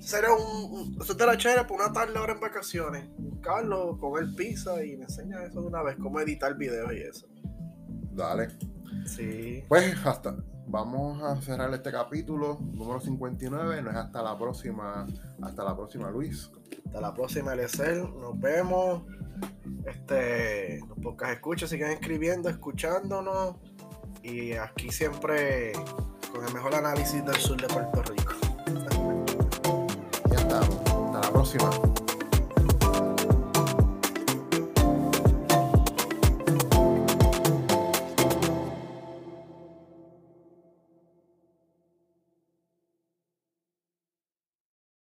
será 0.00 0.28
un, 0.32 0.96
eso 1.00 1.16
te 1.16 1.26
la 1.26 1.36
chévere 1.36 1.64
por 1.64 1.80
una 1.80 1.92
tarde 1.92 2.16
ahora 2.16 2.34
en 2.34 2.40
vacaciones. 2.40 3.08
Buscarlo, 3.18 3.98
comer 3.98 4.26
pizza 4.36 4.84
y 4.84 4.96
me 4.96 5.04
enseña 5.04 5.42
eso 5.42 5.60
de 5.62 5.66
una 5.66 5.82
vez, 5.82 5.96
cómo 5.96 6.20
editar 6.20 6.56
videos 6.56 6.92
y 6.92 6.98
eso. 6.98 7.26
Dale. 8.12 8.48
Sí. 9.06 9.64
Pues 9.68 9.96
hasta. 10.04 10.36
Vamos 10.70 11.20
a 11.24 11.34
cerrar 11.42 11.74
este 11.74 11.90
capítulo 11.90 12.58
número 12.60 13.00
59. 13.00 13.82
No 13.82 13.90
es 13.90 13.96
hasta 13.96 14.22
la 14.22 14.38
próxima. 14.38 15.04
Hasta 15.42 15.64
la 15.64 15.76
próxima, 15.76 16.10
Luis. 16.12 16.48
Hasta 16.86 17.00
la 17.00 17.12
próxima, 17.12 17.54
Eliezer. 17.54 18.08
Nos 18.08 18.38
vemos. 18.38 19.02
Este, 19.84 20.78
los 20.88 20.98
podcast 20.98 21.32
escuchas, 21.32 21.70
sigan 21.70 21.90
escribiendo, 21.90 22.48
escuchándonos. 22.48 23.56
Y 24.22 24.52
aquí 24.52 24.90
siempre 24.90 25.72
con 26.32 26.46
el 26.46 26.54
mejor 26.54 26.76
análisis 26.76 27.24
del 27.24 27.36
sur 27.36 27.60
de 27.60 27.66
Puerto 27.66 28.04
Rico. 28.04 28.34
Ya 30.30 30.38
estamos. 30.38 30.78
Hasta 30.86 31.20
la 31.20 31.30
próxima. 31.32 31.70